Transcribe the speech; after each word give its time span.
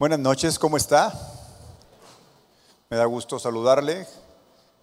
Buenas 0.00 0.18
noches, 0.18 0.58
¿cómo 0.58 0.78
está? 0.78 1.12
Me 2.88 2.96
da 2.96 3.04
gusto 3.04 3.38
saludarle. 3.38 4.06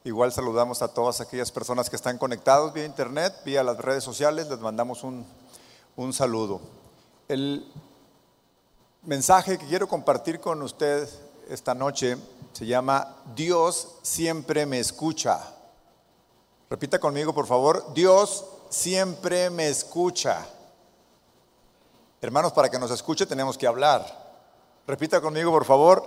Igual 0.04 0.32
saludamos 0.32 0.84
a 0.84 0.90
todas 0.90 1.22
aquellas 1.22 1.52
personas 1.52 1.90
que 1.90 1.96
están 1.96 2.20
conectados 2.20 2.72
vía 2.72 2.86
internet, 2.86 3.34
vía 3.44 3.64
las 3.64 3.80
redes 3.80 4.04
sociales, 4.04 4.48
les 4.48 4.60
mandamos 4.60 5.04
un, 5.04 5.26
un 5.96 6.14
saludo. 6.14 6.62
El 7.28 7.66
mensaje 9.02 9.58
que 9.58 9.66
quiero 9.66 9.88
compartir 9.88 10.40
con 10.40 10.62
usted 10.62 11.10
esta 11.50 11.74
noche 11.74 12.18
se 12.54 12.68
llama 12.68 13.16
Dios 13.36 13.96
siempre 14.04 14.68
me 14.68 14.78
escucha. 14.78 15.40
Repita 16.70 17.00
conmigo, 17.00 17.34
por 17.34 17.48
favor, 17.48 17.92
Dios 17.96 18.46
siempre 18.70 19.50
me 19.50 19.68
escucha. 19.68 20.46
Hermanos, 22.22 22.54
para 22.54 22.70
que 22.70 22.78
nos 22.78 22.92
escuche 22.92 23.26
tenemos 23.26 23.58
que 23.58 23.66
hablar. 23.66 24.27
Repita 24.88 25.20
conmigo, 25.20 25.52
por 25.52 25.66
favor. 25.66 26.02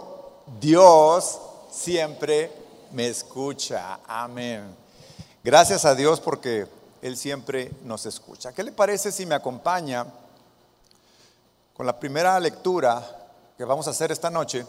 Dios 0.59 1.39
siempre 1.71 2.51
me 2.93 3.09
escucha. 3.09 4.01
Amén. 4.07 4.75
Gracias 5.45 5.85
a 5.85 5.95
Dios 5.95 6.19
porque 6.19 6.67
Él 7.03 7.15
siempre 7.19 7.71
nos 7.85 8.07
escucha. 8.07 8.55
¿Qué 8.55 8.63
le 8.63 8.73
parece 8.73 9.13
si 9.13 9.27
me 9.27 9.35
acompaña 9.35 10.07
con 11.75 11.85
la 11.85 12.01
primera 12.01 12.41
lectura 12.41 13.05
que 13.59 13.67
vamos 13.67 13.87
a 13.87 13.91
hacer 13.91 14.13
esta 14.13 14.31
noche? 14.31 14.65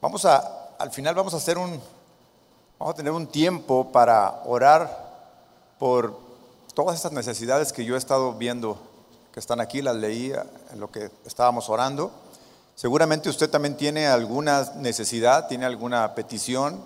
Vamos 0.00 0.24
a, 0.24 0.70
al 0.78 0.90
final 0.90 1.14
vamos 1.14 1.34
a 1.34 1.36
hacer 1.36 1.58
un, 1.58 1.78
vamos 2.78 2.94
a 2.94 2.96
tener 2.96 3.12
un 3.12 3.26
tiempo 3.26 3.92
para 3.92 4.40
orar 4.46 5.36
por 5.78 6.18
todas 6.72 6.96
estas 6.96 7.12
necesidades 7.12 7.74
que 7.74 7.84
yo 7.84 7.94
he 7.94 7.98
estado 7.98 8.32
viendo, 8.32 8.78
que 9.34 9.40
están 9.40 9.60
aquí, 9.60 9.82
las 9.82 9.96
leí 9.96 10.32
en 10.72 10.80
lo 10.80 10.90
que 10.90 11.10
estábamos 11.26 11.68
orando. 11.68 12.10
Seguramente 12.78 13.28
usted 13.28 13.50
también 13.50 13.76
tiene 13.76 14.06
alguna 14.06 14.70
necesidad, 14.76 15.48
tiene 15.48 15.66
alguna 15.66 16.14
petición, 16.14 16.80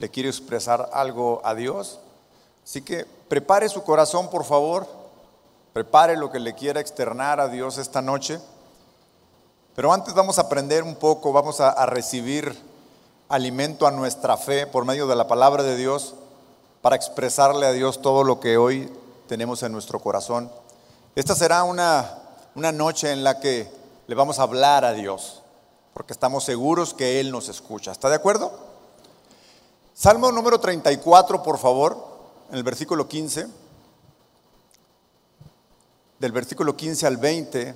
le 0.00 0.08
quiere 0.08 0.28
expresar 0.28 0.90
algo 0.92 1.40
a 1.44 1.54
Dios. 1.54 2.00
Así 2.64 2.82
que 2.82 3.06
prepare 3.28 3.68
su 3.68 3.84
corazón, 3.84 4.30
por 4.30 4.42
favor. 4.44 4.88
Prepare 5.72 6.16
lo 6.16 6.32
que 6.32 6.40
le 6.40 6.56
quiera 6.56 6.80
externar 6.80 7.38
a 7.38 7.46
Dios 7.46 7.78
esta 7.78 8.02
noche. 8.02 8.40
Pero 9.76 9.92
antes 9.92 10.12
vamos 10.12 10.38
a 10.38 10.42
aprender 10.42 10.82
un 10.82 10.96
poco, 10.96 11.32
vamos 11.32 11.60
a, 11.60 11.86
recibir 11.86 12.60
alimento 13.28 13.86
a 13.86 13.92
nuestra 13.92 14.36
fe 14.38 14.66
por 14.66 14.84
medio 14.84 15.06
de 15.06 15.14
la 15.14 15.28
palabra 15.28 15.62
de 15.62 15.76
Dios 15.76 16.16
para 16.82 16.96
expresarle 16.96 17.64
a 17.64 17.70
Dios 17.70 18.02
todo 18.02 18.24
lo 18.24 18.40
que 18.40 18.56
hoy 18.56 18.92
tenemos 19.28 19.62
en 19.62 19.70
nuestro 19.70 20.00
corazón. 20.00 20.50
Esta 21.14 21.36
será 21.36 21.62
una, 21.62 22.22
una 22.56 22.72
noche 22.72 23.12
en 23.12 23.22
la 23.22 23.38
que 23.38 23.77
le 24.08 24.14
vamos 24.14 24.38
a 24.38 24.42
hablar 24.42 24.86
a 24.86 24.94
Dios, 24.94 25.42
porque 25.92 26.14
estamos 26.14 26.42
seguros 26.42 26.94
que 26.94 27.20
Él 27.20 27.30
nos 27.30 27.50
escucha. 27.50 27.92
¿Está 27.92 28.08
de 28.08 28.14
acuerdo? 28.14 28.50
Salmo 29.92 30.32
número 30.32 30.58
34, 30.58 31.42
por 31.42 31.58
favor, 31.58 32.08
en 32.48 32.56
el 32.56 32.62
versículo 32.62 33.06
15. 33.06 33.46
Del 36.18 36.32
versículo 36.32 36.74
15 36.74 37.06
al 37.06 37.18
20 37.18 37.74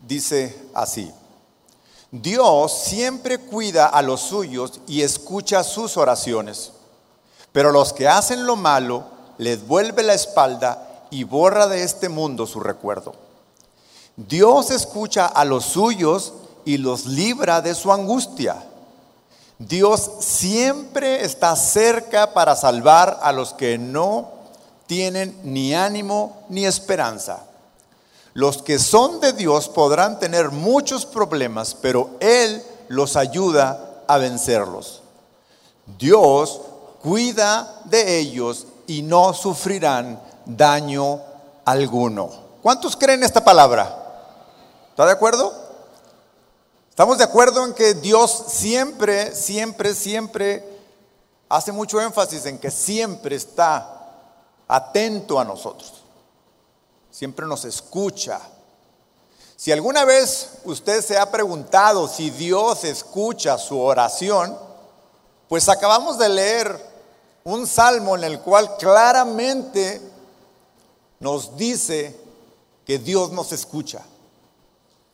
dice 0.00 0.68
así. 0.74 1.12
Dios 2.10 2.76
siempre 2.82 3.38
cuida 3.38 3.86
a 3.86 4.02
los 4.02 4.20
suyos 4.20 4.80
y 4.88 5.02
escucha 5.02 5.62
sus 5.62 5.96
oraciones, 5.96 6.72
pero 7.52 7.70
los 7.70 7.92
que 7.92 8.08
hacen 8.08 8.46
lo 8.46 8.56
malo 8.56 9.04
les 9.38 9.64
vuelve 9.64 10.02
la 10.02 10.14
espalda 10.14 11.06
y 11.12 11.22
borra 11.22 11.68
de 11.68 11.84
este 11.84 12.08
mundo 12.08 12.48
su 12.48 12.58
recuerdo. 12.58 13.14
Dios 14.16 14.70
escucha 14.70 15.26
a 15.26 15.44
los 15.44 15.64
suyos 15.64 16.34
y 16.64 16.78
los 16.78 17.06
libra 17.06 17.60
de 17.60 17.74
su 17.74 17.92
angustia. 17.92 18.62
Dios 19.58 20.10
siempre 20.20 21.24
está 21.24 21.54
cerca 21.56 22.34
para 22.34 22.56
salvar 22.56 23.20
a 23.22 23.32
los 23.32 23.54
que 23.54 23.78
no 23.78 24.28
tienen 24.86 25.38
ni 25.44 25.74
ánimo 25.74 26.44
ni 26.48 26.66
esperanza. 26.66 27.44
Los 28.34 28.62
que 28.62 28.78
son 28.78 29.20
de 29.20 29.32
Dios 29.32 29.68
podrán 29.68 30.18
tener 30.18 30.50
muchos 30.50 31.06
problemas, 31.06 31.74
pero 31.74 32.10
Él 32.20 32.62
los 32.88 33.16
ayuda 33.16 34.02
a 34.08 34.18
vencerlos. 34.18 35.02
Dios 35.98 36.60
cuida 37.02 37.82
de 37.84 38.18
ellos 38.18 38.66
y 38.86 39.02
no 39.02 39.32
sufrirán 39.32 40.20
daño 40.44 41.20
alguno. 41.64 42.30
¿Cuántos 42.62 42.96
creen 42.96 43.22
esta 43.22 43.44
palabra? 43.44 44.01
¿Está 45.02 45.08
de 45.08 45.16
acuerdo? 45.16 45.52
Estamos 46.88 47.18
de 47.18 47.24
acuerdo 47.24 47.64
en 47.66 47.74
que 47.74 47.94
Dios 47.94 48.44
siempre, 48.46 49.34
siempre, 49.34 49.96
siempre 49.96 50.64
hace 51.48 51.72
mucho 51.72 52.00
énfasis 52.00 52.46
en 52.46 52.56
que 52.56 52.70
siempre 52.70 53.34
está 53.34 54.00
atento 54.68 55.40
a 55.40 55.44
nosotros. 55.44 55.92
Siempre 57.10 57.46
nos 57.46 57.64
escucha. 57.64 58.38
Si 59.56 59.72
alguna 59.72 60.04
vez 60.04 60.50
usted 60.66 61.04
se 61.04 61.18
ha 61.18 61.28
preguntado 61.32 62.06
si 62.06 62.30
Dios 62.30 62.84
escucha 62.84 63.58
su 63.58 63.80
oración, 63.80 64.56
pues 65.48 65.68
acabamos 65.68 66.16
de 66.16 66.28
leer 66.28 66.92
un 67.42 67.66
salmo 67.66 68.14
en 68.14 68.22
el 68.22 68.38
cual 68.38 68.76
claramente 68.76 70.00
nos 71.18 71.56
dice 71.56 72.16
que 72.86 73.00
Dios 73.00 73.32
nos 73.32 73.50
escucha 73.50 74.04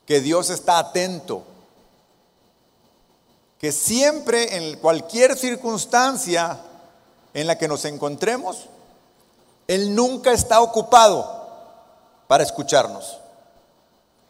que 0.09 0.23
Dios 0.23 0.49
está 0.49 0.79
atento, 0.79 1.43
que 3.59 3.73
siempre 3.73 4.57
en 4.57 4.79
cualquier 4.79 5.37
circunstancia 5.37 6.59
en 7.35 7.47
la 7.47 7.59
que 7.59 7.69
nos 7.69 7.85
encontremos, 7.85 8.71
Él 9.67 9.95
nunca 9.95 10.33
está 10.33 10.63
ocupado 10.63 11.47
para 12.27 12.43
escucharnos. 12.43 13.19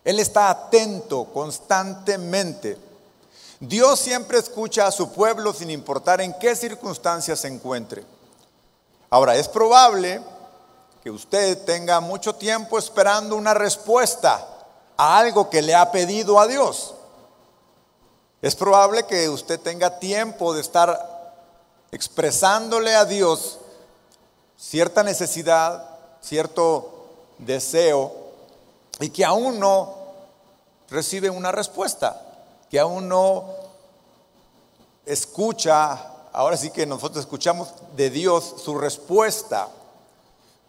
Él 0.02 0.18
está 0.18 0.50
atento 0.50 1.26
constantemente. 1.26 2.76
Dios 3.60 4.00
siempre 4.00 4.40
escucha 4.40 4.84
a 4.88 4.90
su 4.90 5.12
pueblo 5.12 5.52
sin 5.52 5.70
importar 5.70 6.20
en 6.20 6.36
qué 6.40 6.56
circunstancias 6.56 7.38
se 7.38 7.46
encuentre. 7.46 8.04
Ahora, 9.10 9.36
es 9.36 9.46
probable 9.46 10.20
que 11.04 11.10
usted 11.12 11.64
tenga 11.64 12.00
mucho 12.00 12.34
tiempo 12.34 12.80
esperando 12.80 13.36
una 13.36 13.54
respuesta 13.54 14.57
a 14.98 15.18
algo 15.18 15.48
que 15.48 15.62
le 15.62 15.74
ha 15.74 15.90
pedido 15.90 16.38
a 16.38 16.46
Dios. 16.46 16.94
Es 18.42 18.54
probable 18.54 19.04
que 19.04 19.28
usted 19.28 19.58
tenga 19.58 19.98
tiempo 19.98 20.52
de 20.52 20.60
estar 20.60 21.34
expresándole 21.90 22.94
a 22.94 23.04
Dios 23.04 23.58
cierta 24.56 25.02
necesidad, 25.02 25.88
cierto 26.20 27.06
deseo, 27.38 28.12
y 29.00 29.10
que 29.10 29.24
aún 29.24 29.60
no 29.60 29.94
recibe 30.90 31.30
una 31.30 31.52
respuesta, 31.52 32.20
que 32.68 32.80
aún 32.80 33.08
no 33.08 33.46
escucha, 35.06 35.92
ahora 36.32 36.56
sí 36.56 36.70
que 36.70 36.86
nosotros 36.86 37.24
escuchamos 37.24 37.68
de 37.96 38.10
Dios 38.10 38.54
su 38.64 38.76
respuesta, 38.76 39.68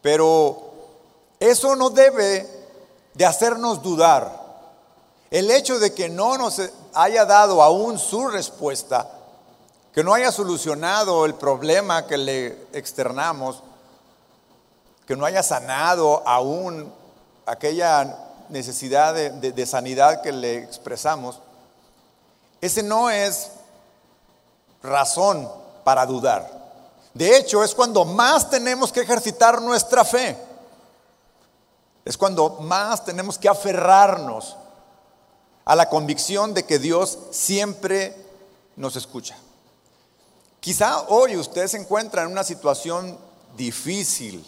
pero 0.02 0.72
eso 1.40 1.76
no 1.76 1.90
debe 1.90 2.59
de 3.14 3.26
hacernos 3.26 3.82
dudar. 3.82 4.48
El 5.32 5.52
hecho 5.52 5.80
de 5.80 5.94
que 5.94 6.10
no 6.10 6.38
nos 6.38 6.62
haya 6.94 7.26
dado 7.26 7.62
aún 7.62 8.00
su 8.00 8.28
respuesta, 8.28 9.08
que 9.94 10.04
no 10.04 10.14
haya 10.14 10.32
solucionado 10.32 11.26
el 11.26 11.36
problema 11.36 12.08
que 12.08 12.18
le 12.18 12.48
externamos, 12.74 13.62
que 15.06 15.16
no 15.16 15.26
haya 15.26 15.44
sanado 15.44 16.22
aún 16.28 16.92
aquella 17.46 18.18
necesidad 18.50 19.14
de, 19.14 19.66
sanidad 19.66 20.22
que 20.22 20.32
le 20.32 20.58
expresamos, 20.58 21.40
ese 22.62 22.84
no 22.84 23.10
es 23.10 23.52
razón 24.84 25.50
para 25.84 26.06
dudar. 26.06 26.50
De 27.14 27.38
hecho, 27.38 27.64
es 27.64 27.74
cuando 27.74 28.06
más 28.06 28.50
tenemos 28.50 28.92
que 28.92 29.02
ejercitar 29.02 29.62
nuestra 29.62 30.06
fe. 30.06 30.38
Es 32.10 32.18
cuando 32.18 32.58
más 32.62 33.06
tenemos 33.06 33.38
que 33.38 33.48
aferrarnos 33.48 34.56
a 35.64 35.76
la 35.76 35.90
convicción 35.90 36.56
de 36.56 36.66
que 36.66 36.80
Dios 36.80 37.20
siempre 37.30 38.16
nos 38.76 38.96
escucha. 38.96 39.38
Quizá 40.60 41.02
hoy 41.10 41.38
usted 41.38 41.68
se 41.68 41.78
encuentra 41.78 42.24
en 42.24 42.32
una 42.32 42.44
situación 42.44 43.16
difícil. 43.56 44.44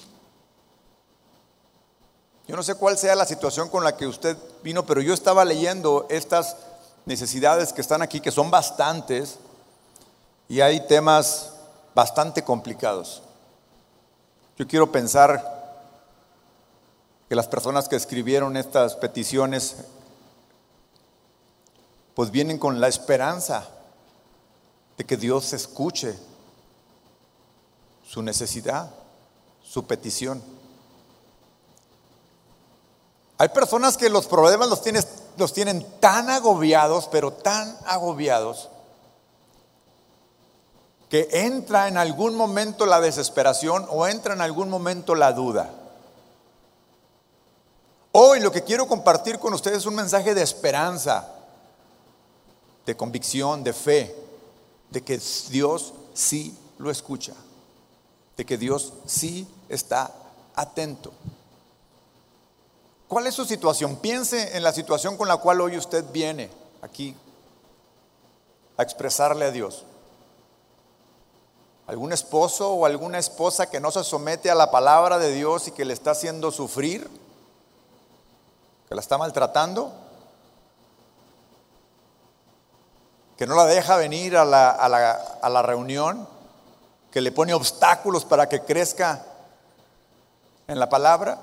Yo 2.48 2.56
no 2.56 2.63
sé 2.63 2.74
cuál 2.74 2.98
sea 2.98 3.13
la 3.13 3.28
situación 3.28 3.69
con 3.69 3.84
la 3.84 3.96
que 3.96 4.08
usted 4.08 4.36
vino, 4.63 4.84
pero 4.84 5.00
yo 5.00 5.13
estaba 5.13 5.46
leyendo 5.46 6.08
estas 6.10 6.56
necesidades 7.06 7.74
que 7.74 7.81
están 7.81 8.02
aquí, 8.02 8.22
que 8.22 8.31
son 8.31 8.50
bastantes, 8.50 9.38
y 10.50 10.62
hay 10.62 10.88
temas 10.88 11.52
bastante 11.94 12.44
complicados. 12.44 13.22
Yo 14.58 14.68
quiero 14.68 14.92
pensar 14.92 15.61
que 17.31 17.36
las 17.38 17.48
personas 17.48 17.88
que 17.88 17.95
escribieron 17.95 18.57
estas 18.57 18.98
peticiones 18.98 19.78
pues 22.13 22.30
vienen 22.30 22.57
con 22.57 22.81
la 22.81 22.89
esperanza 22.89 23.69
de 24.98 25.06
que 25.06 25.16
Dios 25.16 25.54
escuche 25.54 26.19
su 28.06 28.22
necesidad, 28.22 28.92
su 29.63 29.88
petición. 29.88 30.44
Hay 33.38 33.48
personas 33.48 33.95
que 33.95 34.10
los 34.10 34.27
problemas 34.27 34.68
los, 34.68 34.81
los 35.38 35.54
tienen 35.54 35.88
tan 36.01 36.30
agobiados, 36.30 37.07
pero 37.10 37.31
tan 37.31 37.77
agobiados, 37.86 38.68
que 41.07 41.30
entra 41.31 41.88
en 41.88 41.95
algún 41.95 42.36
momento 42.36 42.86
la 42.86 43.00
desesperación 43.00 43.88
o 43.89 44.06
entra 44.06 44.34
en 44.34 44.42
algún 44.42 44.69
momento 44.69 45.16
la 45.16 45.31
duda. 45.31 45.81
Hoy 48.13 48.42
lo 48.42 48.52
que 48.52 48.63
quiero 48.63 48.88
compartir 48.88 49.40
con 49.40 49.54
ustedes 49.54 49.80
es 49.80 49.86
un 49.86 49.96
mensaje 49.96 50.34
de 50.34 50.42
esperanza, 50.42 51.30
de 52.86 52.98
convicción, 52.98 53.63
de 53.63 53.72
fe, 53.72 54.13
de 54.90 55.02
que 55.02 55.19
Dios 55.50 55.94
sí 56.13 56.58
lo 56.78 56.92
escucha, 56.92 57.34
de 58.36 58.46
que 58.46 58.58
Dios 58.58 58.92
sí 59.06 59.48
está 59.69 60.12
atento. 60.56 61.13
¿Cuál 63.08 63.28
es 63.28 63.36
su 63.36 63.46
situación? 63.46 63.96
Piense 63.96 64.58
en 64.58 64.63
la 64.63 64.74
situación 64.74 65.16
con 65.16 65.30
la 65.30 65.38
cual 65.38 65.62
hoy 65.62 65.78
usted 65.78 66.04
viene 66.12 66.50
aquí 66.81 67.16
a 68.75 68.84
expresarle 68.84 69.46
a 69.46 69.52
Dios. 69.52 69.86
¿Algún 71.88 72.12
esposo 72.12 72.74
o 72.74 72.86
alguna 72.86 73.19
esposa 73.19 73.69
que 73.69 73.80
no 73.80 73.92
se 73.92 74.04
somete 74.04 74.52
a 74.52 74.56
la 74.56 74.69
palabra 74.69 75.18
de 75.18 75.34
Dios 75.34 75.69
y 75.69 75.72
que 75.72 75.86
le 75.86 75.94
está 75.94 76.12
haciendo 76.12 76.52
sufrir? 76.52 77.10
¿Que 78.91 78.95
la 78.95 78.99
está 78.99 79.17
maltratando? 79.17 79.89
que 83.38 83.47
no 83.47 83.55
la 83.55 83.65
deja 83.65 83.95
venir 83.95 84.35
a 84.35 84.43
la, 84.43 84.69
a 84.71 85.49
la, 85.49 85.61
reunión, 85.61 86.27
que 87.09 87.21
le 87.21 87.31
pone 87.31 87.53
obstáculos 87.53 88.25
para 88.25 88.49
que 88.49 88.59
crezca 88.65 89.25
en 90.67 90.77
la 90.77 90.89
palabra, 90.89 91.39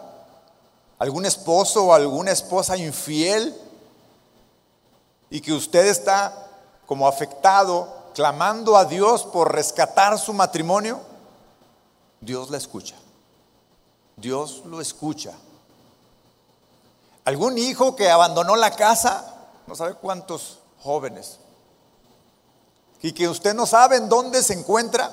algún 0.98 1.24
esposo 1.24 1.86
o 1.86 1.94
alguna 1.94 2.32
esposa 2.32 2.76
infiel 2.76 3.58
y 5.30 5.40
que 5.40 5.54
usted 5.54 5.86
está 5.86 6.50
como 6.84 7.08
afectado, 7.08 8.10
clamando 8.14 8.76
a 8.76 8.84
Dios 8.84 9.24
por 9.24 9.54
rescatar 9.54 10.18
su 10.18 10.34
matrimonio, 10.34 11.00
Dios 12.20 12.50
la 12.50 12.58
escucha. 12.58 12.96
Dios 14.16 14.64
lo 14.66 14.82
escucha. 14.82 15.32
Algún 17.28 17.58
hijo 17.58 17.94
que 17.94 18.08
abandonó 18.08 18.56
la 18.56 18.70
casa, 18.70 19.34
no 19.66 19.75
sabe 19.75 19.96
cuántos 19.96 20.60
jóvenes 20.80 21.38
y 23.02 23.12
que 23.12 23.28
usted 23.28 23.52
no 23.52 23.66
sabe 23.66 23.96
en 23.96 24.08
dónde 24.08 24.42
se 24.42 24.54
encuentra 24.54 25.12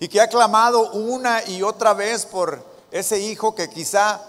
y 0.00 0.08
que 0.08 0.20
ha 0.20 0.26
clamado 0.26 0.90
una 0.94 1.44
y 1.44 1.62
otra 1.62 1.94
vez 1.94 2.26
por 2.26 2.60
ese 2.90 3.20
hijo 3.20 3.54
que 3.54 3.70
quizá 3.70 4.20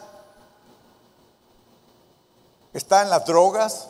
está 2.73 3.01
en 3.01 3.09
las 3.09 3.25
drogas 3.25 3.87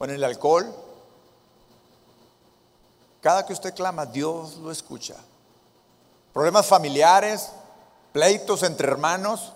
o 0.00 0.04
en 0.04 0.10
el 0.10 0.24
alcohol. 0.24 0.74
Cada 3.20 3.46
que 3.46 3.52
usted 3.52 3.72
clama, 3.72 4.04
Dios 4.04 4.56
lo 4.56 4.72
escucha. 4.72 5.14
Problemas 6.32 6.66
familiares, 6.66 7.50
pleitos 8.12 8.64
entre 8.64 8.88
hermanos. 8.88 9.52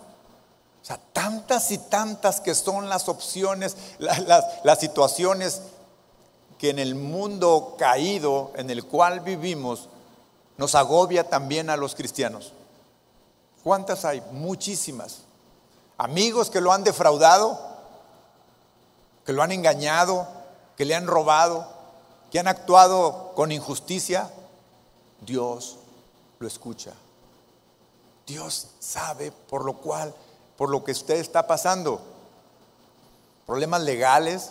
O 0.85 0.87
sea, 0.87 1.01
tantas 1.15 1.71
y 1.71 1.79
tantas 1.79 2.43
que 2.43 2.55
son 2.55 2.91
las 2.91 3.09
opciones, 3.09 3.75
las, 3.99 4.79
situaciones 4.79 5.63
que 6.59 6.69
en 6.69 6.79
el 6.79 6.95
mundo 6.95 7.75
caído 7.79 8.53
en 8.57 8.69
el 8.69 8.85
cual 8.85 9.21
vivimos 9.21 9.89
nos 10.59 10.75
agobia 10.75 11.31
también 11.31 11.71
a 11.71 11.79
los 11.79 11.95
cristianos. 11.95 12.53
¿Cuántas 13.63 14.05
hay? 14.05 14.23
Muchísimas. 14.33 15.21
Amigos 15.97 16.51
que 16.51 16.61
lo 16.61 16.71
han 16.71 16.85
defraudado, 16.85 17.59
que 19.25 19.33
lo 19.33 19.43
han 19.43 19.53
engañado, 19.53 20.29
que 20.77 20.85
le 20.85 20.95
han 20.95 21.07
robado, 21.07 21.67
que 22.31 22.41
han 22.41 22.47
actuado 22.47 23.33
con 23.35 23.53
injusticia. 23.53 24.31
Dios 25.23 25.79
lo 26.39 26.47
escucha. 26.47 26.93
Dios 28.27 28.67
sabe 28.81 29.33
por 29.33 29.65
lo 29.65 29.79
cual, 29.79 30.15
por 30.57 30.71
lo 30.71 30.85
que 30.85 30.93
usted 30.93 31.17
está 31.17 31.47
pasando. 31.47 32.01
Problemas 33.47 33.83
legales, 33.83 34.51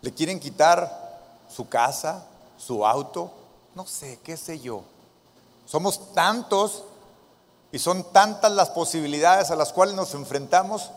le 0.00 0.12
quieren 0.12 0.40
quitar 0.40 1.20
su 1.48 1.68
casa, 1.68 2.24
su 2.56 2.86
auto, 2.86 3.30
no 3.74 3.86
sé, 3.86 4.18
qué 4.22 4.36
sé 4.36 4.58
yo. 4.60 4.82
Somos 5.66 6.12
tantos 6.12 6.84
y 7.70 7.78
son 7.78 8.04
tantas 8.12 8.52
las 8.52 8.70
posibilidades 8.70 9.50
a 9.50 9.56
las 9.56 9.72
cuales 9.72 9.94
nos 9.94 10.14
enfrentamos. 10.14 10.90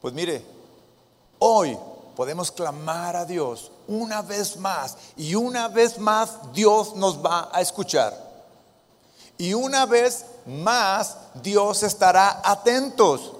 Pues 0.00 0.14
mire, 0.14 0.44
hoy 1.38 1.76
podemos 2.16 2.50
clamar 2.50 3.16
a 3.16 3.24
Dios 3.24 3.70
una 3.86 4.22
vez 4.22 4.56
más 4.56 4.96
y 5.16 5.34
una 5.34 5.68
vez 5.68 5.98
más 5.98 6.52
Dios 6.52 6.94
nos 6.94 7.24
va 7.24 7.50
a 7.52 7.60
escuchar. 7.60 8.28
Y 9.36 9.54
una 9.54 9.86
vez 9.86 10.24
más 10.48 11.18
Dios 11.34 11.82
estará 11.82 12.40
atentos. 12.42 13.34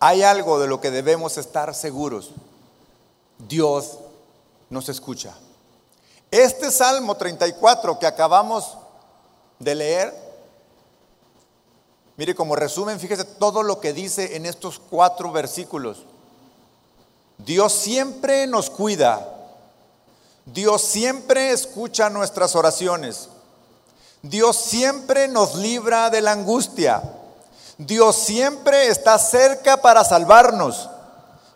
Hay 0.00 0.22
algo 0.22 0.58
de 0.58 0.66
lo 0.66 0.80
que 0.80 0.90
debemos 0.90 1.38
estar 1.38 1.74
seguros. 1.74 2.32
Dios 3.38 3.98
nos 4.68 4.88
escucha. 4.88 5.34
Este 6.30 6.70
Salmo 6.70 7.16
34 7.16 7.98
que 7.98 8.06
acabamos 8.06 8.76
de 9.58 9.74
leer, 9.74 10.14
mire 12.16 12.34
como 12.34 12.56
resumen, 12.56 12.98
fíjese 12.98 13.24
todo 13.24 13.62
lo 13.62 13.80
que 13.80 13.92
dice 13.92 14.36
en 14.36 14.46
estos 14.46 14.78
cuatro 14.78 15.30
versículos. 15.30 16.04
Dios 17.38 17.72
siempre 17.72 18.46
nos 18.46 18.70
cuida. 18.70 19.36
Dios 20.46 20.82
siempre 20.82 21.52
escucha 21.52 22.10
nuestras 22.10 22.56
oraciones. 22.56 23.28
Dios 24.22 24.56
siempre 24.56 25.28
nos 25.28 25.54
libra 25.54 26.10
de 26.10 26.20
la 26.20 26.32
angustia. 26.32 27.02
Dios 27.78 28.16
siempre 28.16 28.88
está 28.88 29.18
cerca 29.18 29.78
para 29.80 30.04
salvarnos. 30.04 30.90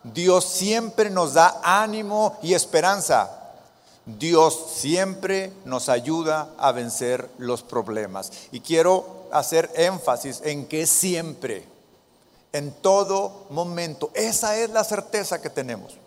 Dios 0.02 0.44
siempre 0.44 1.10
nos 1.10 1.34
da 1.34 1.60
ánimo 1.62 2.38
y 2.42 2.54
esperanza. 2.54 3.30
Dios 4.06 4.66
siempre 4.74 5.52
nos 5.64 5.88
ayuda 5.88 6.48
a 6.58 6.72
vencer 6.72 7.28
los 7.38 7.62
problemas. 7.62 8.32
Y 8.52 8.60
quiero 8.60 9.28
hacer 9.32 9.70
énfasis 9.74 10.40
en 10.44 10.66
que 10.66 10.86
siempre, 10.86 11.66
en 12.52 12.72
todo 12.72 13.46
momento, 13.50 14.10
esa 14.14 14.56
es 14.56 14.70
la 14.70 14.84
certeza 14.84 15.42
que 15.42 15.50
tenemos. 15.50 15.98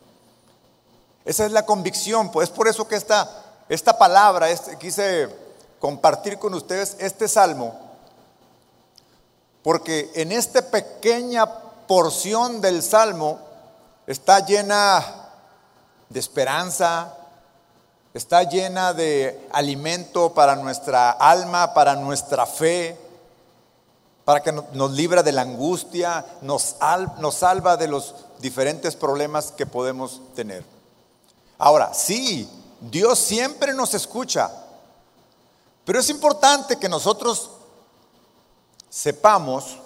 Esa 1.25 1.45
es 1.45 1.51
la 1.51 1.65
convicción. 1.65 2.31
Pues 2.31 2.49
es 2.49 2.55
por 2.55 2.67
eso 2.67 2.87
que 2.87 2.95
esta, 2.95 3.29
esta 3.69 3.97
palabra, 3.97 4.49
este, 4.49 4.77
quise 4.77 5.46
compartir 5.79 6.39
con 6.39 6.53
ustedes 6.53 6.97
este 6.99 7.27
salmo, 7.27 7.79
porque 9.63 10.11
en 10.15 10.31
esta 10.31 10.61
pequeña 10.61 11.45
porción 11.87 12.61
del 12.61 12.81
salmo 12.81 13.39
está 14.05 14.45
llena 14.45 15.03
de 16.09 16.19
esperanza, 16.19 17.13
está 18.13 18.43
llena 18.43 18.93
de 18.93 19.47
alimento 19.51 20.33
para 20.33 20.55
nuestra 20.55 21.11
alma, 21.11 21.73
para 21.73 21.95
nuestra 21.95 22.45
fe, 22.45 22.97
para 24.25 24.41
que 24.41 24.51
nos 24.51 24.91
libra 24.91 25.23
de 25.23 25.31
la 25.31 25.43
angustia, 25.43 26.25
nos, 26.41 26.75
nos 27.19 27.35
salva 27.35 27.77
de 27.77 27.87
los 27.87 28.15
diferentes 28.39 28.95
problemas 28.95 29.51
que 29.51 29.65
podemos 29.65 30.21
tener. 30.35 30.65
Ahora, 31.57 31.93
sí, 31.93 32.49
Dios 32.81 33.19
siempre 33.19 33.73
nos 33.73 33.93
escucha, 33.93 34.51
pero 35.87 36.01
es 36.01 36.09
importante 36.09 36.75
que 36.75 36.89
nosotros 36.89 37.49
sepamos 38.89 39.77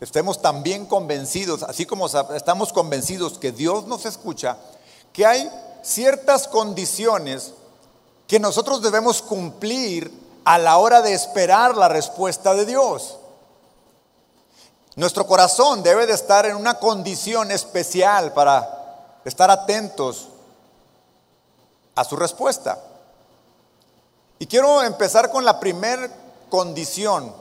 estemos 0.00 0.40
también 0.40 0.86
convencidos, 0.86 1.64
así 1.64 1.86
como 1.86 2.06
estamos 2.06 2.72
convencidos 2.72 3.36
que 3.36 3.50
Dios 3.50 3.88
nos 3.88 4.06
escucha, 4.06 4.58
que 5.12 5.26
hay 5.26 5.50
ciertas 5.82 6.46
condiciones 6.46 7.52
que 8.28 8.38
nosotros 8.38 8.80
debemos 8.80 9.22
cumplir 9.22 10.08
a 10.44 10.56
la 10.56 10.78
hora 10.78 11.02
de 11.02 11.14
esperar 11.14 11.76
la 11.76 11.88
respuesta 11.88 12.54
de 12.54 12.64
Dios. 12.64 13.18
Nuestro 14.94 15.26
corazón 15.26 15.82
debe 15.82 16.06
de 16.06 16.12
estar 16.12 16.46
en 16.46 16.54
una 16.54 16.74
condición 16.74 17.50
especial 17.50 18.32
para 18.34 19.18
estar 19.24 19.50
atentos 19.50 20.28
a 21.96 22.04
su 22.04 22.14
respuesta. 22.14 22.78
Y 24.40 24.46
quiero 24.46 24.82
empezar 24.82 25.30
con 25.30 25.44
la 25.44 25.60
primera 25.60 26.10
condición 26.48 27.32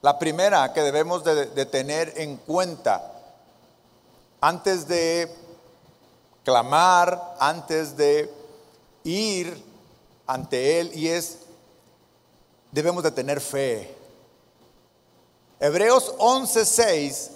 la 0.00 0.18
primera 0.18 0.72
que 0.72 0.82
debemos 0.82 1.24
de, 1.24 1.66
tener 1.66 2.12
en 2.16 2.36
cuenta 2.36 3.12
antes 4.40 4.86
de 4.86 5.34
clamar, 6.44 7.36
antes 7.40 7.96
de 7.96 8.32
ir 9.02 9.64
ante 10.26 10.80
Él, 10.80 10.92
y 10.94 11.08
es, 11.08 11.38
debemos 12.70 13.02
de 13.02 13.10
tener 13.10 13.40
fe. 13.40 13.96
Hebreos 15.58 16.14
11:6 16.18 17.30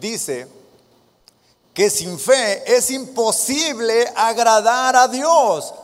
dice 0.00 0.48
que 1.74 1.90
sin 1.90 2.18
fe 2.18 2.74
es 2.74 2.90
imposible 2.90 4.10
agradar 4.16 4.96
a 4.96 5.08
Dios. 5.08 5.74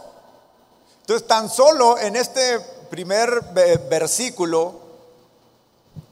Entonces, 1.12 1.28
tan 1.28 1.50
solo 1.50 1.98
en 1.98 2.16
este 2.16 2.58
primer 2.88 3.42
versículo 3.90 4.80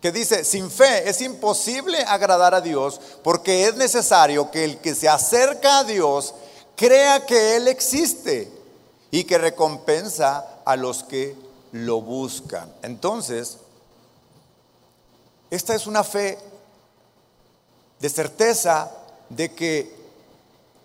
que 0.02 0.12
dice, 0.12 0.45
sin 0.45 0.71
fe 0.71 1.09
es 1.09 1.23
imposible 1.23 2.02
agradar 2.02 2.54
a 2.54 2.61
Dios 2.61 3.00
porque 3.25 3.66
es 3.66 3.76
necesario 3.76 4.50
que 4.50 4.62
el 4.62 4.76
que 4.76 4.95
se 4.95 5.09
acerca 5.09 5.78
a 5.78 5.85
Dios 5.85 6.35
crea 6.76 7.25
que 7.25 7.57
Él 7.57 7.69
existe 7.69 8.52
y 9.11 9.25
que 9.25 9.38
recompensa 9.38 10.59
a 10.66 10.76
los 10.76 11.02
que 11.02 11.35
lo 11.73 12.02
buscan. 12.02 12.71
Entonces, 12.83 13.57
esta 15.50 15.75
es 15.75 15.87
una 15.87 16.04
fe 16.04 16.37
de 18.00 18.09
certeza 18.11 18.90
de 19.30 19.54
que 19.54 19.97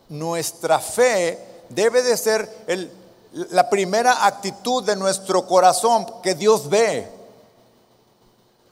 nuestra 0.07 0.79
fe 0.79 1.37
debe 1.67 2.01
de 2.01 2.15
ser 2.15 2.49
el, 2.67 2.89
la 3.35 3.69
primera 3.69 4.25
actitud 4.25 4.83
de 4.83 4.95
nuestro 4.95 5.45
corazón 5.45 6.21
que 6.21 6.35
Dios 6.35 6.69
ve. 6.69 7.11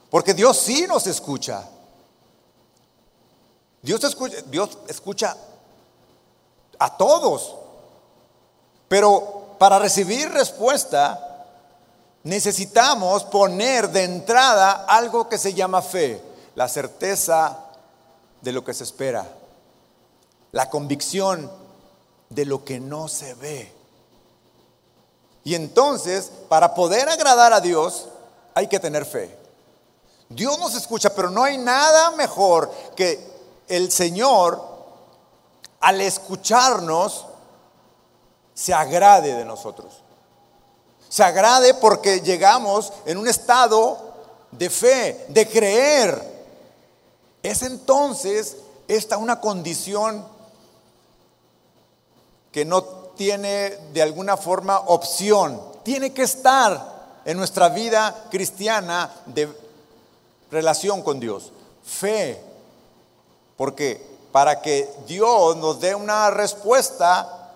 Porque 0.08 0.32
Dios 0.32 0.58
sí 0.58 0.86
nos 0.88 1.06
escucha. 1.06 1.68
Dios 3.82 4.02
escucha, 4.04 4.38
Dios 4.46 4.78
escucha 4.88 5.36
a 6.78 6.96
todos. 6.96 7.54
Pero 8.88 9.56
para 9.58 9.78
recibir 9.78 10.30
respuesta, 10.30 11.46
necesitamos 12.22 13.24
poner 13.24 13.90
de 13.90 14.04
entrada 14.04 14.86
algo 14.88 15.28
que 15.28 15.36
se 15.36 15.52
llama 15.52 15.82
fe, 15.82 16.22
la 16.54 16.68
certeza 16.68 17.58
de 18.40 18.52
lo 18.52 18.64
que 18.64 18.72
se 18.72 18.84
espera, 18.84 19.26
la 20.52 20.70
convicción 20.70 21.50
de 22.30 22.46
lo 22.46 22.64
que 22.64 22.80
no 22.80 23.08
se 23.08 23.34
ve. 23.34 23.83
Y 25.44 25.54
entonces, 25.54 26.32
para 26.48 26.74
poder 26.74 27.08
agradar 27.08 27.52
a 27.52 27.60
Dios, 27.60 28.08
hay 28.54 28.66
que 28.66 28.80
tener 28.80 29.04
fe. 29.04 29.36
Dios 30.28 30.58
nos 30.58 30.74
escucha, 30.74 31.14
pero 31.14 31.30
no 31.30 31.44
hay 31.44 31.58
nada 31.58 32.10
mejor 32.12 32.70
que 32.96 33.32
el 33.68 33.92
Señor, 33.92 34.60
al 35.80 36.00
escucharnos, 36.00 37.26
se 38.54 38.72
agrade 38.72 39.34
de 39.34 39.44
nosotros 39.44 40.04
se 41.14 41.22
agrade 41.22 41.74
porque 41.74 42.22
llegamos 42.22 42.92
en 43.06 43.18
un 43.18 43.28
estado 43.28 43.98
de 44.50 44.68
fe, 44.68 45.24
de 45.28 45.48
creer. 45.48 46.20
Es 47.40 47.62
entonces 47.62 48.56
esta 48.88 49.16
una 49.16 49.40
condición 49.40 50.26
que 52.50 52.64
no 52.64 53.03
tiene 53.16 53.70
de 53.92 54.02
alguna 54.02 54.36
forma 54.36 54.78
opción. 54.86 55.60
Tiene 55.82 56.12
que 56.12 56.22
estar 56.22 57.20
en 57.24 57.36
nuestra 57.36 57.68
vida 57.68 58.26
cristiana 58.30 59.10
de 59.26 59.48
relación 60.50 61.02
con 61.02 61.20
Dios. 61.20 61.52
Fe. 61.84 62.40
Porque 63.56 64.14
para 64.32 64.60
que 64.60 64.92
Dios 65.06 65.56
nos 65.56 65.80
dé 65.80 65.94
una 65.94 66.30
respuesta, 66.30 67.52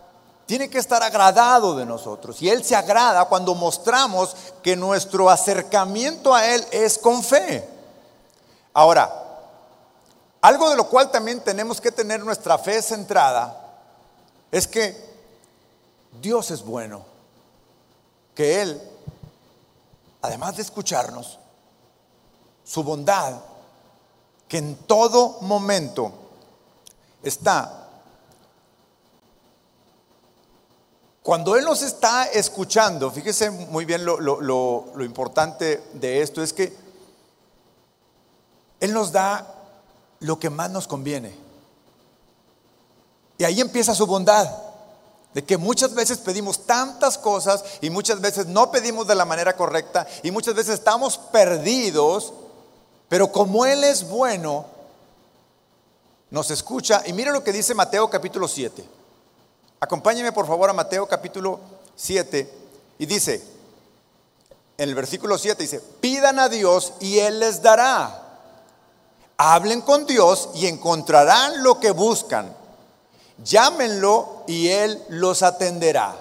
tiene 0.46 0.70
que 0.70 0.78
estar 0.78 1.02
agradado 1.02 1.76
de 1.76 1.84
nosotros. 1.84 2.40
Y 2.40 2.48
Él 2.48 2.64
se 2.64 2.76
agrada 2.76 3.24
cuando 3.26 3.54
mostramos 3.54 4.34
que 4.62 4.76
nuestro 4.76 5.28
acercamiento 5.28 6.34
a 6.34 6.46
Él 6.46 6.64
es 6.70 6.98
con 6.98 7.22
fe. 7.22 7.68
Ahora, 8.72 9.12
algo 10.40 10.70
de 10.70 10.76
lo 10.76 10.88
cual 10.88 11.10
también 11.10 11.40
tenemos 11.40 11.80
que 11.80 11.90
tener 11.90 12.24
nuestra 12.24 12.56
fe 12.58 12.80
centrada 12.80 13.60
es 14.52 14.66
que 14.66 15.07
Dios 16.20 16.50
es 16.50 16.64
bueno, 16.64 17.04
que 18.34 18.62
Él, 18.62 18.80
además 20.22 20.56
de 20.56 20.62
escucharnos, 20.62 21.38
su 22.64 22.82
bondad, 22.82 23.40
que 24.48 24.58
en 24.58 24.76
todo 24.76 25.38
momento 25.42 26.12
está 27.22 27.88
Cuando 31.28 31.56
Él 31.56 31.66
nos 31.66 31.82
está 31.82 32.24
escuchando, 32.24 33.10
fíjese 33.10 33.50
muy 33.50 33.84
bien 33.84 34.02
lo, 34.02 34.94
importante 35.00 35.84
de 35.92 36.22
esto, 36.22 36.42
es 36.42 36.54
que 36.54 36.74
Él 38.80 38.94
nos 38.94 39.12
da 39.12 39.46
lo 40.20 40.38
que 40.38 40.48
más 40.48 40.70
nos 40.70 40.88
conviene. 40.88 41.36
Y 43.36 43.44
ahí 43.44 43.60
empieza 43.60 43.94
su 43.94 44.06
bondad, 44.06 44.50
de 45.35 45.44
que 45.44 45.56
muchas 45.56 45.94
veces 45.94 46.18
pedimos 46.18 46.64
tantas 46.66 47.18
cosas 47.18 47.64
y 47.80 47.90
muchas 47.90 48.20
veces 48.20 48.47
no 48.47 48.70
pedimos 48.70 49.06
de 49.06 49.14
la 49.14 49.25
manera 49.25 49.56
correcta 49.56 50.06
y 50.23 50.30
muchas 50.30 50.54
veces 50.54 50.75
estamos 50.75 51.18
perdidos, 51.18 52.32
pero 53.08 53.30
como 53.30 53.66
Él 53.66 53.85
es 53.85 54.08
bueno, 54.08 54.66
nos 56.30 56.50
escucha. 56.50 57.02
Y 57.06 57.12
mire 57.12 57.30
lo 57.30 57.44
que 57.44 57.52
dice 57.52 57.75
Mateo 57.75 58.08
capítulo 58.08 58.49
7. 58.49 58.85
Acompáñeme 59.80 60.32
por 60.32 60.47
favor 60.47 60.70
a 60.70 60.73
Mateo 60.73 61.06
capítulo 61.06 61.61
7 61.94 62.52
y 62.99 63.06
dice, 63.06 63.42
en 64.76 64.88
el 64.88 64.94
versículo 64.94 65.38
7 65.38 65.62
dice, 65.62 65.80
pidan 66.00 66.38
a 66.38 66.49
Dios 66.49 66.94
y 67.00 67.18
Él 67.18 67.40
les 67.40 67.62
dará. 67.62 68.25
Hablen 69.37 69.82
con 69.82 70.04
Dios 70.04 70.50
y 70.54 70.66
encontrarán 70.66 71.62
lo 71.62 71.78
que 71.78 71.92
buscan. 71.92 72.57
Llámenlo 73.45 74.45
y 74.47 74.68
Él 74.68 75.02
los 75.09 75.42
atenderá. 75.42 76.16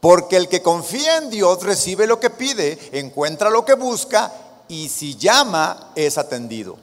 Porque 0.00 0.36
el 0.36 0.48
que 0.48 0.62
confía 0.62 1.16
en 1.16 1.30
Dios 1.30 1.62
recibe 1.62 2.06
lo 2.06 2.20
que 2.20 2.30
pide, 2.30 2.78
encuentra 2.92 3.50
lo 3.50 3.64
que 3.64 3.74
busca 3.74 4.32
y 4.68 4.88
si 4.88 5.16
llama 5.16 5.92
es 5.94 6.18
atendido. 6.18 6.76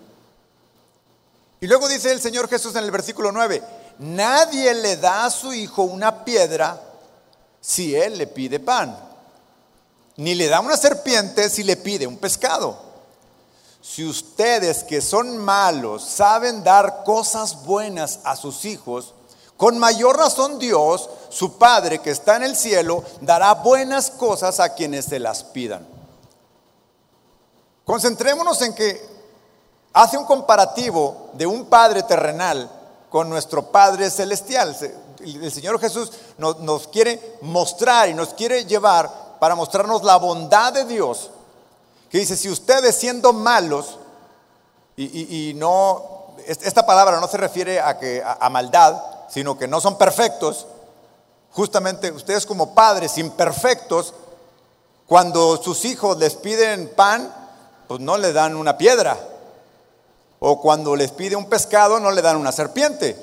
Y 1.60 1.68
luego 1.68 1.88
dice 1.88 2.12
el 2.12 2.20
Señor 2.20 2.50
Jesús 2.50 2.76
en 2.76 2.84
el 2.84 2.92
versículo 2.92 3.32
9, 3.32 3.62
Nadie 4.00 4.74
le 4.74 4.98
da 4.98 5.26
a 5.26 5.30
su 5.30 5.54
hijo 5.54 5.84
una 5.84 6.26
piedra 6.26 6.82
si 7.62 7.96
él 7.96 8.18
le 8.18 8.26
pide 8.26 8.60
pan, 8.60 8.98
ni 10.18 10.34
le 10.34 10.48
da 10.48 10.60
una 10.60 10.76
serpiente 10.76 11.48
si 11.50 11.64
le 11.64 11.78
pide 11.78 12.08
un 12.08 12.18
pescado. 12.18 12.90
Si 13.80 14.04
ustedes 14.04 14.84
que 14.84 15.02
son 15.02 15.38
malos 15.38 16.04
saben 16.04 16.64
dar 16.64 17.04
cosas 17.04 17.64
buenas 17.64 18.20
a 18.24 18.36
sus 18.36 18.66
hijos, 18.66 19.14
con 19.62 19.78
mayor 19.78 20.18
razón 20.18 20.58
Dios, 20.58 21.08
su 21.30 21.60
Padre 21.60 22.00
que 22.00 22.10
está 22.10 22.36
en 22.36 22.42
el 22.42 22.56
cielo, 22.56 23.04
dará 23.22 23.54
buenas 23.54 24.10
cosas 24.10 24.60
a 24.60 24.74
quienes 24.74 25.06
se 25.06 25.20
las 25.20 25.44
pidan. 25.44 25.88
Concentrémonos 27.86 28.60
en 28.64 28.74
que 28.74 29.00
hace 29.94 30.18
un 30.18 30.26
comparativo 30.26 31.30
de 31.34 31.46
un 31.46 31.66
Padre 31.66 32.02
terrenal 32.02 32.72
con 33.12 33.30
nuestro 33.30 33.68
Padre 33.72 34.10
Celestial. 34.10 34.76
El 35.20 35.52
Señor 35.52 35.80
Jesús 35.80 36.12
nos, 36.40 36.88
quiere 36.88 37.38
mostrar 37.42 38.10
y 38.10 38.16
nos 38.16 38.34
quiere 38.34 38.66
llevar 38.66 39.38
para 39.40 39.54
mostrarnos 39.54 40.04
la 40.04 40.16
bondad 40.16 40.74
de 40.74 40.86
Dios. 40.86 41.30
Que 42.10 42.18
dice, 42.18 42.36
si 42.36 42.50
ustedes 42.50 42.96
siendo 42.96 43.32
malos, 43.32 44.00
y, 44.98 45.54
no, 45.56 46.34
esta 46.48 46.84
palabra 46.84 47.20
no 47.20 47.28
se 47.28 47.38
refiere 47.38 47.80
a, 47.80 48.00
que, 48.00 48.24
a, 48.26 48.50
maldad, 48.50 49.11
sino 49.32 49.58
que 49.58 49.68
no 49.68 49.80
son 49.80 49.98
perfectos, 49.98 50.68
justamente 51.52 52.12
ustedes 52.12 52.46
como 52.46 52.76
padres 52.76 53.18
imperfectos, 53.18 54.14
cuando 55.08 55.62
sus 55.62 55.86
hijos 55.86 56.18
les 56.18 56.36
piden 56.36 56.92
pan, 56.96 57.34
pues 57.88 58.02
no 58.02 58.18
le 58.18 58.34
dan 58.34 58.56
una 58.56 58.78
piedra, 58.78 59.18
o 60.40 60.60
cuando 60.60 60.96
les 60.96 61.12
pide 61.12 61.36
un 61.36 61.48
pescado 61.48 62.00
no 62.00 62.12
le 62.12 62.22
dan 62.22 62.36
una 62.36 62.52
serpiente, 62.52 63.16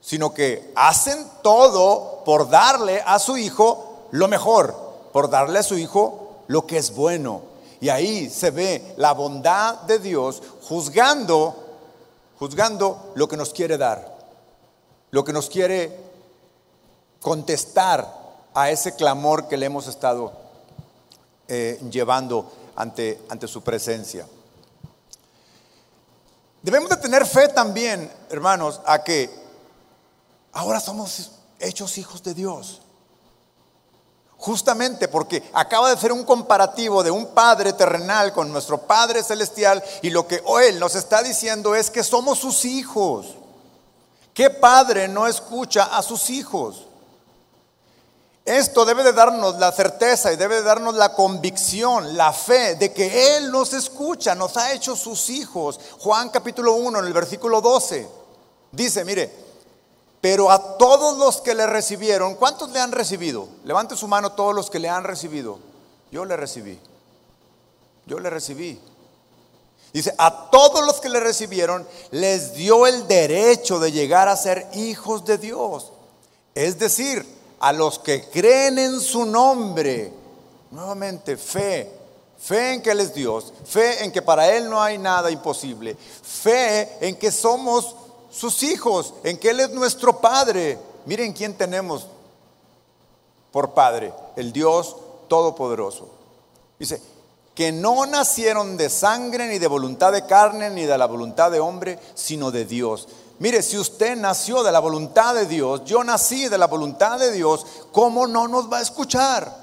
sino 0.00 0.34
que 0.34 0.72
hacen 0.74 1.26
todo 1.42 2.22
por 2.24 2.50
darle 2.50 3.02
a 3.06 3.18
su 3.18 3.36
hijo 3.36 4.08
lo 4.10 4.28
mejor, 4.28 4.76
por 5.12 5.30
darle 5.30 5.60
a 5.60 5.62
su 5.62 5.78
hijo 5.78 6.42
lo 6.48 6.66
que 6.66 6.76
es 6.76 6.94
bueno. 6.94 7.42
Y 7.80 7.88
ahí 7.88 8.28
se 8.28 8.50
ve 8.50 8.94
la 8.96 9.12
bondad 9.12 9.80
de 9.82 9.98
Dios 9.98 10.42
juzgando, 10.68 11.54
juzgando 12.38 13.12
lo 13.14 13.28
que 13.28 13.36
nos 13.36 13.50
quiere 13.50 13.78
dar, 13.78 14.11
lo 15.12 15.24
que 15.24 15.32
nos 15.34 15.50
quiere 15.50 15.94
contestar 17.20 18.20
a 18.54 18.70
ese 18.70 18.96
clamor 18.96 19.46
que 19.46 19.58
le 19.58 19.66
hemos 19.66 19.86
estado 19.86 20.32
eh, 21.48 21.78
llevando 21.90 22.50
ante, 22.74 23.20
ante 23.28 23.46
su 23.46 23.62
presencia. 23.62 24.26
Debemos 26.62 26.88
de 26.88 26.96
tener 26.96 27.26
fe 27.26 27.48
también, 27.48 28.10
hermanos, 28.30 28.80
a 28.86 29.04
que 29.04 29.30
ahora 30.52 30.80
somos 30.80 31.32
hechos 31.58 31.98
hijos 31.98 32.22
de 32.22 32.32
Dios. 32.32 32.80
Justamente 34.38 35.08
porque 35.08 35.42
acaba 35.52 35.90
de 35.90 36.00
ser 36.00 36.12
un 36.12 36.24
comparativo 36.24 37.02
de 37.02 37.10
un 37.10 37.26
Padre 37.34 37.74
terrenal 37.74 38.32
con 38.32 38.50
nuestro 38.50 38.78
Padre 38.78 39.22
celestial 39.22 39.84
y 40.00 40.08
lo 40.08 40.26
que 40.26 40.42
Él 40.66 40.80
nos 40.80 40.94
está 40.94 41.22
diciendo 41.22 41.74
es 41.74 41.90
que 41.90 42.02
somos 42.02 42.38
sus 42.38 42.64
hijos. 42.64 43.36
¿Qué 44.34 44.50
padre 44.50 45.08
no 45.08 45.26
escucha 45.26 45.96
a 45.96 46.02
sus 46.02 46.30
hijos? 46.30 46.86
Esto 48.44 48.84
debe 48.84 49.04
de 49.04 49.12
darnos 49.12 49.58
la 49.58 49.70
certeza 49.70 50.32
y 50.32 50.36
debe 50.36 50.56
de 50.56 50.62
darnos 50.62 50.96
la 50.96 51.14
convicción, 51.14 52.16
la 52.16 52.32
fe 52.32 52.74
de 52.74 52.92
que 52.92 53.36
Él 53.36 53.52
nos 53.52 53.72
escucha, 53.72 54.34
nos 54.34 54.56
ha 54.56 54.72
hecho 54.72 54.96
sus 54.96 55.30
hijos. 55.30 55.78
Juan 56.00 56.30
capítulo 56.30 56.74
1 56.74 56.98
en 56.98 57.06
el 57.06 57.12
versículo 57.12 57.60
12 57.60 58.08
dice, 58.72 59.04
mire, 59.04 59.32
pero 60.20 60.50
a 60.50 60.76
todos 60.76 61.18
los 61.18 61.40
que 61.40 61.54
le 61.54 61.66
recibieron, 61.66 62.34
¿cuántos 62.34 62.70
le 62.70 62.80
han 62.80 62.90
recibido? 62.90 63.48
Levante 63.64 63.96
su 63.96 64.08
mano 64.08 64.32
todos 64.32 64.54
los 64.54 64.70
que 64.70 64.78
le 64.80 64.88
han 64.88 65.04
recibido. 65.04 65.58
Yo 66.10 66.24
le 66.24 66.36
recibí. 66.36 66.78
Yo 68.06 68.18
le 68.18 68.30
recibí. 68.30 68.80
Dice, 69.92 70.14
a 70.16 70.50
todos 70.50 70.84
los 70.86 71.00
que 71.00 71.10
le 71.10 71.20
recibieron 71.20 71.86
les 72.10 72.54
dio 72.54 72.86
el 72.86 73.06
derecho 73.06 73.78
de 73.78 73.92
llegar 73.92 74.28
a 74.28 74.36
ser 74.36 74.66
hijos 74.72 75.24
de 75.24 75.36
Dios. 75.36 75.92
Es 76.54 76.78
decir, 76.78 77.26
a 77.60 77.72
los 77.72 77.98
que 77.98 78.24
creen 78.28 78.78
en 78.78 79.00
su 79.00 79.26
nombre. 79.26 80.12
Nuevamente, 80.70 81.36
fe. 81.36 81.90
Fe 82.38 82.74
en 82.74 82.82
que 82.82 82.90
Él 82.90 83.00
es 83.00 83.14
Dios. 83.14 83.52
Fe 83.66 84.02
en 84.02 84.10
que 84.10 84.22
para 84.22 84.50
Él 84.50 84.68
no 84.68 84.82
hay 84.82 84.96
nada 84.96 85.30
imposible. 85.30 85.94
Fe 85.94 87.06
en 87.06 87.16
que 87.16 87.30
somos 87.30 87.94
sus 88.30 88.62
hijos, 88.62 89.14
en 89.22 89.38
que 89.38 89.50
Él 89.50 89.60
es 89.60 89.70
nuestro 89.70 90.20
Padre. 90.20 90.78
Miren 91.04 91.34
quién 91.34 91.54
tenemos 91.54 92.06
por 93.52 93.74
Padre, 93.74 94.12
el 94.36 94.52
Dios 94.52 94.96
Todopoderoso. 95.28 96.08
Dice, 96.78 97.00
que 97.54 97.70
no 97.70 98.06
nacieron 98.06 98.76
de 98.76 98.88
sangre, 98.88 99.46
ni 99.46 99.58
de 99.58 99.66
voluntad 99.66 100.12
de 100.12 100.26
carne, 100.26 100.70
ni 100.70 100.84
de 100.84 100.96
la 100.96 101.06
voluntad 101.06 101.50
de 101.50 101.60
hombre, 101.60 101.98
sino 102.14 102.50
de 102.50 102.64
Dios. 102.64 103.08
Mire, 103.38 103.62
si 103.62 103.76
usted 103.76 104.16
nació 104.16 104.62
de 104.62 104.72
la 104.72 104.80
voluntad 104.80 105.34
de 105.34 105.46
Dios, 105.46 105.84
yo 105.84 106.02
nací 106.04 106.48
de 106.48 106.58
la 106.58 106.66
voluntad 106.66 107.18
de 107.18 107.32
Dios, 107.32 107.66
¿cómo 107.90 108.26
no 108.26 108.48
nos 108.48 108.72
va 108.72 108.78
a 108.78 108.82
escuchar? 108.82 109.62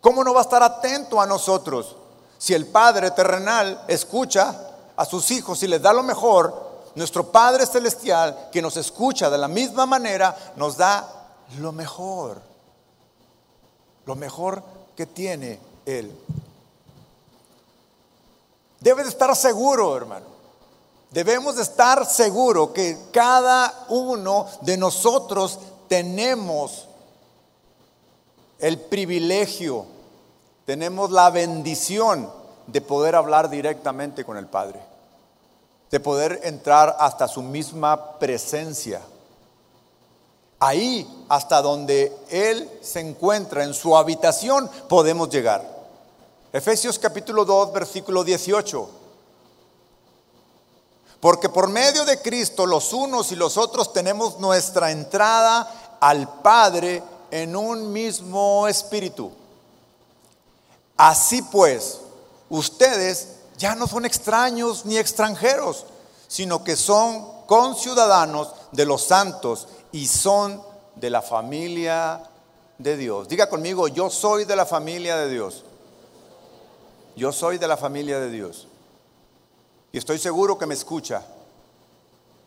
¿Cómo 0.00 0.22
no 0.22 0.34
va 0.34 0.40
a 0.40 0.42
estar 0.42 0.62
atento 0.62 1.20
a 1.20 1.26
nosotros? 1.26 1.96
Si 2.38 2.52
el 2.52 2.66
Padre 2.66 3.12
terrenal 3.12 3.84
escucha 3.88 4.54
a 4.96 5.04
sus 5.04 5.30
hijos 5.30 5.62
y 5.62 5.68
les 5.68 5.80
da 5.80 5.92
lo 5.92 6.02
mejor, 6.02 6.66
nuestro 6.96 7.30
Padre 7.30 7.66
celestial 7.66 8.48
que 8.50 8.62
nos 8.62 8.76
escucha 8.76 9.30
de 9.30 9.38
la 9.38 9.48
misma 9.48 9.86
manera 9.86 10.36
nos 10.56 10.76
da 10.76 11.28
lo 11.58 11.72
mejor. 11.72 12.42
Lo 14.04 14.16
mejor 14.16 14.62
que 14.96 15.06
tiene 15.06 15.60
Él. 15.86 16.12
Debe 18.80 19.02
de 19.02 19.08
estar 19.08 19.34
seguro, 19.34 19.96
hermano 19.96 20.36
Debemos 21.10 21.56
de 21.56 21.62
estar 21.62 22.04
seguros 22.04 22.70
que 22.70 22.98
cada 23.10 23.86
uno 23.88 24.46
de 24.60 24.76
nosotros 24.76 25.58
tenemos 25.88 26.88
el 28.58 28.78
privilegio, 28.78 29.86
tenemos 30.64 31.10
la 31.10 31.30
bendición 31.30 32.30
de 32.66 32.80
poder 32.80 33.14
hablar 33.14 33.48
directamente 33.48 34.24
con 34.24 34.36
el 34.36 34.46
Padre, 34.46 34.82
de 35.90 36.00
poder 36.00 36.40
entrar 36.42 36.96
hasta 36.98 37.28
su 37.28 37.40
misma 37.40 38.18
presencia. 38.18 39.00
Ahí, 40.58 41.24
hasta 41.28 41.62
donde 41.62 42.14
Él 42.28 42.68
se 42.82 43.00
encuentra, 43.00 43.62
en 43.62 43.72
su 43.72 43.96
habitación, 43.96 44.68
podemos 44.88 45.30
llegar. 45.30 45.75
Efesios 46.52 46.98
capítulo 46.98 47.44
2, 47.44 47.72
versículo 47.72 48.24
18. 48.24 48.88
Porque 51.20 51.48
por 51.48 51.68
medio 51.68 52.04
de 52.04 52.20
Cristo 52.20 52.66
los 52.66 52.92
unos 52.92 53.32
y 53.32 53.36
los 53.36 53.56
otros 53.56 53.92
tenemos 53.92 54.38
nuestra 54.38 54.90
entrada 54.90 55.98
al 56.00 56.40
Padre 56.40 57.02
en 57.30 57.56
un 57.56 57.92
mismo 57.92 58.68
espíritu. 58.68 59.32
Así 60.96 61.42
pues, 61.42 62.00
ustedes 62.48 63.36
ya 63.58 63.74
no 63.74 63.86
son 63.86 64.04
extraños 64.04 64.84
ni 64.84 64.98
extranjeros, 64.98 65.86
sino 66.28 66.62
que 66.62 66.76
son 66.76 67.26
conciudadanos 67.46 68.52
de 68.72 68.86
los 68.86 69.02
santos 69.02 69.68
y 69.92 70.06
son 70.06 70.62
de 70.94 71.10
la 71.10 71.22
familia 71.22 72.22
de 72.78 72.96
Dios. 72.96 73.28
Diga 73.28 73.48
conmigo, 73.48 73.88
yo 73.88 74.10
soy 74.10 74.44
de 74.44 74.56
la 74.56 74.66
familia 74.66 75.16
de 75.16 75.30
Dios. 75.30 75.64
Yo 77.16 77.32
soy 77.32 77.56
de 77.56 77.66
la 77.66 77.78
familia 77.78 78.20
de 78.20 78.30
Dios. 78.30 78.68
Y 79.90 79.98
estoy 79.98 80.18
seguro 80.18 80.58
que 80.58 80.66
me 80.66 80.74
escucha. 80.74 81.22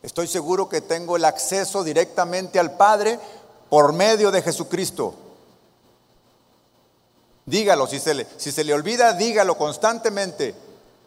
Estoy 0.04 0.28
seguro 0.28 0.70
que 0.70 0.82
tengo 0.82 1.18
el 1.18 1.26
acceso 1.26 1.84
directamente 1.84 2.60
al 2.60 2.78
Padre 2.78 3.20
por 3.70 3.92
medio 3.94 4.30
de 4.32 4.44
Jesucristo. 4.44 5.16
Dígalo, 7.48 7.88
si 7.88 8.00
se 8.00 8.14
le, 8.14 8.28
si 8.38 8.52
se 8.52 8.64
le 8.64 8.76
olvida, 8.76 9.14
dígalo 9.14 9.58
constantemente. 9.58 10.54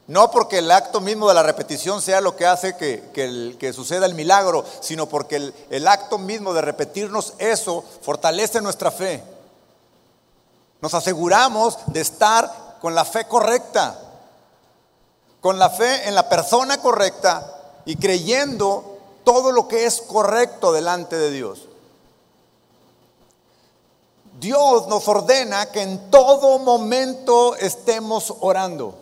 No 0.09 0.33
porque 0.33 0.59
el 0.59 0.71
acto 0.73 1.01
mismo 1.01 1.29
de 1.29 1.35
la 1.35 1.45
repetición 1.45 2.03
sea 2.03 2.21
lo 2.21 2.35
que 2.35 2.47
hace 2.47 2.77
que, 2.77 3.57
que 3.59 3.73
suceda 3.73 4.07
el 4.07 4.17
milagro, 4.17 4.65
sino 4.81 5.09
porque 5.09 5.37
el, 5.37 5.55
el 5.71 5.87
acto 5.87 6.19
mismo 6.19 6.53
de 6.53 6.63
repetirnos 6.63 7.35
eso 7.39 7.85
fortalece 8.03 8.61
nuestra 8.61 8.91
fe. 8.91 9.23
Nos 10.81 10.95
aseguramos 10.95 11.79
de 11.87 12.01
estar 12.01 12.62
con 12.83 12.95
la 12.95 13.07
fe 13.07 13.27
correcta 13.27 14.13
con 15.43 15.59
la 15.59 15.69
fe 15.69 16.09
en 16.09 16.15
la 16.15 16.29
persona 16.29 16.81
correcta 16.81 17.81
y 17.85 17.97
creyendo 17.97 18.97
todo 19.25 19.51
lo 19.51 19.67
que 19.67 19.85
es 19.85 20.01
correcto 20.01 20.73
delante 20.73 21.19
de 21.19 21.33
Dios. 21.33 21.69
Dios 24.39 24.87
nos 24.87 25.07
ordena 25.09 25.67
que 25.67 25.83
en 25.83 26.11
todo 26.13 26.61
momento 26.61 27.57
estemos 27.57 28.33
orando. 28.39 28.95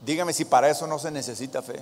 Dígame 0.00 0.32
si 0.32 0.44
para 0.44 0.70
eso 0.70 0.86
no 0.86 1.00
se 1.00 1.10
necesita 1.10 1.60
fe. 1.60 1.80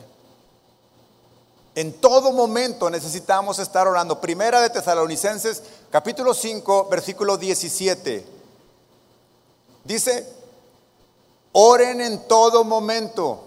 En 1.74 2.00
todo 2.00 2.32
momento 2.32 2.88
necesitamos 2.88 3.58
estar 3.58 3.86
orando. 3.86 4.22
Primera 4.22 4.62
de 4.62 4.70
Tesalonicenses, 4.70 5.62
capítulo 5.90 6.32
5, 6.32 6.88
versículo 6.90 7.36
17. 7.36 8.26
Dice, 9.84 10.37
Oren 11.52 12.00
en 12.00 12.26
todo 12.28 12.64
momento, 12.64 13.40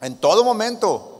en 0.00 0.16
todo 0.16 0.44
momento. 0.44 1.10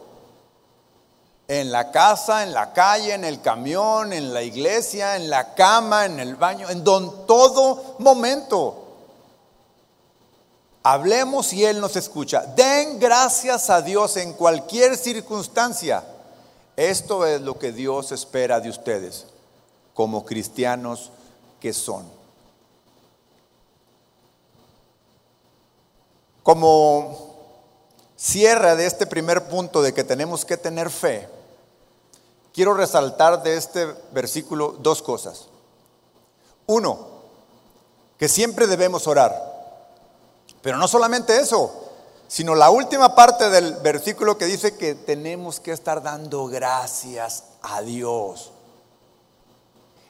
En 1.47 1.71
la 1.71 1.91
casa, 1.91 2.43
en 2.43 2.55
la 2.55 2.73
calle, 2.73 3.13
en 3.13 3.25
el 3.25 3.43
camión, 3.43 4.15
en 4.15 4.33
la 4.33 4.43
iglesia, 4.43 5.17
en 5.17 5.29
la 5.29 5.55
cama, 5.55 6.07
en 6.07 6.19
el 6.19 6.37
baño, 6.37 6.71
en 6.71 6.83
don, 6.83 7.27
todo 7.27 7.97
momento. 7.99 8.85
Hablemos 10.83 11.53
y 11.53 11.65
Él 11.65 11.81
nos 11.81 11.97
escucha. 11.97 12.43
Den 12.57 12.99
gracias 12.99 13.69
a 13.69 13.83
Dios 13.83 14.17
en 14.17 14.33
cualquier 14.33 14.97
circunstancia. 14.97 16.03
Esto 16.77 17.27
es 17.27 17.41
lo 17.41 17.59
que 17.59 17.73
Dios 17.73 18.11
espera 18.11 18.59
de 18.61 18.71
ustedes 18.71 19.27
como 19.95 20.25
cristianos 20.25 21.11
que 21.61 21.73
son. 21.73 22.05
Como 26.45 27.35
cierre 28.17 28.77
de 28.77 28.87
este 28.87 29.07
primer 29.07 29.49
punto 29.49 29.83
de 29.83 29.93
que 29.93 30.05
tenemos 30.05 30.45
que 30.45 30.57
tener 30.57 30.91
fe, 30.91 31.29
quiero 32.53 32.75
resaltar 32.75 33.43
de 33.43 33.57
este 33.57 33.87
versículo 34.13 34.77
dos 34.79 35.03
cosas. 35.03 35.49
Uno, 36.67 37.09
que 38.19 38.29
siempre 38.29 38.67
debemos 38.67 39.07
orar. 39.07 39.53
Pero 40.63 40.79
no 40.79 40.87
solamente 40.87 41.39
eso, 41.39 41.73
sino 42.29 42.55
la 42.55 42.71
última 42.71 43.15
parte 43.15 43.51
del 43.51 43.77
versículo 43.77 44.39
que 44.39 44.47
dice 44.47 44.77
que 44.77 44.95
tenemos 44.95 45.61
que 45.61 45.73
estar 45.73 46.03
dando 46.03 46.47
gracias 46.47 47.45
a 47.63 47.83
Dios. 47.83 48.54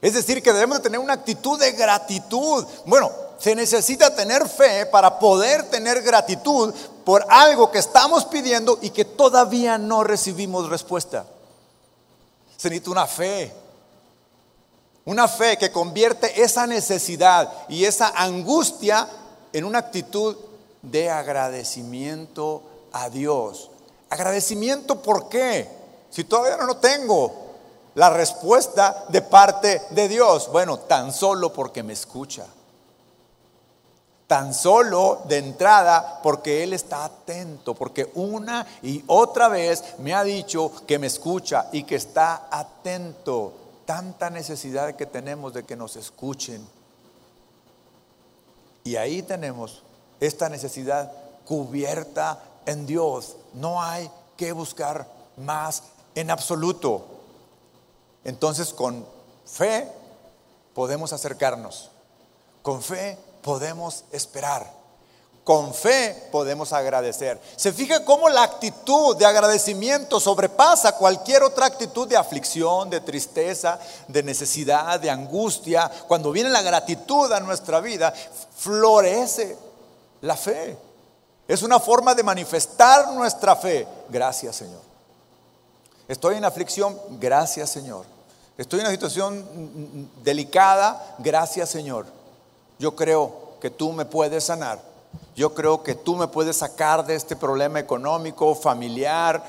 Es 0.01 0.13
decir, 0.13 0.43
que 0.43 0.53
debemos 0.53 0.81
tener 0.81 0.99
una 0.99 1.13
actitud 1.13 1.59
de 1.59 1.71
gratitud. 1.71 2.65
Bueno, 2.85 3.11
se 3.39 3.55
necesita 3.55 4.15
tener 4.15 4.47
fe 4.47 4.85
para 4.85 5.19
poder 5.19 5.69
tener 5.69 6.01
gratitud 6.01 6.73
por 7.03 7.25
algo 7.29 7.71
que 7.71 7.79
estamos 7.79 8.25
pidiendo 8.25 8.79
y 8.81 8.89
que 8.89 9.05
todavía 9.05 9.77
no 9.77 10.03
recibimos 10.03 10.69
respuesta. 10.69 11.25
Se 12.57 12.69
necesita 12.69 12.91
una 12.91 13.07
fe. 13.07 13.53
Una 15.05 15.27
fe 15.27 15.57
que 15.57 15.71
convierte 15.71 16.41
esa 16.41 16.65
necesidad 16.65 17.51
y 17.69 17.85
esa 17.85 18.09
angustia 18.15 19.07
en 19.53 19.65
una 19.65 19.79
actitud 19.79 20.35
de 20.81 21.09
agradecimiento 21.09 22.63
a 22.91 23.09
Dios. 23.09 23.69
Agradecimiento, 24.09 25.01
¿por 25.01 25.29
qué? 25.29 25.69
Si 26.09 26.23
todavía 26.23 26.57
no 26.57 26.65
lo 26.65 26.77
tengo 26.77 27.44
la 27.95 28.09
respuesta 28.09 29.05
de 29.09 29.21
parte 29.21 29.81
de 29.89 30.07
Dios. 30.07 30.49
Bueno, 30.51 30.79
tan 30.79 31.11
solo 31.11 31.51
porque 31.51 31.83
me 31.83 31.93
escucha. 31.93 32.45
Tan 34.27 34.53
solo 34.53 35.21
de 35.27 35.37
entrada 35.37 36.19
porque 36.21 36.63
Él 36.63 36.73
está 36.73 37.05
atento, 37.05 37.73
porque 37.73 38.11
una 38.15 38.65
y 38.81 39.03
otra 39.07 39.47
vez 39.49 39.83
me 39.99 40.13
ha 40.13 40.23
dicho 40.23 40.71
que 40.87 40.99
me 40.99 41.07
escucha 41.07 41.67
y 41.71 41.83
que 41.83 41.95
está 41.95 42.47
atento. 42.51 43.53
Tanta 43.85 44.29
necesidad 44.29 44.95
que 44.95 45.05
tenemos 45.05 45.53
de 45.53 45.63
que 45.63 45.75
nos 45.75 45.95
escuchen. 45.95 46.67
Y 48.83 48.97
ahí 48.97 49.21
tenemos 49.21 49.83
esta 50.19 50.49
necesidad 50.49 51.11
cubierta 51.45 52.39
en 52.65 52.85
Dios. 52.85 53.37
No 53.53 53.81
hay 53.81 54.09
que 54.35 54.51
buscar 54.51 55.07
más 55.37 55.83
en 56.15 56.31
absoluto. 56.31 57.14
Entonces 58.25 58.73
con 58.73 59.05
fe 59.45 59.89
podemos 60.73 61.13
acercarnos. 61.13 61.91
Con 62.61 62.81
fe 62.81 63.17
podemos 63.41 64.03
esperar. 64.11 64.69
Con 65.43 65.75
fe 65.75 66.27
podemos 66.31 66.73
agradecer. 66.73 67.39
Se 67.55 67.71
fija 67.71 68.03
cómo 68.03 68.29
la 68.29 68.41
actitud 68.41 69.15
de 69.15 69.27
agradecimiento 69.27 70.19
sobrepasa 70.19 70.97
cualquier 70.97 71.43
otra 71.43 71.67
actitud 71.67 72.07
de 72.07 72.17
aflicción, 72.17 72.89
de 72.89 72.99
tristeza, 72.99 73.77
de 74.07 74.23
necesidad, 74.23 74.99
de 74.99 75.11
angustia. 75.11 75.89
Cuando 76.07 76.31
viene 76.31 76.49
la 76.49 76.63
gratitud 76.63 77.31
a 77.31 77.39
nuestra 77.41 77.79
vida, 77.79 78.11
florece 78.57 79.55
la 80.21 80.35
fe. 80.35 80.75
Es 81.47 81.61
una 81.61 81.79
forma 81.79 82.15
de 82.15 82.23
manifestar 82.23 83.13
nuestra 83.13 83.55
fe. 83.55 83.87
Gracias 84.09 84.55
Señor. 84.55 84.81
Estoy 86.07 86.37
en 86.37 86.45
aflicción. 86.45 86.99
Gracias 87.19 87.69
Señor. 87.69 88.14
Estoy 88.57 88.79
en 88.79 88.85
una 88.85 88.93
situación 88.93 90.09
delicada. 90.23 91.15
Gracias 91.19 91.69
Señor. 91.69 92.05
Yo 92.79 92.95
creo 92.95 93.57
que 93.59 93.69
tú 93.69 93.91
me 93.91 94.05
puedes 94.05 94.45
sanar. 94.45 94.81
Yo 95.35 95.53
creo 95.53 95.83
que 95.83 95.95
tú 95.95 96.15
me 96.15 96.27
puedes 96.27 96.57
sacar 96.57 97.05
de 97.05 97.15
este 97.15 97.35
problema 97.35 97.79
económico, 97.79 98.55
familiar, 98.55 99.43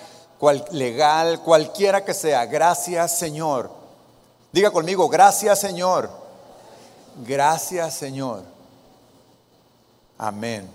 legal, 0.73 1.41
cualquiera 1.43 2.05
que 2.05 2.15
sea. 2.15 2.47
Gracias 2.47 3.19
Señor. 3.19 3.71
Diga 4.53 4.71
conmigo, 4.71 5.09
gracias 5.09 5.61
Señor. 5.61 6.11
Gracias 7.25 7.95
Señor. 7.95 8.43
Amén. 10.19 10.69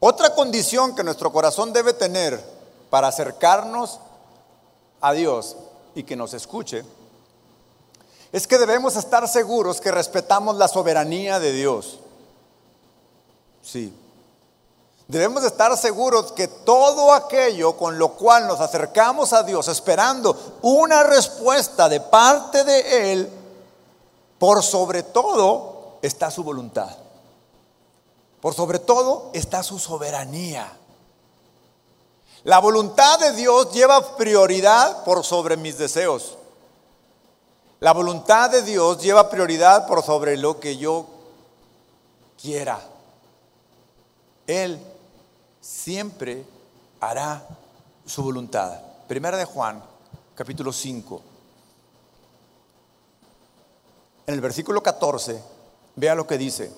Otra 0.00 0.34
condición 0.34 0.94
que 0.94 1.04
nuestro 1.04 1.30
corazón 1.32 1.72
debe 1.72 1.92
tener 1.92 2.42
para 2.88 3.08
acercarnos 3.08 4.00
a 5.00 5.12
Dios 5.12 5.56
y 5.94 6.02
que 6.02 6.16
nos 6.16 6.34
escuche 6.34 6.84
es 8.32 8.46
que 8.46 8.58
debemos 8.58 8.96
estar 8.96 9.26
seguros 9.28 9.80
que 9.80 9.90
respetamos 9.90 10.56
la 10.56 10.68
soberanía 10.68 11.38
de 11.38 11.52
Dios. 11.52 11.98
Sí. 13.62 13.92
Debemos 15.06 15.42
estar 15.44 15.74
seguros 15.78 16.32
que 16.32 16.48
todo 16.48 17.14
aquello 17.14 17.76
con 17.76 17.98
lo 17.98 18.12
cual 18.12 18.46
nos 18.46 18.60
acercamos 18.60 19.32
a 19.32 19.42
Dios 19.42 19.68
esperando 19.68 20.58
una 20.60 21.02
respuesta 21.02 21.88
de 21.88 22.00
parte 22.00 22.64
de 22.64 23.12
Él, 23.12 23.30
por 24.38 24.62
sobre 24.62 25.02
todo 25.02 25.98
está 26.02 26.30
su 26.30 26.44
voluntad. 26.44 26.94
Por 28.42 28.54
sobre 28.54 28.78
todo 28.78 29.30
está 29.32 29.62
su 29.62 29.78
soberanía. 29.78 30.77
La 32.44 32.60
voluntad 32.60 33.18
de 33.18 33.32
Dios 33.32 33.72
lleva 33.72 34.16
prioridad 34.16 35.04
por 35.04 35.24
sobre 35.24 35.56
mis 35.56 35.76
deseos. 35.76 36.36
La 37.80 37.92
voluntad 37.92 38.50
de 38.50 38.62
Dios 38.62 39.00
lleva 39.02 39.30
prioridad 39.30 39.86
por 39.86 40.02
sobre 40.02 40.36
lo 40.36 40.58
que 40.58 40.76
yo 40.76 41.06
quiera. 42.40 42.80
Él 44.46 44.80
siempre 45.60 46.44
hará 47.00 47.46
su 48.06 48.22
voluntad. 48.22 48.80
Primera 49.06 49.36
de 49.36 49.44
Juan, 49.44 49.82
capítulo 50.34 50.72
5. 50.72 51.22
En 54.26 54.34
el 54.34 54.40
versículo 54.40 54.82
14, 54.82 55.40
vea 55.96 56.14
lo 56.14 56.26
que 56.26 56.36
dice. 56.36 56.70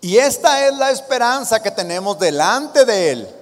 Y 0.00 0.18
esta 0.18 0.66
es 0.66 0.76
la 0.76 0.90
esperanza 0.90 1.62
que 1.62 1.70
tenemos 1.70 2.18
delante 2.18 2.84
de 2.84 3.10
Él, 3.12 3.37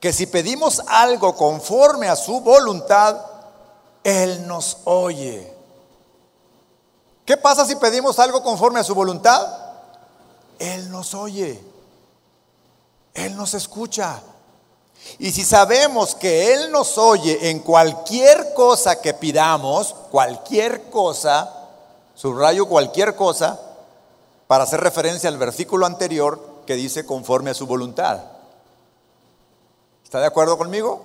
que 0.00 0.12
si 0.12 0.26
pedimos 0.26 0.82
algo 0.86 1.34
conforme 1.36 2.08
a 2.08 2.16
su 2.16 2.40
voluntad, 2.40 3.16
Él 4.02 4.46
nos 4.46 4.78
oye. 4.84 5.54
¿Qué 7.24 7.36
pasa 7.36 7.64
si 7.64 7.76
pedimos 7.76 8.18
algo 8.18 8.42
conforme 8.42 8.80
a 8.80 8.84
su 8.84 8.94
voluntad? 8.94 9.46
Él 10.58 10.90
nos 10.90 11.14
oye. 11.14 11.58
Él 13.14 13.36
nos 13.36 13.54
escucha. 13.54 14.20
Y 15.18 15.32
si 15.32 15.44
sabemos 15.44 16.14
que 16.14 16.52
Él 16.52 16.70
nos 16.70 16.98
oye 16.98 17.50
en 17.50 17.60
cualquier 17.60 18.52
cosa 18.54 19.00
que 19.00 19.14
pidamos, 19.14 19.94
cualquier 20.10 20.90
cosa, 20.90 21.50
subrayo 22.14 22.66
cualquier 22.66 23.14
cosa, 23.14 23.60
para 24.46 24.64
hacer 24.64 24.80
referencia 24.80 25.28
al 25.28 25.38
versículo 25.38 25.86
anterior 25.86 26.40
que 26.66 26.74
dice 26.74 27.06
conforme 27.06 27.50
a 27.50 27.54
su 27.54 27.66
voluntad. 27.66 28.33
¿Está 30.14 30.20
de 30.20 30.28
acuerdo 30.28 30.56
conmigo? 30.56 31.02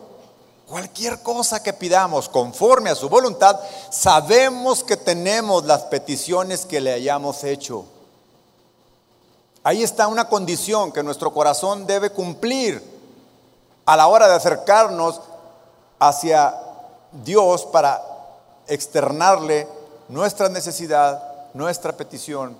Cualquier 0.68 1.24
cosa 1.24 1.64
que 1.64 1.74
pidamos 1.74 2.30
conforme 2.30 2.92
a 2.92 2.96
su 2.96 3.10
voluntad, 3.10 3.60
sabemos 3.90 4.84
que 4.84 4.98
tenemos 4.98 5.66
las 5.66 5.82
peticiones 5.86 6.64
que 6.64 6.80
le 6.80 6.94
hayamos 6.94 7.44
hecho. 7.44 7.86
Ahí 9.64 9.82
está 9.82 10.08
una 10.08 10.30
condición 10.30 10.92
que 10.92 11.02
nuestro 11.02 11.34
corazón 11.34 11.88
debe 11.88 12.12
cumplir 12.12 12.84
a 13.88 13.98
la 13.98 14.06
hora 14.06 14.28
de 14.28 14.36
acercarnos 14.36 15.22
hacia 15.98 16.54
Dios 17.12 17.66
para 17.66 18.04
externarle 18.68 19.68
nuestra 20.08 20.50
necesidad, 20.50 21.50
nuestra 21.56 21.94
petición 21.94 22.56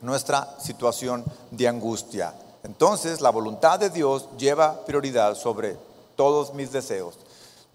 nuestra 0.00 0.54
situación 0.58 1.24
de 1.50 1.68
angustia. 1.68 2.32
Entonces 2.66 3.20
la 3.20 3.30
voluntad 3.30 3.78
de 3.78 3.90
Dios 3.90 4.28
lleva 4.36 4.84
prioridad 4.84 5.36
sobre 5.36 5.78
todos 6.16 6.52
mis 6.52 6.72
deseos. 6.72 7.14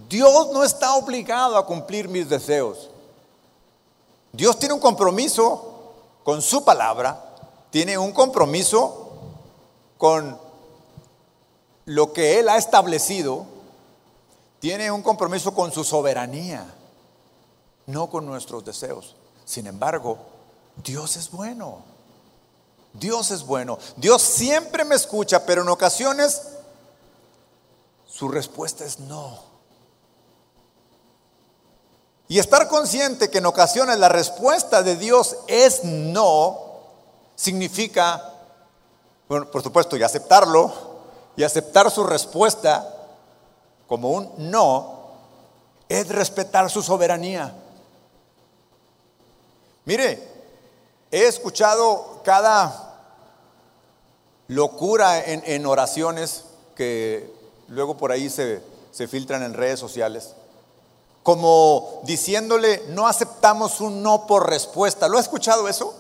Dios 0.10 0.52
no 0.52 0.66
está 0.66 0.96
obligado 0.96 1.56
a 1.56 1.66
cumplir 1.66 2.10
mis 2.10 2.28
deseos. 2.28 2.90
Dios 4.34 4.60
tiene 4.60 4.74
un 4.74 4.82
compromiso 4.82 5.94
con 6.26 6.42
su 6.42 6.66
palabra, 6.66 7.24
tiene 7.70 7.98
un 7.98 8.12
compromiso 8.12 9.12
con 9.98 10.38
lo 11.86 12.12
que 12.12 12.40
Él 12.40 12.50
ha 12.50 12.58
establecido, 12.58 13.46
tiene 14.60 14.92
un 14.92 15.04
compromiso 15.04 15.54
con 15.54 15.72
su 15.72 15.86
soberanía, 15.86 16.66
no 17.86 18.10
con 18.10 18.26
nuestros 18.26 18.66
deseos. 18.66 19.16
Sin 19.46 19.68
embargo, 19.68 20.18
Dios 20.84 21.16
es 21.16 21.32
bueno. 21.32 21.91
Dios 22.94 23.32
es 23.32 23.46
bueno. 23.46 23.78
Dios 23.96 24.22
siempre 24.22 24.84
me 24.84 24.96
escucha, 24.96 25.46
pero 25.46 25.62
en 25.62 25.70
ocasiones 25.70 26.42
su 28.06 28.28
respuesta 28.28 28.86
es 28.86 29.00
no. 29.00 29.52
Y 32.28 32.40
estar 32.40 32.68
consciente 32.70 33.30
que 33.30 33.40
en 33.40 33.46
ocasiones 33.46 33.98
la 34.00 34.08
respuesta 34.08 34.84
de 34.84 34.96
Dios 34.96 35.36
es 35.48 35.84
no, 35.84 36.60
significa, 37.36 38.24
bueno, 39.28 39.52
por 39.52 39.62
supuesto, 39.62 39.98
y 39.98 40.04
aceptarlo, 40.04 40.72
y 41.36 41.44
aceptar 41.44 41.92
su 41.92 42.06
respuesta 42.06 42.96
como 43.86 44.12
un 44.12 44.32
no, 44.38 45.02
es 45.90 46.08
respetar 46.08 46.70
su 46.70 46.82
soberanía. 46.82 47.54
Mire, 49.84 50.31
He 51.12 51.28
escuchado 51.28 52.22
cada 52.24 52.92
locura 54.48 55.22
en, 55.24 55.66
oraciones 55.66 56.46
que 56.76 57.34
luego 57.68 57.98
por 57.98 58.12
ahí 58.12 58.30
se, 58.30 58.64
se 58.92 59.08
filtran 59.08 59.44
en 59.44 59.54
redes 59.54 59.80
sociales, 59.80 60.34
como 61.24 62.02
diciéndole, 62.04 62.84
no 62.90 63.08
aceptamos 63.08 63.82
un 63.82 64.02
no 64.02 64.26
por 64.26 64.50
respuesta. 64.50 65.08
¿Lo 65.08 65.18
ha 65.18 65.22
escuchado 65.22 65.68
eso? 65.68 65.94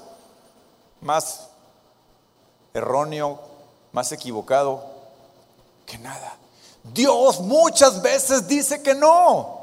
Más 1.01 1.47
erróneo, 2.73 3.39
más 3.91 4.11
equivocado 4.11 4.83
que 5.85 5.97
nada. 5.97 6.37
Dios 6.83 7.41
muchas 7.41 8.01
veces 8.01 8.47
dice 8.47 8.81
que 8.81 8.95
no. 8.95 9.59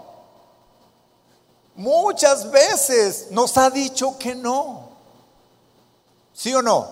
Muchas 1.75 2.51
veces 2.51 3.29
nos 3.31 3.57
ha 3.57 3.71
dicho 3.71 4.19
que 4.19 4.35
no. 4.35 4.88
¿Sí 6.39 6.55
o 6.55 6.63
no? 6.63 6.87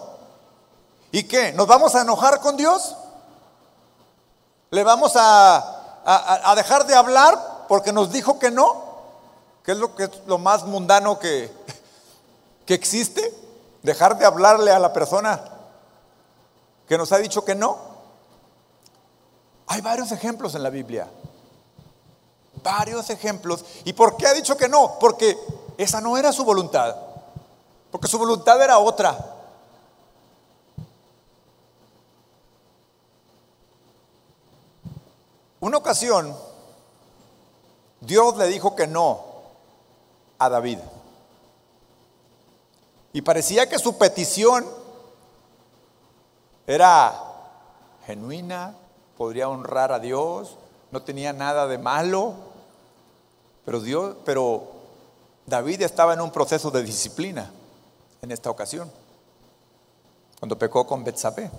¿Y 1.12 1.22
qué? 1.22 1.52
¿Nos 1.52 1.68
vamos 1.68 1.94
a 1.94 2.00
enojar 2.00 2.40
con 2.40 2.56
Dios? 2.56 2.96
¿Le 4.70 4.82
vamos 4.82 5.12
a, 5.14 6.52
dejar 6.56 6.84
de 6.84 6.96
hablar 6.96 7.66
porque 7.68 7.92
nos 7.92 8.10
dijo 8.10 8.40
que 8.40 8.50
no? 8.50 8.84
¿Qué 9.62 9.70
es 9.70 9.78
lo, 9.78 9.94
que 9.94 10.04
es 10.04 10.10
lo 10.26 10.38
más 10.38 10.64
mundano 10.64 11.20
que, 11.20 11.52
que 12.66 12.74
existe? 12.74 13.32
Dejar 13.84 14.18
de 14.18 14.26
hablarle 14.26 14.72
a 14.72 14.80
la 14.80 14.92
persona 14.92 15.40
que 16.88 16.98
nos 16.98 17.12
ha 17.12 17.18
dicho 17.18 17.44
que 17.44 17.54
no. 17.54 17.78
Hay 19.68 19.80
varios 19.80 20.10
ejemplos 20.10 20.56
en 20.56 20.64
la 20.64 20.70
Biblia. 20.70 21.08
Varios 22.64 23.10
ejemplos. 23.10 23.64
¿Y 23.84 23.92
por 23.92 24.16
qué 24.16 24.26
ha 24.26 24.34
dicho 24.34 24.56
que 24.56 24.68
no? 24.68 24.98
Porque 24.98 25.38
esa 25.78 26.00
no 26.00 26.16
era 26.16 26.32
su 26.32 26.44
voluntad. 26.44 26.96
Porque 27.92 28.08
su 28.08 28.18
voluntad 28.18 28.60
era 28.60 28.78
otra. 28.78 29.34
Una 35.66 35.78
ocasión, 35.78 36.32
Dios 38.00 38.36
le 38.36 38.46
dijo 38.46 38.76
que 38.76 38.86
no 38.86 39.24
a 40.38 40.48
David. 40.48 40.78
Y 43.12 43.22
parecía 43.22 43.68
que 43.68 43.80
su 43.80 43.98
petición 43.98 44.64
era 46.68 47.20
genuina, 48.06 48.76
podría 49.18 49.48
honrar 49.48 49.90
a 49.90 49.98
Dios, 49.98 50.56
no 50.92 51.02
tenía 51.02 51.32
nada 51.32 51.66
de 51.66 51.78
malo, 51.78 52.34
pero 53.64 53.80
Dios, 53.80 54.14
pero 54.24 54.68
David 55.46 55.82
estaba 55.82 56.14
en 56.14 56.20
un 56.20 56.30
proceso 56.30 56.70
de 56.70 56.84
disciplina 56.84 57.50
en 58.22 58.30
esta 58.30 58.50
ocasión, 58.50 58.88
cuando 60.38 60.56
pecó 60.56 60.86
con 60.86 61.02
Betsabé. 61.02 61.50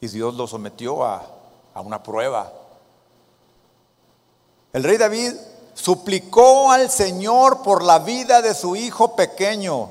Y 0.00 0.06
Dios 0.06 0.36
lo 0.36 0.46
sometió 0.46 1.04
a, 1.04 1.26
a 1.74 1.80
una 1.80 2.00
prueba. 2.04 2.52
El 4.72 4.84
rey 4.84 4.96
David 4.96 5.32
suplicó 5.74 6.70
al 6.70 6.90
Señor 6.90 7.62
por 7.62 7.82
la 7.82 8.00
vida 8.00 8.42
de 8.42 8.54
su 8.54 8.76
hijo 8.76 9.14
pequeño 9.16 9.90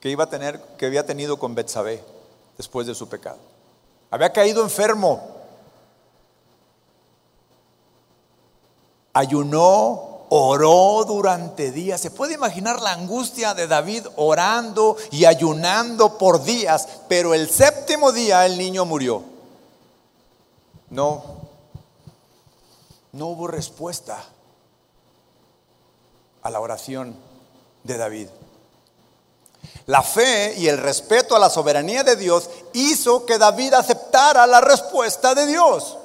que 0.00 0.10
iba 0.10 0.24
a 0.24 0.28
tener, 0.28 0.60
que 0.76 0.86
había 0.86 1.06
tenido 1.06 1.38
con 1.38 1.54
Betsabé 1.54 2.04
después 2.58 2.86
de 2.86 2.94
su 2.94 3.08
pecado. 3.08 3.38
Había 4.10 4.32
caído 4.32 4.62
enfermo. 4.62 5.22
Ayunó, 9.14 10.26
oró 10.28 11.04
durante 11.06 11.70
días. 11.70 12.00
¿Se 12.00 12.10
puede 12.10 12.34
imaginar 12.34 12.82
la 12.82 12.92
angustia 12.92 13.54
de 13.54 13.66
David 13.66 14.06
orando 14.16 14.96
y 15.10 15.24
ayunando 15.24 16.18
por 16.18 16.44
días? 16.44 16.86
Pero 17.08 17.32
el 17.32 17.48
séptimo 17.48 18.12
día 18.12 18.44
el 18.44 18.58
niño 18.58 18.84
murió. 18.84 19.22
No, 20.90 21.43
no 23.14 23.28
hubo 23.28 23.46
respuesta 23.46 24.22
a 26.42 26.50
la 26.50 26.60
oración 26.60 27.16
de 27.82 27.96
David. 27.96 28.28
La 29.86 30.02
fe 30.02 30.54
y 30.56 30.68
el 30.68 30.78
respeto 30.78 31.34
a 31.34 31.38
la 31.38 31.48
soberanía 31.48 32.02
de 32.02 32.16
Dios 32.16 32.50
hizo 32.72 33.24
que 33.24 33.38
David 33.38 33.74
aceptara 33.74 34.46
la 34.46 34.60
respuesta 34.60 35.34
de 35.34 35.46
Dios. 35.46 35.96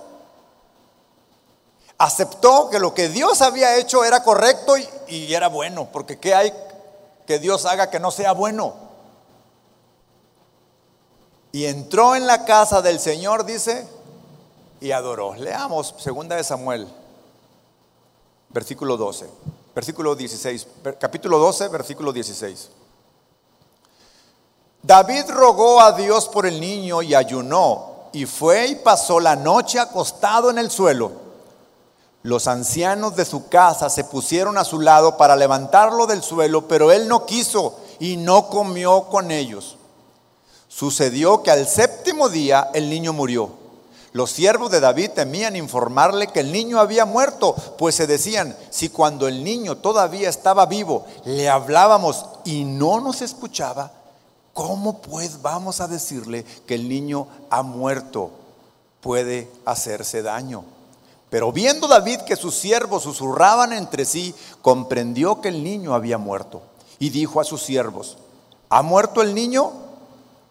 Aceptó 1.97 2.69
que 2.69 2.79
lo 2.79 2.93
que 2.93 3.09
Dios 3.09 3.41
había 3.41 3.77
hecho 3.77 4.05
era 4.05 4.23
correcto 4.23 4.75
y, 5.07 5.33
era 5.33 5.49
bueno, 5.49 5.89
porque 5.91 6.19
¿qué 6.19 6.33
hay 6.33 6.53
que 7.25 7.39
Dios 7.39 7.65
haga 7.65 7.89
que 7.89 7.99
no 7.99 8.11
sea 8.11 8.31
bueno? 8.31 8.75
Y 11.51 11.65
entró 11.65 12.15
en 12.15 12.27
la 12.27 12.45
casa 12.45 12.81
del 12.81 12.99
Señor, 12.99 13.45
dice, 13.45 13.87
y 14.79 14.91
adoró. 14.91 15.35
Leamos 15.35 15.95
segunda 15.97 16.35
de 16.35 16.43
Samuel, 16.43 16.87
versículo 18.49 18.97
12, 18.97 19.29
versículo 19.75 20.15
16, 20.15 20.67
capítulo 20.99 21.37
12, 21.37 21.67
versículo 21.69 22.11
16. 22.11 22.69
David 24.81 25.25
rogó 25.29 25.81
a 25.81 25.91
Dios 25.91 26.27
por 26.29 26.45
el 26.45 26.59
niño 26.59 27.01
y 27.01 27.13
ayunó, 27.13 28.09
y 28.11 28.25
fue 28.25 28.67
y 28.67 28.75
pasó 28.75 29.19
la 29.19 29.35
noche 29.35 29.79
acostado 29.79 30.49
en 30.49 30.57
el 30.57 30.71
suelo. 30.71 31.11
Los 32.23 32.47
ancianos 32.47 33.15
de 33.15 33.25
su 33.25 33.47
casa 33.47 33.89
se 33.89 34.03
pusieron 34.03 34.57
a 34.57 34.65
su 34.65 34.79
lado 34.79 35.15
para 35.15 35.35
levantarlo 35.35 36.05
del 36.05 36.21
suelo, 36.21 36.67
pero 36.67 36.91
él 36.91 37.07
no 37.07 37.25
quiso 37.25 37.77
y 37.99 38.17
no 38.17 38.49
comió 38.49 39.03
con 39.03 39.31
ellos. 39.31 39.77
Sucedió 40.67 41.43
que 41.43 41.51
al 41.51 41.67
séptimo 41.67 42.29
día 42.29 42.71
el 42.73 42.89
niño 42.89 43.13
murió. 43.13 43.58
Los 44.19 44.31
siervos 44.31 44.69
de 44.69 44.81
David 44.81 45.11
temían 45.11 45.55
informarle 45.55 46.27
que 46.27 46.41
el 46.41 46.51
niño 46.51 46.81
había 46.81 47.05
muerto, 47.05 47.55
pues 47.77 47.95
se 47.95 48.05
decían, 48.05 48.53
si 48.69 48.89
cuando 48.89 49.29
el 49.29 49.45
niño 49.45 49.77
todavía 49.77 50.27
estaba 50.27 50.65
vivo 50.65 51.05
le 51.23 51.47
hablábamos 51.47 52.25
y 52.43 52.65
no 52.65 52.99
nos 52.99 53.21
escuchaba, 53.21 53.93
¿Cómo 54.53 55.01
pues 55.01 55.41
vamos 55.41 55.79
a 55.79 55.87
decirle 55.87 56.43
que 56.67 56.75
el 56.75 56.89
niño 56.89 57.27
ha 57.49 57.63
muerto? 57.63 58.31
Puede 58.99 59.49
hacerse 59.63 60.21
daño. 60.21 60.65
Pero 61.29 61.53
viendo 61.53 61.87
David 61.87 62.19
que 62.27 62.35
sus 62.35 62.55
siervos 62.55 63.03
susurraban 63.03 63.71
entre 63.71 64.03
sí, 64.03 64.35
comprendió 64.61 65.39
que 65.39 65.47
el 65.47 65.63
niño 65.63 65.93
había 65.93 66.17
muerto. 66.17 66.61
Y 66.99 67.09
dijo 67.09 67.39
a 67.39 67.45
sus 67.45 67.61
siervos, 67.61 68.17
¿ha 68.67 68.81
muerto 68.81 69.21
el 69.21 69.33
niño? 69.33 69.71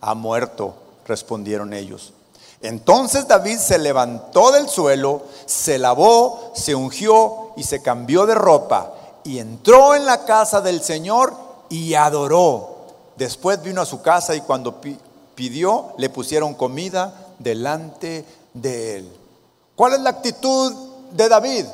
Ha 0.01 0.15
muerto, 0.15 0.75
respondieron 1.07 1.75
ellos. 1.75 2.15
Entonces 2.61 3.29
David 3.29 3.59
se 3.59 3.79
levantó 3.79 4.51
del 4.51 4.69
suelo, 4.69 5.23
se 5.47 5.79
lavó, 5.79 6.53
se 6.55 6.75
ungió 6.75 7.53
y 7.57 7.63
se 7.63 7.83
cambió 7.83 8.27
de 8.27 8.35
ropa 8.35 8.95
y 9.25 9.39
entró 9.39 9.95
en 9.95 10.07
la 10.07 10.25
casa 10.25 10.61
del 10.61 10.83
Señor 10.83 11.35
y 11.69 11.95
adoró. 11.95 12.77
Después 13.17 13.63
vino 13.63 13.81
a 13.81 13.87
su 13.87 14.01
casa 14.01 14.35
y 14.35 14.41
cuando 14.41 14.81
pidió, 15.35 15.93
le 15.99 16.09
pusieron 16.09 16.55
comida 16.55 17.13
delante 17.39 18.25
de 18.55 18.97
él. 18.97 19.13
¿Cuál 19.77 19.95
es 19.95 20.01
la 20.01 20.11
actitud 20.11 20.73
de 21.13 21.29
David? 21.29 21.67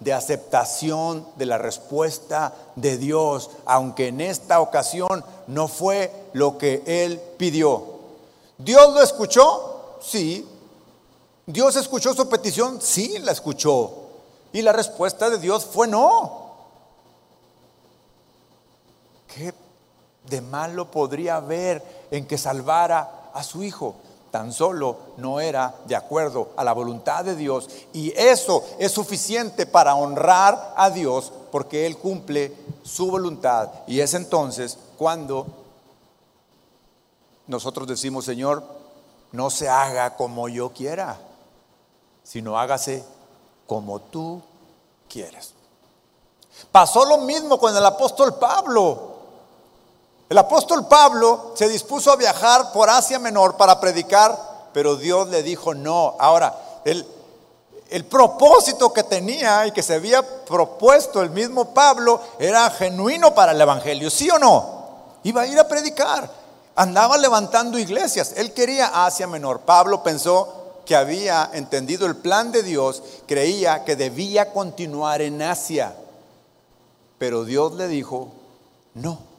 De 0.00 0.12
aceptación 0.12 1.26
de 1.36 1.46
la 1.46 1.58
respuesta 1.58 2.54
de 2.76 2.96
Dios, 2.96 3.50
aunque 3.66 4.08
en 4.08 4.20
esta 4.20 4.60
ocasión 4.60 5.24
no 5.46 5.68
fue 5.68 6.12
lo 6.32 6.56
que 6.56 6.82
él 6.86 7.20
pidió. 7.36 7.84
¿Dios 8.58 8.94
lo 8.94 9.02
escuchó? 9.02 9.71
Sí. 10.02 10.46
¿Dios 11.46 11.76
escuchó 11.76 12.14
su 12.14 12.28
petición? 12.28 12.80
Sí, 12.80 13.18
la 13.18 13.32
escuchó. 13.32 13.92
Y 14.52 14.62
la 14.62 14.72
respuesta 14.72 15.30
de 15.30 15.38
Dios 15.38 15.64
fue 15.64 15.88
no. 15.88 16.42
¿Qué 19.26 19.54
de 20.28 20.40
malo 20.40 20.90
podría 20.90 21.36
haber 21.36 21.82
en 22.10 22.26
que 22.26 22.38
salvara 22.38 23.30
a 23.32 23.42
su 23.42 23.62
hijo? 23.62 23.96
Tan 24.30 24.52
solo 24.52 24.96
no 25.18 25.40
era 25.40 25.74
de 25.86 25.96
acuerdo 25.96 26.50
a 26.56 26.64
la 26.64 26.72
voluntad 26.72 27.24
de 27.24 27.36
Dios. 27.36 27.68
Y 27.92 28.12
eso 28.16 28.64
es 28.78 28.92
suficiente 28.92 29.66
para 29.66 29.94
honrar 29.94 30.74
a 30.76 30.90
Dios 30.90 31.32
porque 31.50 31.86
Él 31.86 31.98
cumple 31.98 32.54
su 32.82 33.10
voluntad. 33.10 33.70
Y 33.86 34.00
es 34.00 34.14
entonces 34.14 34.78
cuando 34.96 35.46
nosotros 37.46 37.86
decimos, 37.86 38.24
Señor, 38.24 38.81
no 39.32 39.50
se 39.50 39.68
haga 39.68 40.16
como 40.16 40.48
yo 40.48 40.72
quiera, 40.72 41.18
sino 42.22 42.58
hágase 42.58 43.04
como 43.66 44.00
tú 44.00 44.42
quieres. 45.08 45.54
Pasó 46.70 47.04
lo 47.04 47.18
mismo 47.18 47.58
con 47.58 47.76
el 47.76 47.84
apóstol 47.84 48.34
Pablo. 48.38 49.12
El 50.28 50.38
apóstol 50.38 50.86
Pablo 50.86 51.52
se 51.54 51.68
dispuso 51.68 52.12
a 52.12 52.16
viajar 52.16 52.72
por 52.72 52.88
Asia 52.88 53.18
Menor 53.18 53.56
para 53.56 53.80
predicar, 53.80 54.38
pero 54.72 54.96
Dios 54.96 55.28
le 55.28 55.42
dijo 55.42 55.74
no. 55.74 56.14
Ahora, 56.18 56.54
el, 56.84 57.06
el 57.90 58.04
propósito 58.04 58.92
que 58.92 59.02
tenía 59.02 59.66
y 59.66 59.72
que 59.72 59.82
se 59.82 59.94
había 59.94 60.22
propuesto 60.44 61.20
el 61.20 61.30
mismo 61.30 61.74
Pablo 61.74 62.20
era 62.38 62.70
genuino 62.70 63.34
para 63.34 63.52
el 63.52 63.60
Evangelio, 63.60 64.10
¿sí 64.10 64.30
o 64.30 64.38
no? 64.38 64.82
Iba 65.24 65.42
a 65.42 65.46
ir 65.46 65.58
a 65.58 65.68
predicar, 65.68 66.30
andaba 66.74 67.18
levantando 67.18 67.78
iglesias, 67.78 68.34
él 68.36 68.52
quería 68.52 69.04
Asia 69.06 69.26
Menor. 69.26 69.60
Pablo 69.60 70.02
pensó 70.02 70.82
que 70.86 70.96
había 70.96 71.50
entendido 71.52 72.06
el 72.06 72.16
plan 72.16 72.52
de 72.52 72.62
Dios, 72.62 73.02
creía 73.26 73.84
que 73.84 73.96
debía 73.96 74.52
continuar 74.52 75.22
en 75.22 75.42
Asia, 75.42 75.94
pero 77.18 77.44
Dios 77.44 77.74
le 77.74 77.88
dijo, 77.88 78.32
no 78.94 79.32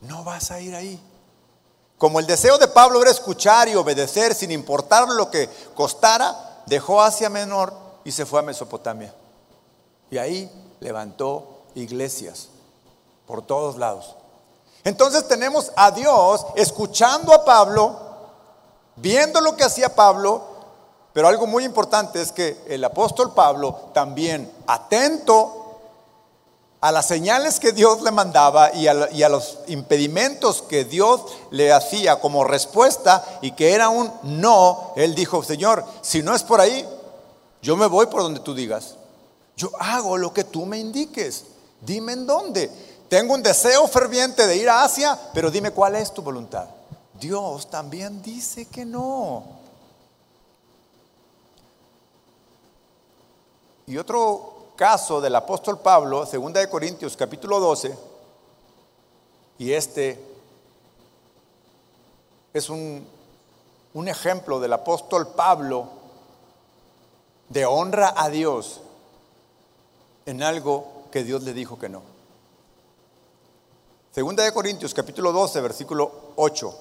no 0.00 0.24
vas 0.24 0.50
a 0.50 0.60
ir 0.60 0.74
ahí. 0.74 1.00
Como 1.96 2.20
el 2.20 2.26
deseo 2.26 2.58
de 2.58 2.68
Pablo 2.68 3.02
era 3.02 3.10
escuchar 3.10 3.68
y 3.68 3.74
obedecer 3.74 4.34
sin 4.34 4.52
importar 4.52 5.08
lo 5.08 5.30
que 5.30 5.48
costara, 5.74 6.62
dejó 6.66 7.02
Asia 7.02 7.28
Menor 7.28 7.72
y 8.04 8.12
se 8.12 8.24
fue 8.24 8.40
a 8.40 8.44
Mesopotamia. 8.44 9.12
Y 10.10 10.18
ahí 10.18 10.50
levantó 10.80 11.64
iglesias 11.74 12.48
por 13.26 13.42
todos 13.42 13.76
lados. 13.76 14.14
Entonces 14.88 15.28
tenemos 15.28 15.70
a 15.76 15.90
Dios 15.90 16.46
escuchando 16.56 17.34
a 17.34 17.44
Pablo, 17.44 17.94
viendo 18.96 19.38
lo 19.42 19.54
que 19.54 19.64
hacía 19.64 19.94
Pablo, 19.94 20.56
Pero 21.12 21.28
algo 21.28 21.46
muy 21.46 21.64
importante 21.64 22.22
es 22.22 22.32
que 22.32 22.62
el 22.68 22.82
apóstol 22.84 23.34
Pablo 23.34 23.90
también 23.92 24.50
atento 24.66 25.80
a 26.80 26.90
las 26.92 27.06
señales 27.06 27.60
que 27.60 27.72
Dios 27.72 28.00
le 28.02 28.12
mandaba 28.12 28.72
y 28.72 28.86
a, 28.86 29.28
los 29.28 29.58
impedimentos 29.66 30.62
que 30.62 30.84
Dios 30.84 31.22
le 31.50 31.72
hacía 31.72 32.20
como 32.20 32.44
respuesta 32.44 33.40
y 33.42 33.52
que 33.52 33.72
era 33.74 33.88
un 33.88 34.10
no, 34.22 34.92
él 34.96 35.14
dijo, 35.14 35.42
Señor, 35.42 35.84
si 36.02 36.22
no 36.22 36.34
es 36.34 36.44
por 36.44 36.60
ahí, 36.60 36.88
yo 37.60 37.76
me 37.76 37.86
voy 37.86 38.06
por 38.06 38.22
donde 38.22 38.40
tú 38.40 38.54
digas. 38.54 38.94
Yo 39.56 39.70
hago 39.80 40.16
lo 40.16 40.32
que 40.32 40.44
tú 40.44 40.64
me 40.64 40.78
indiques. 40.78 41.44
Dime 41.80 42.12
en 42.12 42.26
dónde. 42.26 42.70
Tengo 43.08 43.34
un 43.34 43.42
deseo 43.42 43.88
ferviente 43.88 44.46
de 44.46 44.56
ir 44.56 44.68
a 44.68 44.84
Asia, 44.84 45.18
pero 45.32 45.50
dime 45.50 45.70
cuál 45.70 45.96
es 45.96 46.12
tu 46.12 46.20
voluntad. 46.20 46.66
Dios 47.18 47.70
también 47.70 48.20
dice 48.20 48.66
que 48.66 48.84
no. 48.84 49.44
Y 53.86 53.96
otro 53.96 54.72
caso 54.76 55.20
del 55.20 55.34
apóstol 55.34 55.80
Pablo, 55.80 56.26
2 56.26 56.52
de 56.52 56.68
Corintios 56.68 57.16
capítulo 57.16 57.58
12, 57.58 57.96
y 59.58 59.72
este 59.72 60.22
es 62.52 62.68
un, 62.68 63.06
un 63.94 64.08
ejemplo 64.08 64.60
del 64.60 64.74
apóstol 64.74 65.28
Pablo 65.28 65.88
de 67.48 67.64
honra 67.64 68.12
a 68.14 68.28
Dios 68.28 68.82
en 70.26 70.42
algo 70.42 71.04
que 71.10 71.24
Dios 71.24 71.42
le 71.42 71.54
dijo 71.54 71.78
que 71.78 71.88
no. 71.88 72.17
Segunda 74.18 74.42
de 74.42 74.52
Corintios 74.52 74.94
capítulo 74.94 75.30
12, 75.30 75.60
versículo 75.60 76.10
8. 76.34 76.74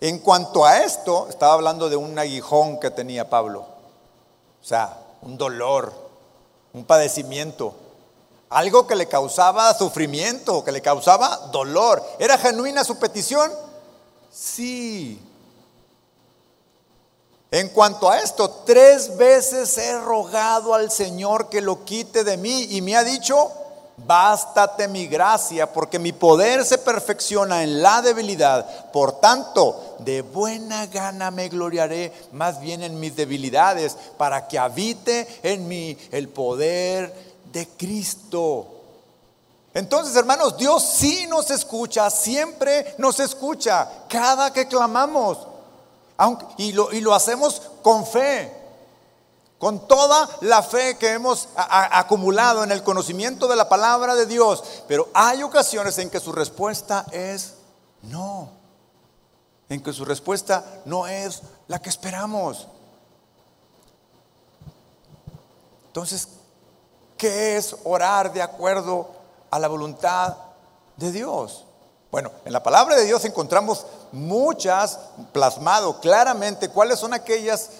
En 0.00 0.18
cuanto 0.18 0.64
a 0.64 0.78
esto, 0.78 1.28
estaba 1.28 1.52
hablando 1.52 1.88
de 1.88 1.94
un 1.94 2.18
aguijón 2.18 2.80
que 2.80 2.90
tenía 2.90 3.30
Pablo. 3.30 3.60
O 4.60 4.64
sea, 4.64 4.98
un 5.22 5.38
dolor, 5.38 5.92
un 6.72 6.84
padecimiento, 6.84 7.72
algo 8.48 8.84
que 8.88 8.96
le 8.96 9.06
causaba 9.06 9.72
sufrimiento, 9.74 10.64
que 10.64 10.72
le 10.72 10.82
causaba 10.82 11.36
dolor. 11.52 12.02
¿Era 12.18 12.36
genuina 12.36 12.82
su 12.82 12.98
petición? 12.98 13.52
Sí. 14.28 15.24
En 17.52 17.68
cuanto 17.68 18.10
a 18.10 18.18
esto, 18.18 18.50
tres 18.66 19.16
veces 19.16 19.78
he 19.78 19.96
rogado 20.00 20.74
al 20.74 20.90
Señor 20.90 21.48
que 21.48 21.60
lo 21.60 21.84
quite 21.84 22.24
de 22.24 22.36
mí 22.36 22.66
y 22.70 22.82
me 22.82 22.96
ha 22.96 23.04
dicho, 23.04 23.52
bástate 24.06 24.88
mi 24.88 25.06
gracia, 25.06 25.72
porque 25.72 25.98
mi 25.98 26.12
poder 26.12 26.64
se 26.64 26.78
perfecciona 26.78 27.62
en 27.62 27.82
la 27.82 28.00
debilidad. 28.02 28.90
Por 28.90 29.20
tanto, 29.20 29.96
de 29.98 30.22
buena 30.22 30.86
gana 30.86 31.30
me 31.30 31.48
gloriaré 31.48 32.12
más 32.32 32.60
bien 32.60 32.82
en 32.82 32.98
mis 32.98 33.16
debilidades, 33.16 33.96
para 34.16 34.48
que 34.48 34.58
habite 34.58 35.26
en 35.42 35.68
mí 35.68 35.96
el 36.10 36.28
poder 36.28 37.14
de 37.52 37.66
Cristo. 37.68 38.66
Entonces, 39.74 40.16
hermanos, 40.16 40.56
Dios 40.56 40.82
sí 40.82 41.26
nos 41.28 41.50
escucha, 41.50 42.10
siempre 42.10 42.94
nos 42.98 43.20
escucha, 43.20 43.88
cada 44.08 44.52
que 44.52 44.66
clamamos, 44.66 45.38
aunque, 46.16 46.46
y, 46.56 46.72
lo, 46.72 46.92
y 46.92 47.00
lo 47.00 47.14
hacemos 47.14 47.62
con 47.82 48.06
fe 48.06 48.57
con 49.58 49.88
toda 49.88 50.28
la 50.40 50.62
fe 50.62 50.96
que 50.98 51.12
hemos 51.12 51.48
acumulado 51.56 52.62
en 52.62 52.70
el 52.70 52.82
conocimiento 52.82 53.48
de 53.48 53.56
la 53.56 53.68
palabra 53.68 54.14
de 54.14 54.26
Dios, 54.26 54.62
pero 54.86 55.08
hay 55.12 55.42
ocasiones 55.42 55.98
en 55.98 56.10
que 56.10 56.20
su 56.20 56.32
respuesta 56.32 57.04
es 57.10 57.54
no, 58.02 58.50
en 59.68 59.82
que 59.82 59.92
su 59.92 60.04
respuesta 60.04 60.64
no 60.84 61.08
es 61.08 61.42
la 61.66 61.80
que 61.80 61.88
esperamos. 61.88 62.68
Entonces, 65.88 66.28
¿qué 67.16 67.56
es 67.56 67.74
orar 67.82 68.32
de 68.32 68.42
acuerdo 68.42 69.10
a 69.50 69.58
la 69.58 69.66
voluntad 69.66 70.36
de 70.96 71.10
Dios? 71.10 71.64
Bueno, 72.12 72.30
en 72.44 72.52
la 72.52 72.62
palabra 72.62 72.94
de 72.94 73.04
Dios 73.04 73.24
encontramos 73.24 73.84
muchas 74.12 74.98
plasmado 75.32 76.00
claramente 76.00 76.70
cuáles 76.70 77.00
son 77.00 77.12
aquellas 77.12 77.70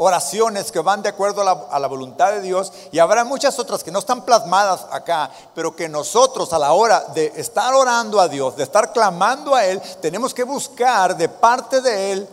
oraciones 0.00 0.70
que 0.70 0.78
van 0.78 1.02
de 1.02 1.08
acuerdo 1.08 1.42
a 1.42 1.78
la, 1.78 1.88
voluntad 1.88 2.30
de 2.30 2.40
Dios 2.40 2.72
y 2.92 3.00
habrá 3.00 3.24
muchas 3.24 3.58
otras 3.58 3.82
que 3.82 3.90
no 3.90 3.98
están 3.98 4.24
plasmadas 4.24 4.86
acá, 4.92 5.28
pero 5.56 5.74
que 5.74 5.88
nosotros 5.88 6.52
a 6.52 6.58
la 6.58 6.72
hora 6.72 7.00
de 7.14 7.32
estar 7.34 7.74
orando 7.74 8.20
a 8.20 8.28
Dios, 8.28 8.56
de 8.56 8.62
estar 8.62 8.92
clamando 8.92 9.56
a 9.56 9.66
Él, 9.66 9.82
tenemos 10.00 10.32
que 10.32 10.44
buscar 10.44 11.16
de 11.16 11.28
parte 11.28 11.80
de 11.80 12.12
Él 12.12 12.28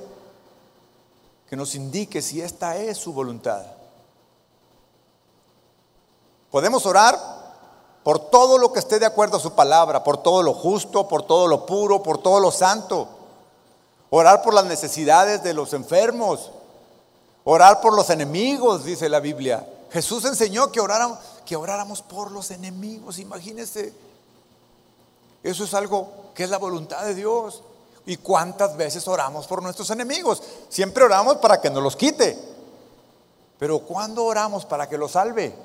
que 1.49 1.55
nos 1.55 1.73
indique 1.73 2.21
si 2.21 2.39
esta 2.39 2.77
es 2.77 2.99
su 2.99 3.11
voluntad. 3.13 3.63
Podemos 6.51 6.85
orar 6.85 7.19
por 8.03 8.29
todo 8.29 8.59
lo 8.59 8.71
que 8.71 8.79
esté 8.79 8.99
de 8.99 9.07
acuerdo 9.07 9.37
a 9.37 9.39
su 9.39 9.53
palabra, 9.53 10.03
por 10.03 10.17
todo 10.17 10.43
lo 10.43 10.53
justo, 10.53 11.07
por 11.07 11.23
todo 11.23 11.47
lo 11.47 11.65
puro, 11.65 12.03
por 12.03 12.19
todo 12.19 12.39
lo 12.39 12.51
santo. 12.51 13.07
Orar 14.11 14.43
por 14.43 14.53
las 14.53 14.65
necesidades 14.65 15.41
de 15.41 15.55
los 15.55 15.73
enfermos, 15.73 16.51
Orar 17.45 17.79
por 17.79 17.93
los 17.93 18.09
enemigos, 18.09 18.83
dice 18.83 19.07
la 19.07 19.19
Biblia. 19.19 19.65
Jesús 19.91 20.25
enseñó 20.25 20.71
que 20.71 20.81
oráramos, 20.81 21.19
que 21.45 21.55
oráramos 21.55 22.01
por 22.01 22.31
los 22.31 22.49
enemigos, 22.49 23.19
imagínense. 23.19 23.93
Eso 25.43 25.63
es 25.63 25.73
algo 25.75 26.31
que 26.33 26.43
es 26.43 26.49
la 26.49 26.57
voluntad 26.57 27.05
de 27.05 27.13
Dios. 27.13 27.61
¿Y 28.07 28.17
cuántas 28.17 28.75
veces 28.75 29.07
oramos 29.07 29.45
por 29.45 29.61
nuestros 29.61 29.91
enemigos? 29.91 30.41
Siempre 30.69 31.03
oramos 31.03 31.37
para 31.37 31.61
que 31.61 31.69
nos 31.69 31.83
los 31.83 31.95
quite. 31.95 32.37
Pero 33.59 33.79
¿cuándo 33.79 34.25
oramos 34.25 34.65
para 34.65 34.89
que 34.89 34.97
los 34.97 35.11
salve? 35.11 35.55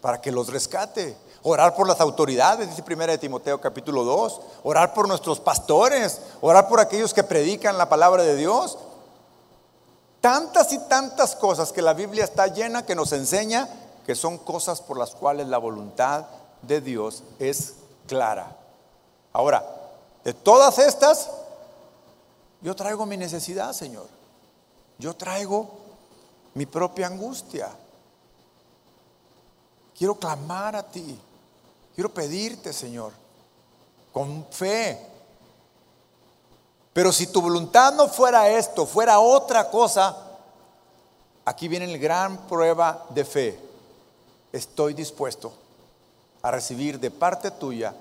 Para 0.00 0.18
que 0.18 0.32
los 0.32 0.48
rescate. 0.48 1.14
Orar 1.42 1.74
por 1.74 1.86
las 1.86 2.00
autoridades, 2.00 2.70
dice 2.70 2.82
primera 2.82 3.12
de 3.12 3.18
Timoteo 3.18 3.60
capítulo 3.60 4.04
2. 4.04 4.40
Orar 4.64 4.94
por 4.94 5.06
nuestros 5.06 5.40
pastores. 5.40 6.20
Orar 6.40 6.68
por 6.68 6.80
aquellos 6.80 7.12
que 7.12 7.22
predican 7.22 7.76
la 7.76 7.90
palabra 7.90 8.22
de 8.22 8.36
Dios. 8.36 8.78
Tantas 10.20 10.72
y 10.72 10.78
tantas 10.80 11.34
cosas 11.34 11.72
que 11.72 11.82
la 11.82 11.94
Biblia 11.94 12.24
está 12.24 12.46
llena 12.46 12.84
que 12.84 12.94
nos 12.94 13.12
enseña 13.12 13.68
que 14.04 14.14
son 14.14 14.38
cosas 14.38 14.80
por 14.80 14.98
las 14.98 15.14
cuales 15.14 15.46
la 15.46 15.58
voluntad 15.58 16.26
de 16.62 16.80
Dios 16.80 17.22
es 17.38 17.74
clara. 18.06 18.56
Ahora, 19.32 19.64
de 20.24 20.34
todas 20.34 20.78
estas, 20.78 21.30
yo 22.60 22.74
traigo 22.74 23.06
mi 23.06 23.16
necesidad, 23.16 23.72
Señor. 23.72 24.06
Yo 24.98 25.14
traigo 25.14 25.70
mi 26.54 26.66
propia 26.66 27.06
angustia. 27.06 27.70
Quiero 29.96 30.14
clamar 30.16 30.76
a 30.76 30.82
ti. 30.82 31.18
Quiero 31.94 32.12
pedirte, 32.12 32.72
Señor, 32.72 33.12
con 34.12 34.46
fe, 34.50 35.06
pero 37.00 37.12
si 37.12 37.28
tu 37.28 37.40
voluntad 37.40 37.94
no 37.94 38.08
fuera 38.08 38.50
esto, 38.50 38.84
fuera 38.84 39.20
otra 39.20 39.70
cosa, 39.70 40.14
aquí 41.46 41.66
viene 41.66 41.86
la 41.86 41.96
gran 41.96 42.46
prueba 42.46 43.06
de 43.08 43.24
fe. 43.24 43.58
Estoy 44.52 44.92
dispuesto 44.92 45.50
a 46.42 46.50
recibir 46.50 47.00
de 47.00 47.10
parte 47.10 47.52
tuya 47.52 47.94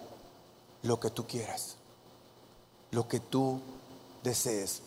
lo 0.82 1.00
que 1.00 1.12
tú 1.12 1.26
quieras, 1.26 1.78
lo 2.92 3.08
que 3.08 3.22
tú 3.22 3.62
desees. 4.22 4.82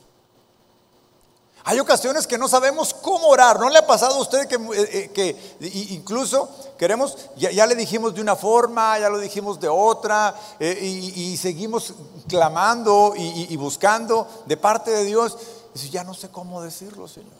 Hay 1.65 1.79
ocasiones 1.79 2.27
que 2.27 2.39
no 2.39 2.49
sabemos 2.49 2.93
cómo 2.93 3.29
orar. 3.29 3.61
¿No 3.61 3.69
le 3.69 3.79
ha 3.79 3.87
pasado 3.87 4.17
a 4.17 4.21
usted 4.21 4.49
que, 4.49 4.57
eh, 4.57 5.13
eh, 5.15 5.87
incluso 5.91 6.49
queremos, 6.77 7.31
ya, 7.37 7.67
le 7.67 7.77
dijimos 7.77 8.15
de 8.15 8.21
una 8.21 8.35
forma, 8.35 8.99
ya 8.99 9.09
lo 9.09 9.19
dijimos 9.19 9.61
de 9.61 9.69
otra, 9.69 10.35
eh, 10.59 10.77
y, 10.83 11.37
seguimos 11.37 11.95
clamando 12.29 13.15
y, 13.17 13.57
buscando 13.57 14.27
de 14.47 14.57
parte 14.57 14.91
de 14.91 15.05
Dios? 15.05 15.39
Y 15.75 15.91
ya 15.91 16.03
no 16.03 16.15
sé 16.15 16.31
cómo 16.31 16.63
decirlo, 16.63 17.07
Señor. 17.07 17.31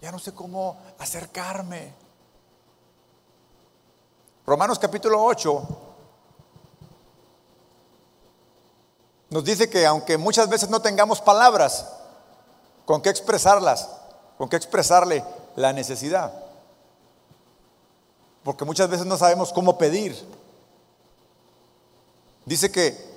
Ya 0.00 0.10
no 0.10 0.18
sé 0.18 0.32
cómo 0.32 0.76
acercarme. 0.98 1.94
Romanos 4.44 4.80
capítulo 4.80 5.22
8 5.22 5.68
nos 9.30 9.44
dice 9.44 9.70
que 9.70 9.86
aunque 9.86 10.18
muchas 10.18 10.48
veces 10.48 10.68
no 10.68 10.82
tengamos 10.82 11.20
palabras, 11.20 11.86
¿Con 12.84 13.00
qué 13.00 13.10
expresarlas? 13.10 13.88
¿Con 14.38 14.48
qué 14.48 14.56
expresarle 14.56 15.24
la 15.56 15.72
necesidad? 15.72 16.32
Porque 18.42 18.64
muchas 18.64 18.88
veces 18.88 19.06
no 19.06 19.16
sabemos 19.16 19.52
cómo 19.52 19.78
pedir. 19.78 20.16
Dice 22.44 22.72
que 22.72 23.12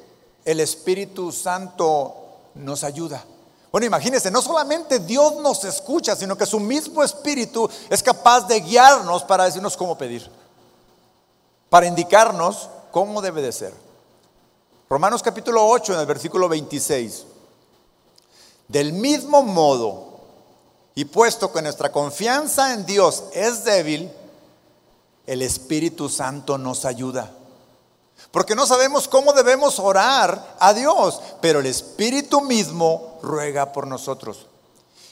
el 0.45 0.59
Espíritu 0.59 1.31
Santo 1.31 2.15
nos 2.53 2.83
ayuda. 2.83 3.23
Bueno, 3.71 3.87
imagínense, 3.87 4.31
no 4.31 4.41
solamente 4.41 4.99
Dios 4.99 5.35
nos 5.37 5.63
escucha, 5.65 6.15
sino 6.15 6.37
que 6.37 6.45
su 6.45 6.59
mismo 6.59 7.03
Espíritu 7.03 7.69
es 7.89 8.01
capaz 8.01 8.47
de 8.47 8.61
guiarnos 8.61 9.23
para 9.23 9.45
decirnos 9.45 9.75
cómo 9.75 9.97
pedir, 9.97 10.29
para 11.69 11.87
indicarnos 11.87 12.69
cómo 12.91 13.21
debe 13.21 13.41
de 13.41 13.51
ser. 13.51 13.73
Romanos 14.87 15.23
capítulo 15.23 15.67
8, 15.67 15.95
en 15.95 15.99
el 15.99 16.05
versículo 16.05 16.47
26. 16.47 17.25
Del 18.67 18.93
mismo 18.93 19.43
modo, 19.43 20.19
y 20.95 21.05
puesto 21.05 21.51
que 21.51 21.61
nuestra 21.61 21.91
confianza 21.91 22.73
en 22.73 22.85
Dios 22.85 23.25
es 23.33 23.63
débil, 23.63 24.11
el 25.27 25.41
Espíritu 25.41 26.09
Santo 26.09 26.57
nos 26.57 26.85
ayuda. 26.85 27.31
Porque 28.31 28.55
no 28.55 28.65
sabemos 28.65 29.07
cómo 29.07 29.33
debemos 29.33 29.79
orar 29.79 30.55
a 30.59 30.73
Dios, 30.73 31.21
pero 31.41 31.59
el 31.59 31.65
Espíritu 31.65 32.41
mismo 32.41 33.19
ruega 33.21 33.71
por 33.71 33.87
nosotros. 33.87 34.47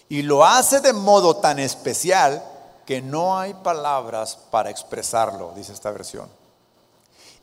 Y 0.09 0.21
lo 0.21 0.45
hace 0.45 0.79
de 0.79 0.93
modo 0.93 1.37
tan 1.37 1.59
especial 1.59 2.43
que 2.85 3.01
no 3.01 3.37
hay 3.37 3.53
palabras 3.53 4.37
para 4.51 4.69
expresarlo, 4.69 5.53
dice 5.55 5.73
esta 5.73 5.91
versión. 5.91 6.29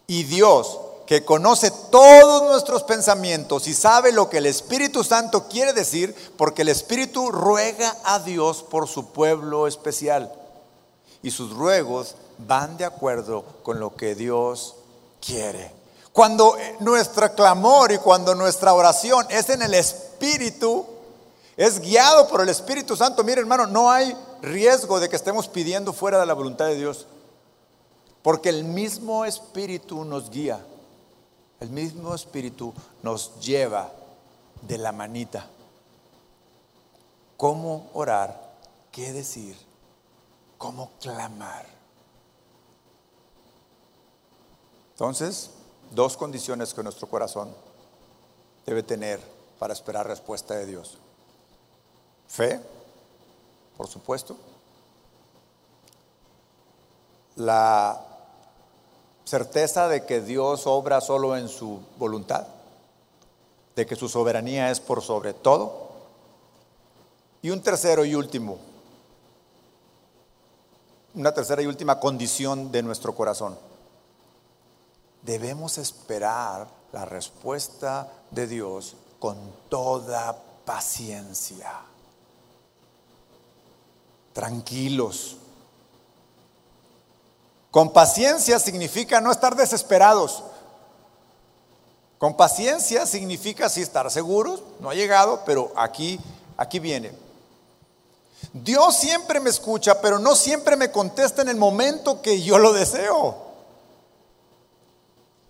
Y 0.07 0.25
Dios, 0.25 0.79
que 1.11 1.25
conoce 1.25 1.73
todos 1.91 2.49
nuestros 2.49 2.85
pensamientos 2.85 3.67
y 3.67 3.75
sabe 3.75 4.13
lo 4.13 4.31
que 4.31 4.39
el 4.39 4.47
Espíritu 4.47 5.03
Santo 5.03 5.49
quiere 5.49 5.73
decir, 5.73 6.15
porque 6.37 6.63
el 6.63 6.69
Espíritu 6.69 7.33
ruega 7.33 7.97
a 8.05 8.21
Dios 8.21 8.63
por 8.63 8.87
su 8.87 9.07
pueblo 9.07 9.67
especial. 9.67 10.33
Y 11.21 11.33
sus 11.33 11.51
ruegos 11.51 12.15
van 12.39 12.77
de 12.77 12.85
acuerdo 12.85 13.45
con 13.65 13.81
lo 13.81 13.97
que 13.97 14.15
Dios 14.15 14.77
quiere. 15.21 15.73
Cuando 16.13 16.57
nuestro 16.79 17.35
clamor 17.35 17.91
y 17.91 17.99
cuando 17.99 18.37
nuestra 18.37 18.73
oración 18.73 19.27
es 19.31 19.51
en 19.51 19.63
el 19.63 19.75
Espíritu, 19.75 20.87
es 21.57 21.81
guiado 21.81 22.29
por 22.29 22.41
el 22.41 22.51
Espíritu 22.51 22.95
Santo. 22.95 23.25
Mire 23.25 23.41
hermano, 23.41 23.67
no 23.67 23.91
hay 23.91 24.17
riesgo 24.43 25.01
de 25.01 25.09
que 25.09 25.17
estemos 25.17 25.49
pidiendo 25.49 25.93
fuera 25.93 26.21
de 26.21 26.27
la 26.27 26.35
voluntad 26.35 26.67
de 26.67 26.77
Dios. 26.77 27.09
Porque 28.23 28.49
el 28.49 28.63
mismo 28.63 29.25
Espíritu 29.25 30.05
nos 30.05 30.31
guía. 30.31 30.65
El 31.61 31.69
mismo 31.71 32.15
Espíritu 32.15 32.73
nos 33.03 33.39
lleva 33.41 33.93
de 34.63 34.79
la 34.79 34.93
manita. 34.93 35.47
¿Cómo 37.37 37.91
orar? 37.93 38.55
¿Qué 38.91 39.13
decir? 39.13 39.57
¿Cómo 40.57 40.91
clamar? 41.01 41.67
Entonces, 44.93 45.51
dos 45.91 46.17
condiciones 46.17 46.73
que 46.73 46.83
nuestro 46.83 47.09
corazón 47.09 47.55
debe 48.65 48.83
tener 48.83 49.21
para 49.59 49.75
esperar 49.75 50.07
respuesta 50.07 50.55
de 50.55 50.67
Dios. 50.67 50.99
Fe, 52.27 52.61
por 53.77 53.87
supuesto. 53.87 54.37
La 57.37 58.10
certeza 59.31 59.87
de 59.87 60.05
que 60.05 60.21
Dios 60.21 60.67
obra 60.67 61.01
solo 61.01 61.37
en 61.37 61.49
su 61.49 61.79
voluntad, 61.99 62.49
de 63.77 63.87
que 63.87 63.95
su 63.95 64.09
soberanía 64.09 64.73
es 64.73 64.81
por 64.81 65.03
sobre 65.03 65.35
todo. 65.35 65.89
Y 67.41 67.51
un 67.51 67.63
tercero 67.63 68.05
y 68.05 68.17
último, 68.17 68.59
una 71.15 71.33
tercera 71.33 71.63
y 71.63 71.67
última 71.67 72.01
condición 72.01 72.73
de 72.73 72.83
nuestro 72.83 73.15
corazón 73.15 73.57
debemos 75.23 75.79
esperar 75.79 76.67
la 76.93 77.05
respuesta 77.05 78.11
de 78.33 78.49
Dios 78.49 78.97
con 79.21 79.37
toda 79.69 80.37
paciencia. 80.65 81.71
Tranquilos. 84.33 85.37
Con 87.71 87.93
paciencia 87.93 88.59
significa 88.59 89.21
no 89.21 89.31
estar 89.31 89.55
desesperados. 89.55 90.43
Con 92.19 92.37
paciencia 92.37 93.07
significa 93.07 93.69
sí 93.69 93.81
estar 93.81 94.11
seguros, 94.11 94.63
no 94.81 94.91
ha 94.91 94.95
llegado, 94.95 95.43
pero 95.47 95.73
aquí 95.77 96.21
aquí 96.61 96.79
viene. 96.79 97.11
Dios 98.53 98.97
siempre 98.97 99.41
me 99.41 99.51
escucha, 99.51 100.01
pero 100.01 100.19
no 100.19 100.37
siempre 100.37 100.77
me 100.77 100.91
contesta 100.91 101.43
en 101.43 101.49
el 101.49 101.57
momento 101.57 102.21
que 102.21 102.43
yo 102.43 102.59
lo 102.59 102.73
deseo. 102.73 103.49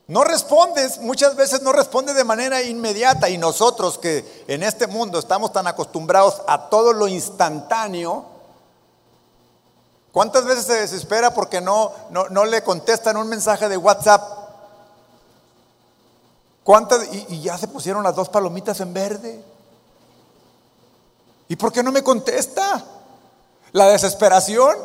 No 0.07 0.25
respondes, 0.25 0.99
muchas 0.99 1.37
veces 1.37 1.63
no 1.63 1.73
responde 1.73 2.15
de 2.15 2.25
manera 2.25 2.63
inmediata 2.63 3.29
y 3.29 3.39
nosotros 3.39 3.99
que 3.99 4.45
en 4.49 4.63
este 4.63 4.87
mundo 4.87 5.19
estamos 5.19 5.53
tan 5.53 5.67
acostumbrados 5.67 6.43
a 6.47 6.69
todo 6.69 6.93
lo 6.93 7.07
instantáneo, 7.09 8.25
¿cuántas 10.13 10.45
veces 10.45 10.67
se 10.67 10.81
desespera 10.81 11.33
porque 11.33 11.61
no, 11.61 11.93
no, 12.11 12.45
le 12.45 12.63
contestan 12.63 13.17
un 13.17 13.29
mensaje 13.29 13.69
de 13.69 13.77
WhatsApp? 13.77 14.23
¿Cuántas? 16.65 17.09
Y, 17.13 17.41
ya 17.43 17.57
se 17.59 17.69
pusieron 17.69 18.03
las 18.03 18.15
dos 18.15 18.29
palomitas 18.29 18.81
en 18.81 18.93
verde. 18.93 19.45
¿Y 21.49 21.57
por 21.57 21.73
qué 21.73 21.83
no 21.83 21.93
me 21.93 22.03
contesta? 22.03 22.85
La 23.73 23.87
desesperación, 23.87 24.77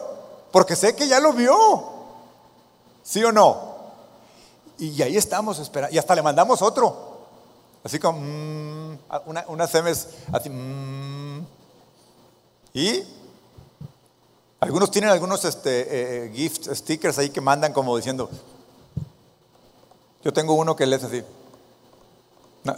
porque 0.52 0.76
sé 0.76 0.96
que 0.96 1.08
ya 1.08 1.20
lo 1.20 1.34
vio. 1.34 1.94
¿Sí 3.04 3.24
o 3.24 3.32
no? 3.32 3.76
Y 4.78 5.02
ahí 5.02 5.16
estamos 5.16 5.60
esperando. 5.60 5.94
Y 5.94 6.00
hasta 6.00 6.16
le 6.16 6.22
mandamos 6.22 6.62
otro. 6.62 7.16
Así 7.84 8.00
como, 8.00 8.20
mm, 8.20 8.98
una, 9.28 9.46
unas 9.48 9.70
semes 9.70 10.10
así. 10.34 10.50
Mm. 10.50 11.46
y 12.74 13.04
algunos 14.66 14.90
tienen 14.90 15.12
algunos 15.12 15.46
este, 15.46 16.26
eh, 16.26 16.32
gift 16.34 16.74
stickers 16.74 17.20
ahí 17.20 17.30
que 17.30 17.40
mandan 17.40 17.72
como 17.72 17.96
diciendo. 17.96 18.32
Yo 20.24 20.34
tengo 20.34 20.56
uno 20.56 20.76
que 20.76 20.88
le 20.88 20.96
hace 20.96 21.06
así. 21.06 21.24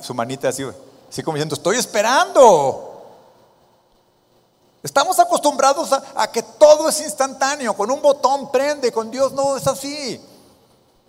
su 0.04 0.14
manita 0.14 0.50
así, 0.50 0.66
así 1.10 1.24
como 1.24 1.36
diciendo, 1.36 1.56
estoy 1.56 1.78
esperando. 1.78 3.06
Estamos 4.84 5.18
acostumbrados 5.20 5.94
a 5.94 6.30
que 6.30 6.44
todo 6.44 6.90
es 6.90 7.00
instantáneo, 7.00 7.74
con 7.74 7.90
un 7.90 8.02
botón 8.02 8.52
prende, 8.52 8.92
con 8.92 9.10
Dios 9.10 9.32
no 9.32 9.56
es 9.56 9.66
así. 9.66 10.22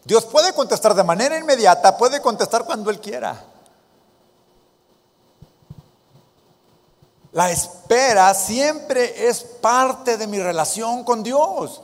Dios 0.04 0.26
puede 0.26 0.52
contestar 0.52 0.94
de 0.94 1.02
manera 1.02 1.36
inmediata, 1.36 1.96
puede 1.96 2.22
contestar 2.22 2.64
cuando 2.64 2.90
Él 2.90 3.00
quiera. 3.00 3.44
La 7.32 7.50
espera 7.50 8.32
siempre 8.34 9.28
es 9.28 9.42
parte 9.42 10.16
de 10.16 10.26
mi 10.26 10.38
relación 10.38 11.04
con 11.04 11.22
Dios. 11.22 11.82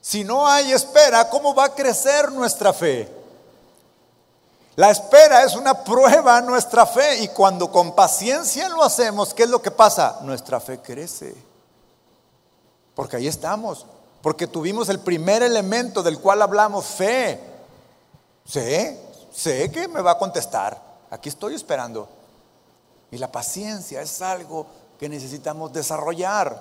Si 0.00 0.24
no 0.24 0.46
hay 0.46 0.72
espera, 0.72 1.28
¿cómo 1.28 1.54
va 1.54 1.64
a 1.64 1.74
crecer 1.74 2.32
nuestra 2.32 2.72
fe? 2.72 3.08
La 4.76 4.90
espera 4.90 5.44
es 5.44 5.54
una 5.54 5.84
prueba 5.84 6.36
a 6.36 6.40
nuestra 6.40 6.84
fe 6.84 7.22
y 7.22 7.28
cuando 7.28 7.70
con 7.70 7.94
paciencia 7.94 8.68
lo 8.68 8.82
hacemos, 8.82 9.32
¿qué 9.32 9.44
es 9.44 9.48
lo 9.48 9.62
que 9.62 9.70
pasa? 9.70 10.18
Nuestra 10.22 10.58
fe 10.58 10.80
crece. 10.80 11.34
Porque 12.94 13.16
ahí 13.16 13.28
estamos 13.28 13.86
porque 14.24 14.46
tuvimos 14.46 14.88
el 14.88 15.00
primer 15.00 15.42
elemento 15.42 16.02
del 16.02 16.18
cual 16.18 16.40
hablamos, 16.40 16.86
fe. 16.86 17.38
Sé, 18.46 18.98
sé 19.30 19.70
que 19.70 19.86
me 19.86 20.00
va 20.00 20.12
a 20.12 20.18
contestar. 20.18 20.80
Aquí 21.10 21.28
estoy 21.28 21.54
esperando. 21.54 22.08
Y 23.14 23.18
la 23.18 23.30
paciencia 23.30 24.02
es 24.02 24.20
algo 24.22 24.66
que 24.98 25.08
necesitamos 25.08 25.72
desarrollar. 25.72 26.60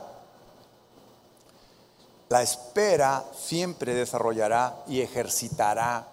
La 2.30 2.44
espera 2.44 3.26
siempre 3.36 3.96
desarrollará 3.96 4.84
y 4.86 5.02
ejercitará 5.02 6.06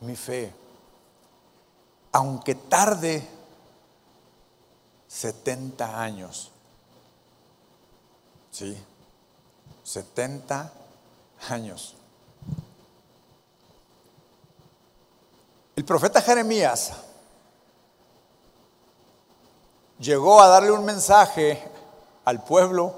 mi 0.00 0.16
fe. 0.16 0.50
Aunque 2.12 2.54
tarde 2.54 3.22
70 5.08 6.00
años. 6.00 6.50
Sí, 8.50 8.74
70 9.84 10.72
años. 11.50 11.96
El 15.76 15.84
profeta 15.84 16.22
Jeremías 16.22 16.94
llegó 20.02 20.42
a 20.42 20.48
darle 20.48 20.72
un 20.72 20.84
mensaje 20.84 21.62
al 22.24 22.42
pueblo. 22.44 22.92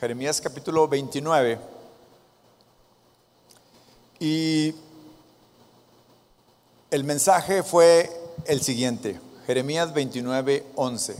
Jeremías 0.00 0.40
capítulo 0.40 0.88
29. 0.88 1.58
Y 4.18 4.74
el 6.90 7.04
mensaje 7.04 7.62
fue 7.62 8.10
el 8.46 8.62
siguiente. 8.62 9.20
Jeremías 9.46 9.92
29, 9.92 10.66
11. 10.74 11.16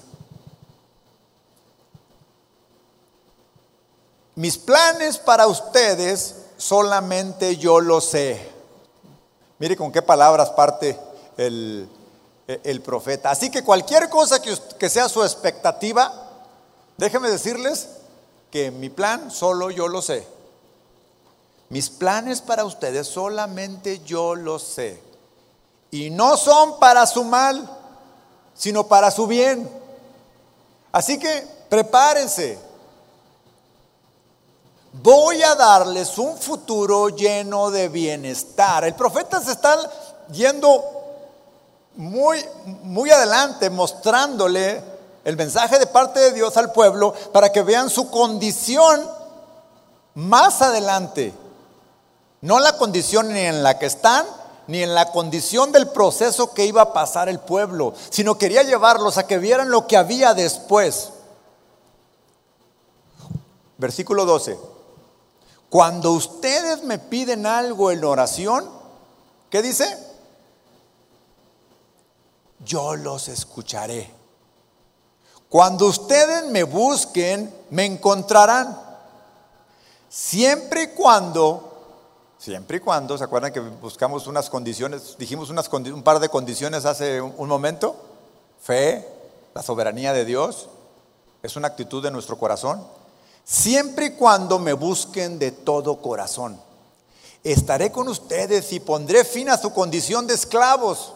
Mis 4.37 4.59
planes 4.59 5.19
para 5.19 5.47
ustedes 5.47 6.47
solamente 6.57 7.57
yo 7.57 7.81
lo 7.81 8.01
sé. 8.01 8.51
Mire 9.59 9.77
con 9.77 9.93
qué 9.93 10.03
palabras 10.03 10.51
parte 10.51 10.99
el, 11.37 11.89
el 12.47 12.81
profeta. 12.81 13.31
Así 13.31 13.51
que 13.51 13.65
cualquier 13.65 14.09
cosa 14.09 14.41
que, 14.41 14.57
que 14.79 14.89
sea 14.89 15.09
su 15.09 15.23
expectativa, 15.23 16.31
déjenme 16.97 17.29
decirles 17.29 17.89
que 18.51 18.71
mi 18.71 18.89
plan 18.89 19.31
solo 19.31 19.71
yo 19.71 19.89
lo 19.89 20.03
sé. 20.03 20.27
Mis 21.69 21.91
planes 21.91 22.41
para 22.41 22.65
ustedes 22.65 23.09
solamente 23.09 24.01
yo 24.05 24.35
lo 24.35 24.59
sé. 24.59 25.03
Y 25.91 26.11
no 26.11 26.37
son 26.37 26.79
para 26.79 27.07
su 27.07 27.25
mal, 27.25 27.69
sino 28.55 28.87
para 28.87 29.11
su 29.11 29.27
bien. 29.27 29.69
Así 30.93 31.19
que 31.19 31.47
prepárense. 31.69 32.59
Voy 35.03 35.43
a 35.43 35.55
darles 35.55 36.17
un 36.17 36.39
futuro 36.39 37.11
lleno 37.11 37.71
de 37.71 37.89
bienestar. 37.89 38.85
El 38.85 38.95
profeta 38.95 39.41
se 39.41 39.53
está 39.53 39.77
yendo 40.33 40.96
muy, 41.97 42.45
muy 42.83 43.11
adelante 43.11 43.71
mostrándole 43.71 44.83
el 45.25 45.37
mensaje 45.37 45.79
de 45.79 45.87
parte 45.87 46.21
de 46.21 46.33
Dios 46.33 46.57
al 46.57 46.73
pueblo 46.73 47.13
para 47.33 47.51
que 47.51 47.63
vean 47.63 47.91
su 47.91 48.11
condición 48.11 49.09
más 50.15 50.63
adelante. 50.63 51.35
No 52.43 52.61
la 52.61 52.77
condición 52.77 53.33
ni 53.33 53.41
en 53.41 53.63
la 53.63 53.79
que 53.79 53.87
están, 53.87 54.25
ni 54.69 54.83
en 54.83 54.95
la 54.95 55.11
condición 55.11 55.73
del 55.73 55.89
proceso 55.89 56.53
que 56.53 56.67
iba 56.67 56.83
a 56.83 56.93
pasar 56.93 57.29
el 57.29 57.41
pueblo, 57.41 57.95
sino 58.11 58.39
quería 58.39 58.63
llevarlos 58.63 59.19
a 59.19 59.27
que 59.27 59.39
vieran 59.39 59.71
lo 59.71 59.87
que 59.87 59.97
había 59.97 60.35
después. 60.35 61.11
Versículo 63.79 64.25
12. 64.25 64.59
Cuando 65.69 66.13
ustedes 66.13 66.85
me 66.85 66.99
piden 66.99 67.47
algo 67.47 67.91
en 67.91 68.05
oración, 68.05 68.69
¿qué 69.51 69.61
dice? 69.63 70.06
Yo 72.67 72.97
los 72.97 73.29
escucharé. 73.29 74.13
Cuando 75.49 75.87
ustedes 75.87 76.51
me 76.51 76.65
busquen, 76.65 77.55
me 77.71 77.87
encontrarán. 77.87 78.79
Siempre 80.11 80.83
y 80.83 80.87
cuando 80.89 81.67
Siempre 82.39 82.77
y 82.77 82.81
cuando, 82.81 83.17
¿se 83.17 83.25
acuerdan 83.25 83.53
que 83.53 83.61
buscamos 83.61 84.27
unas 84.27 84.51
condiciones, 84.51 85.17
dijimos 85.19 85.51
un 85.51 86.03
par 86.03 86.21
de 86.21 86.29
condiciones 86.29 86.85
hace 86.85 87.21
un, 87.21 87.49
momento? 87.49 87.97
Fe, 88.63 89.09
la 89.55 89.63
soberanía 89.63 90.13
de 90.13 90.25
Dios, 90.25 90.69
es 91.43 91.57
una 91.57 91.69
actitud 91.69 92.03
de 92.03 92.11
nuestro 92.11 92.39
corazón. 92.39 92.87
Siempre 93.43 94.07
y 94.07 94.11
cuando 94.13 94.59
me 94.59 94.75
busquen 94.75 95.39
de 95.39 95.51
todo 95.51 96.03
corazón, 96.03 96.61
estaré 97.43 97.91
con 97.91 98.07
ustedes 98.07 98.73
y 98.73 98.81
pondré 98.81 99.25
fin 99.25 99.49
a 99.49 99.57
su 99.57 99.73
condición 99.73 100.27
de 100.27 100.35
esclavos. 100.35 101.15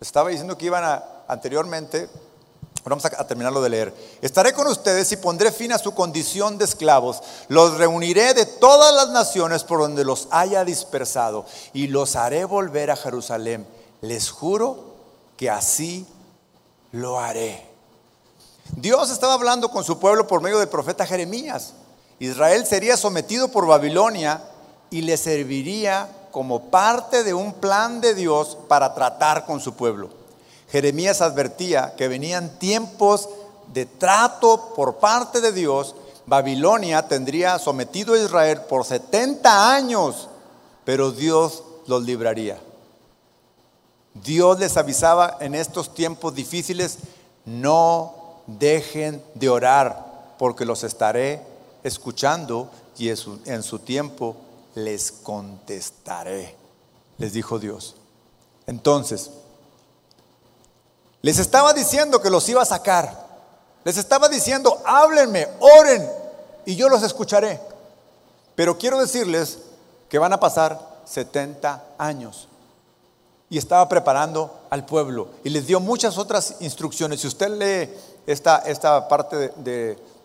Estaba 0.00 0.30
diciendo 0.30 0.56
que 0.58 0.66
iban 0.66 0.84
a, 0.84 1.04
anteriormente 1.28 2.08
Vamos 2.90 3.04
a, 3.04 3.26
terminarlo 3.26 3.60
de 3.62 3.68
leer. 3.68 3.94
Estaré 4.22 4.52
con 4.52 4.68
ustedes 4.68 5.10
y 5.10 5.16
pondré 5.16 5.50
fin 5.50 5.72
a 5.72 5.78
su 5.78 5.92
condición 5.92 6.56
de 6.56 6.66
esclavos. 6.66 7.20
Los 7.48 7.78
reuniré 7.78 8.32
de 8.32 8.46
todas 8.46 8.94
las 8.94 9.08
naciones 9.08 9.64
por 9.64 9.80
donde 9.80 10.04
los 10.04 10.28
haya 10.30 10.64
dispersado 10.64 11.46
y 11.72 11.88
los 11.88 12.14
haré 12.14 12.44
volver 12.44 12.92
a 12.92 12.96
Jerusalén. 12.96 13.66
Les 14.02 14.30
juro 14.30 14.94
que 15.36 15.50
así 15.50 16.06
lo 16.92 17.18
haré. 17.18 17.66
Dios 18.76 19.10
estaba 19.10 19.34
hablando 19.34 19.68
con 19.70 19.82
su 19.82 19.98
pueblo 19.98 20.28
por 20.28 20.40
medio 20.40 20.60
del 20.60 20.68
profeta 20.68 21.06
Jeremías. 21.06 21.72
Israel 22.20 22.66
sería 22.66 22.96
sometido 22.96 23.48
por 23.48 23.66
Babilonia 23.66 24.42
y 24.90 25.02
le 25.02 25.16
serviría 25.16 26.08
como 26.36 26.64
parte 26.64 27.24
de 27.24 27.32
un 27.32 27.54
plan 27.54 28.02
de 28.02 28.14
Dios 28.14 28.58
para 28.68 28.92
tratar 28.92 29.46
con 29.46 29.58
su 29.58 29.72
pueblo. 29.72 30.10
Jeremías 30.68 31.22
advertía 31.22 31.94
que 31.96 32.08
venían 32.08 32.58
tiempos 32.58 33.30
de 33.72 33.86
trato 33.86 34.74
por 34.76 34.96
parte 34.96 35.40
de 35.40 35.50
Dios. 35.50 35.94
Babilonia 36.26 37.08
tendría 37.08 37.58
sometido 37.58 38.12
a 38.12 38.18
Israel 38.18 38.60
por 38.68 38.84
70 38.84 39.74
años, 39.74 40.28
pero 40.84 41.10
Dios 41.10 41.62
los 41.86 42.02
libraría. 42.02 42.58
Dios 44.12 44.58
les 44.58 44.76
avisaba 44.76 45.38
en 45.40 45.54
estos 45.54 45.94
tiempos 45.94 46.34
difíciles, 46.34 46.98
no 47.46 48.42
dejen 48.46 49.22
de 49.32 49.48
orar, 49.48 50.34
porque 50.38 50.66
los 50.66 50.84
estaré 50.84 51.40
escuchando 51.82 52.70
y 52.98 53.08
en 53.08 53.62
su 53.62 53.78
tiempo 53.78 54.36
les 54.76 55.10
contestaré, 55.10 56.54
les 57.18 57.32
dijo 57.32 57.58
Dios. 57.58 57.96
Entonces, 58.66 59.30
les 61.22 61.38
estaba 61.38 61.72
diciendo 61.72 62.20
que 62.20 62.30
los 62.30 62.48
iba 62.48 62.62
a 62.62 62.66
sacar. 62.66 63.26
Les 63.84 63.96
estaba 63.96 64.28
diciendo, 64.28 64.82
háblenme, 64.84 65.48
oren 65.60 66.08
y 66.66 66.76
yo 66.76 66.88
los 66.88 67.02
escucharé. 67.02 67.58
Pero 68.54 68.76
quiero 68.76 69.00
decirles 69.00 69.58
que 70.08 70.18
van 70.18 70.34
a 70.34 70.40
pasar 70.40 71.00
70 71.06 71.82
años. 71.96 72.48
Y 73.48 73.58
estaba 73.58 73.88
preparando 73.88 74.60
al 74.70 74.84
pueblo 74.84 75.28
y 75.42 75.50
les 75.50 75.66
dio 75.66 75.80
muchas 75.80 76.18
otras 76.18 76.56
instrucciones. 76.60 77.20
Si 77.20 77.28
usted 77.28 77.48
lee 77.48 77.94
esta, 78.26 78.58
esta 78.58 79.08
parte 79.08 79.52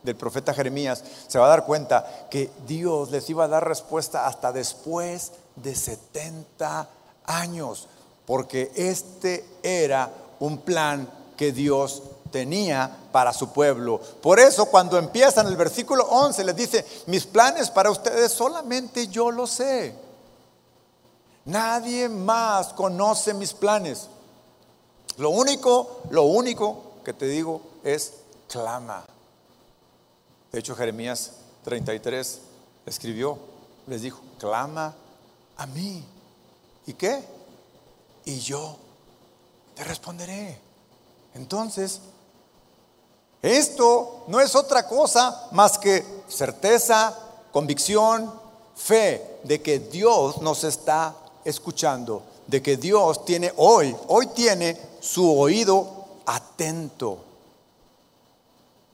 del 0.04 0.16
profeta 0.16 0.54
Jeremías, 0.54 1.04
se 1.28 1.40
va 1.40 1.46
a 1.46 1.50
dar 1.50 1.66
cuenta 1.66 2.28
que 2.30 2.52
Dios 2.68 3.12
les 3.12 3.30
iba 3.30 3.46
a 3.46 3.48
dar 3.48 3.68
respuesta 3.68 4.28
hasta 4.28 4.52
después 4.52 5.32
de 5.56 5.76
70 5.76 6.90
años, 7.26 7.88
porque 8.26 8.72
este 8.76 9.46
era 9.64 10.12
un 10.40 10.60
plan 10.60 11.10
que 11.38 11.52
Dios 11.52 12.04
tenía 12.32 12.98
para 13.12 13.34
su 13.34 13.50
pueblo. 13.50 14.00
Por 14.22 14.40
eso 14.40 14.66
cuando 14.66 14.98
empiezan 14.98 15.48
el 15.48 15.58
versículo 15.58 16.06
11 16.06 16.44
les 16.46 16.56
dice, 16.56 16.86
mis 17.08 17.26
planes 17.26 17.70
para 17.70 17.92
ustedes 17.92 18.32
solamente 18.32 19.08
yo 19.08 19.32
lo 19.32 19.46
sé. 19.46 19.94
Nadie 21.46 22.08
más 22.08 22.74
conoce 22.74 23.34
mis 23.34 23.54
planes. 23.54 24.08
Lo 25.18 25.32
único, 25.32 26.02
lo 26.10 26.24
único 26.24 26.84
que 27.04 27.14
te 27.14 27.26
digo 27.26 27.62
es 27.84 28.14
clama. 28.48 29.04
De 30.52 30.60
hecho 30.60 30.76
Jeremías 30.76 31.32
33 31.64 32.40
escribió, 32.86 33.38
les 33.88 34.02
dijo, 34.02 34.22
clama 34.38 34.94
a 35.58 35.66
mí. 35.68 36.04
¿Y 36.88 36.94
qué? 36.94 37.24
Y 38.26 38.40
yo 38.40 38.78
te 39.76 39.84
responderé. 39.84 40.60
Entonces, 41.34 42.02
esto 43.42 44.26
no 44.28 44.40
es 44.40 44.56
otra 44.56 44.88
cosa 44.88 45.48
más 45.52 45.78
que 45.78 46.06
certeza, 46.28 47.18
convicción, 47.52 48.32
fe 48.76 49.40
de 49.44 49.62
que 49.62 49.80
Dios 49.80 50.42
nos 50.42 50.64
está 50.64 51.16
escuchando, 51.46 52.24
de 52.48 52.62
que 52.62 52.78
Dios 52.78 53.26
tiene 53.26 53.54
hoy, 53.58 53.96
hoy 54.08 54.28
tiene 54.28 54.80
su 55.00 55.40
oído 55.40 56.06
atento. 56.26 57.20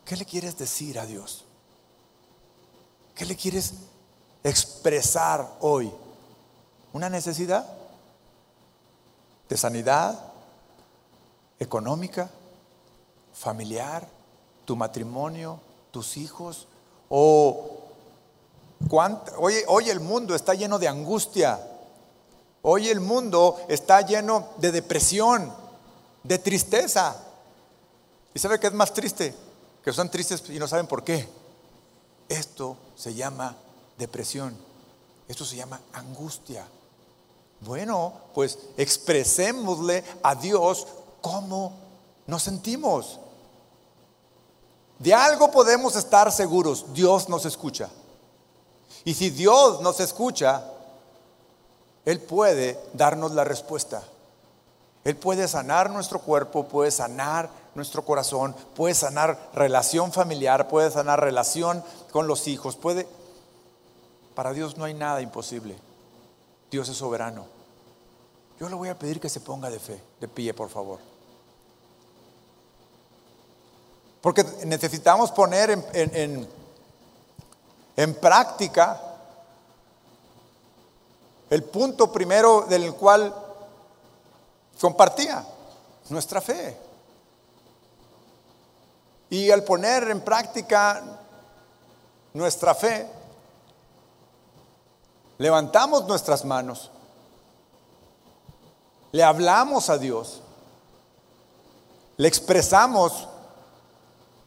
¿Qué 0.05 0.15
le 0.15 0.25
quieres 0.25 0.57
decir 0.57 0.99
a 0.99 1.05
Dios? 1.05 1.43
¿Qué 3.17 3.25
le 3.25 3.35
quieres 3.35 3.73
expresar 4.43 5.57
hoy? 5.59 5.91
¿Una 6.93 7.09
necesidad 7.09 7.65
de 9.49 9.57
sanidad? 9.57 10.27
económica, 11.59 12.29
familiar, 13.33 14.07
tu 14.65 14.75
matrimonio, 14.75 15.59
tus 15.91 16.17
hijos, 16.17 16.67
o 17.09 17.77
hoy, 19.37 19.55
hoy 19.67 19.89
el 19.89 19.99
mundo 19.99 20.35
está 20.35 20.53
lleno 20.53 20.77
de 20.77 20.87
angustia, 20.87 21.59
hoy 22.61 22.89
el 22.89 22.99
mundo 22.99 23.59
está 23.67 24.01
lleno 24.01 24.49
de 24.57 24.71
depresión, 24.71 25.51
de 26.23 26.39
tristeza. 26.39 27.15
¿Y 28.33 28.39
sabe 28.39 28.59
qué 28.59 28.67
es 28.67 28.73
más 28.73 28.93
triste? 28.93 29.33
Que 29.83 29.93
son 29.93 30.11
tristes 30.11 30.43
y 30.49 30.59
no 30.59 30.67
saben 30.67 30.85
por 30.85 31.03
qué. 31.03 31.27
Esto 32.29 32.77
se 32.95 33.13
llama 33.13 33.55
depresión, 33.97 34.55
esto 35.27 35.45
se 35.45 35.55
llama 35.55 35.79
angustia. 35.93 36.67
Bueno, 37.61 38.13
pues 38.33 38.59
expresémosle 38.77 40.03
a 40.21 40.35
Dios 40.35 40.87
cómo 41.21 41.73
nos 42.27 42.43
sentimos. 42.43 43.19
De 44.99 45.13
algo 45.13 45.51
podemos 45.51 45.95
estar 45.95 46.31
seguros, 46.31 46.93
Dios 46.93 47.29
nos 47.29 47.45
escucha. 47.45 47.89
Y 49.03 49.13
si 49.13 49.29
Dios 49.29 49.81
nos 49.81 49.99
escucha, 49.99 50.63
Él 52.05 52.19
puede 52.19 52.79
darnos 52.93 53.31
la 53.31 53.43
respuesta. 53.43 54.03
Él 55.03 55.15
puede 55.15 55.47
sanar 55.47 55.89
nuestro 55.89 56.19
cuerpo, 56.19 56.67
puede 56.67 56.91
sanar 56.91 57.49
nuestro 57.77 58.03
corazón, 58.03 58.55
puede 58.75 58.95
sanar 58.95 59.51
relación 59.53 60.11
familiar, 60.11 60.67
puede 60.67 60.89
sanar 60.89 61.21
relación 61.21 61.83
con 62.11 62.27
los 62.27 62.47
hijos, 62.47 62.75
puede... 62.75 63.07
Para 64.33 64.51
Dios 64.51 64.77
no 64.77 64.83
hay 64.83 64.95
nada 64.95 65.21
imposible. 65.21 65.77
Dios 66.71 66.89
es 66.89 66.97
soberano. 66.97 67.45
Yo 68.59 68.67
le 68.67 68.73
voy 68.73 68.89
a 68.89 68.97
pedir 68.97 69.19
que 69.19 69.29
se 69.29 69.41
ponga 69.41 69.69
de 69.69 69.79
fe, 69.79 70.01
de 70.19 70.27
pie, 70.27 70.55
por 70.55 70.69
favor. 70.69 70.97
Porque 74.21 74.43
necesitamos 74.65 75.31
poner 75.31 75.69
en, 75.93 76.47
en, 77.95 78.15
práctica 78.15 78.99
el 81.51 81.63
punto 81.63 82.11
primero 82.11 82.61
del 82.61 82.95
cual 82.95 83.33
compartía, 84.81 85.45
nuestra 86.09 86.41
fe. 86.41 86.86
Y 89.29 89.51
al 89.51 89.63
poner 89.63 90.09
en 90.09 90.21
práctica 90.21 91.03
nuestra 92.33 92.73
fe, 92.73 93.07
levantamos 95.37 96.05
nuestras 96.07 96.45
manos, 96.45 96.91
le 99.11 99.23
hablamos 99.23 99.89
a 99.89 99.97
Dios, 99.97 100.41
le 102.17 102.27
expresamos 102.27 103.27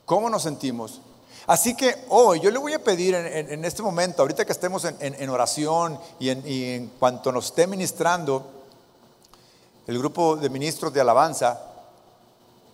cómo 0.04 0.30
nos 0.30 0.42
sentimos. 0.42 1.00
Así 1.46 1.74
que 1.74 2.04
hoy 2.08 2.40
yo 2.40 2.50
le 2.50 2.58
voy 2.58 2.72
a 2.74 2.82
pedir 2.82 3.14
en, 3.14 3.64
este 3.64 3.82
momento, 3.82 4.22
ahorita 4.22 4.44
que 4.44 4.52
estemos 4.52 4.84
en, 4.84 5.30
oración 5.30 5.98
y, 6.18 6.30
y 6.30 6.74
en 6.74 6.88
cuanto 6.98 7.32
nos 7.32 7.46
esté 7.46 7.66
ministrando 7.66 8.44
el 9.86 9.98
grupo 9.98 10.36
de 10.36 10.48
ministros 10.48 10.92
de 10.92 11.00
alabanza, 11.00 11.60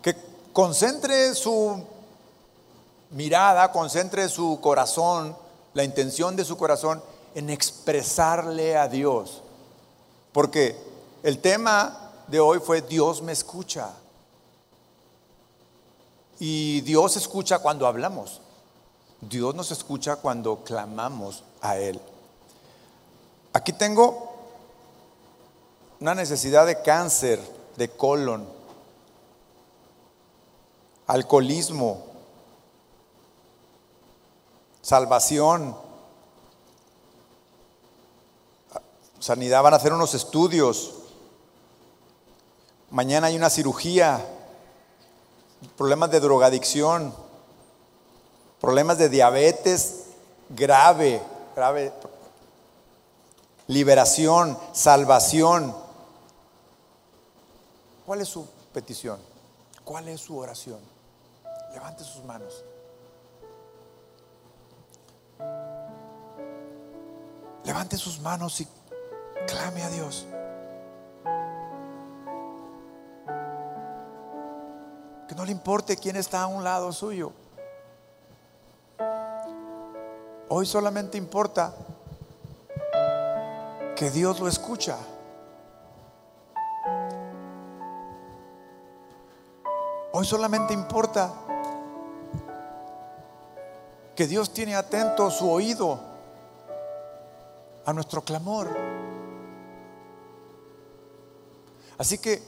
que 0.03 0.15
concentre 0.53 1.35
su 1.35 1.83
mirada, 3.17 3.73
concentre 3.73 4.29
su 4.29 4.61
corazón, 4.61 5.35
la 5.73 5.85
intención 5.85 6.37
de 6.37 6.45
su 6.45 6.59
corazón 6.59 7.03
en 7.35 7.49
expresarle 7.49 8.77
a 8.77 8.89
Dios. 8.89 9.43
Porque 10.33 10.77
el 11.23 11.39
tema 11.41 12.13
de 12.29 12.41
hoy 12.41 12.59
fue 12.59 12.83
Dios 12.83 13.23
me 13.23 13.33
escucha. 13.33 13.89
Y 16.39 16.83
Dios 16.83 17.17
escucha 17.17 17.59
cuando 17.61 17.87
hablamos. 17.87 18.43
Dios 19.23 19.55
nos 19.55 19.71
escucha 19.71 20.17
cuando 20.17 20.63
clamamos 20.63 21.43
a 21.63 21.79
Él. 21.79 21.99
Aquí 23.55 23.73
tengo 23.73 24.35
una 26.01 26.15
necesidad 26.15 26.67
de 26.67 26.83
cáncer 26.83 27.41
de 27.77 27.89
colon, 27.89 28.47
alcoholismo, 31.07 32.06
salvación, 34.87 35.77
sanidad, 39.19 39.61
van 39.65 39.75
a 39.75 39.79
hacer 39.79 39.93
unos 39.93 40.15
estudios, 40.15 40.95
mañana 42.91 43.27
hay 43.27 43.37
una 43.37 43.51
cirugía, 43.51 44.25
problemas 45.77 46.13
de 46.13 46.21
drogadicción, 46.21 47.13
problemas 48.61 48.97
de 48.99 49.09
diabetes 49.09 50.05
grave, 50.51 51.21
grave, 51.57 51.93
liberación, 53.67 54.57
salvación. 54.73 55.75
¿Cuál 58.07 58.21
es 58.21 58.29
su 58.29 58.47
petición? 58.73 59.19
¿Cuál 59.83 60.07
es 60.07 60.21
su 60.21 60.39
oración? 60.39 60.79
Levante 61.75 62.05
sus 62.05 62.23
manos. 62.23 62.63
Levante 67.65 67.97
sus 67.97 68.21
manos 68.21 68.61
y 68.61 68.69
clame 69.47 69.83
a 69.83 69.89
Dios. 69.91 70.27
Que 75.29 75.35
no 75.35 75.45
le 75.45 75.53
importe 75.53 75.97
quién 75.97 76.17
está 76.17 76.43
a 76.43 76.47
un 76.47 76.63
lado 76.63 76.93
suyo. 76.93 77.33
Hoy 80.49 80.65
solamente 80.65 81.19
importa 81.19 81.75
que 83.97 84.11
Dios 84.11 84.39
lo 84.39 84.47
escucha. 84.47 84.97
Hoy 90.13 90.25
solamente 90.25 90.73
importa 90.73 91.33
que 94.17 94.27
Dios 94.27 94.51
tiene 94.53 94.75
atento 94.75 95.31
su 95.31 95.49
oído 95.49 96.01
a 97.85 97.93
nuestro 97.93 98.23
clamor. 98.23 98.75
Así 101.99 102.19
que 102.19 102.43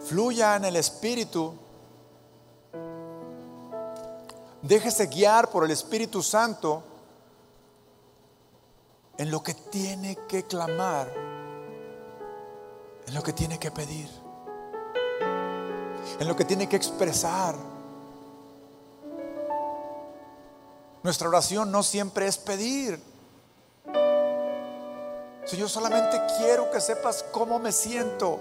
fluya 0.00 0.56
en 0.56 0.64
el 0.64 0.76
Espíritu. 0.76 1.54
Déjese 4.62 5.06
guiar 5.06 5.50
por 5.50 5.64
el 5.64 5.70
Espíritu 5.70 6.22
Santo 6.22 6.82
en 9.18 9.30
lo 9.30 9.42
que 9.42 9.52
tiene 9.52 10.16
que 10.26 10.44
clamar, 10.44 11.12
en 13.06 13.14
lo 13.14 13.22
que 13.22 13.34
tiene 13.34 13.58
que 13.58 13.70
pedir, 13.70 14.08
en 16.18 16.26
lo 16.26 16.34
que 16.34 16.46
tiene 16.46 16.66
que 16.66 16.76
expresar. 16.76 17.73
Nuestra 21.04 21.28
oración 21.28 21.70
no 21.70 21.82
siempre 21.82 22.26
es 22.26 22.38
pedir. 22.38 22.98
Señor, 25.44 25.68
solamente 25.68 26.18
quiero 26.38 26.70
que 26.70 26.80
sepas 26.80 27.22
cómo 27.30 27.58
me 27.58 27.72
siento. 27.72 28.40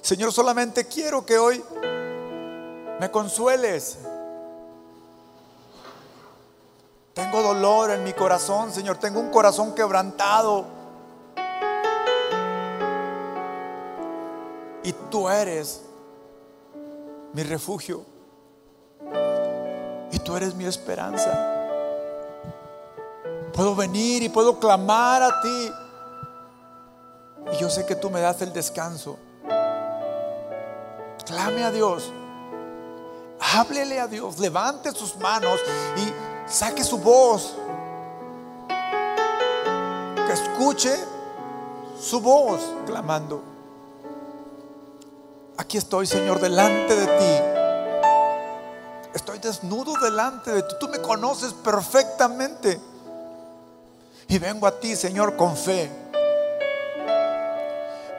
Señor, 0.00 0.32
solamente 0.32 0.86
quiero 0.86 1.24
que 1.24 1.38
hoy 1.38 1.64
me 2.98 3.08
consueles. 3.12 3.98
Tengo 7.12 7.40
dolor 7.40 7.92
en 7.92 8.02
mi 8.02 8.14
corazón, 8.14 8.72
Señor. 8.72 8.96
Tengo 8.96 9.20
un 9.20 9.30
corazón 9.30 9.76
quebrantado. 9.76 10.64
Y 14.82 14.92
tú 15.08 15.28
eres 15.28 15.82
mi 17.32 17.44
refugio. 17.44 18.13
Tú 20.24 20.36
eres 20.36 20.54
mi 20.54 20.64
esperanza. 20.64 21.30
Puedo 23.52 23.74
venir 23.76 24.22
y 24.22 24.28
puedo 24.28 24.58
clamar 24.58 25.22
a 25.22 25.40
ti. 25.42 25.70
Y 27.52 27.56
yo 27.58 27.68
sé 27.68 27.84
que 27.84 27.94
tú 27.94 28.10
me 28.10 28.20
das 28.20 28.40
el 28.42 28.52
descanso. 28.52 29.18
Clame 31.26 31.64
a 31.64 31.70
Dios. 31.70 32.10
Háblele 33.38 34.00
a 34.00 34.06
Dios. 34.06 34.38
Levante 34.38 34.92
sus 34.92 35.16
manos 35.16 35.60
y 35.96 36.50
saque 36.50 36.82
su 36.82 36.98
voz. 36.98 37.54
Que 40.26 40.32
escuche 40.32 40.96
su 42.00 42.20
voz 42.20 42.60
clamando. 42.86 43.42
Aquí 45.58 45.78
estoy, 45.78 46.06
Señor, 46.06 46.40
delante 46.40 46.96
de 46.96 47.06
ti. 47.06 47.53
Estoy 49.14 49.38
desnudo 49.38 49.94
delante 50.00 50.50
de 50.50 50.62
ti. 50.62 50.74
Tú 50.80 50.88
me 50.88 51.00
conoces 51.00 51.52
perfectamente. 51.52 52.80
Y 54.26 54.38
vengo 54.38 54.66
a 54.66 54.80
ti, 54.80 54.96
Señor, 54.96 55.36
con 55.36 55.56
fe. 55.56 55.90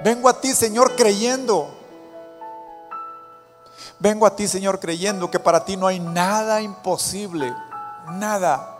Vengo 0.04 0.30
a 0.30 0.40
ti, 0.40 0.54
Señor, 0.54 0.96
creyendo. 0.96 1.70
Vengo 4.00 4.26
a 4.26 4.36
ti, 4.36 4.48
Señor, 4.48 4.80
creyendo 4.80 5.30
que 5.30 5.40
para 5.40 5.66
ti 5.66 5.76
no 5.76 5.88
hay 5.88 6.00
nada 6.00 6.62
imposible. 6.62 7.54
Nada. 8.14 8.72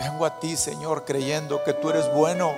Vengo 0.00 0.24
a 0.24 0.40
ti, 0.40 0.56
Señor, 0.56 1.04
creyendo 1.04 1.62
que 1.62 1.74
tú 1.74 1.90
eres 1.90 2.12
bueno. 2.12 2.52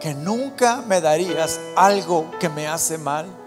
Que 0.00 0.14
nunca 0.14 0.82
me 0.86 1.00
darías 1.00 1.60
algo 1.76 2.30
que 2.40 2.48
me 2.48 2.66
hace 2.66 2.98
mal. 2.98 3.43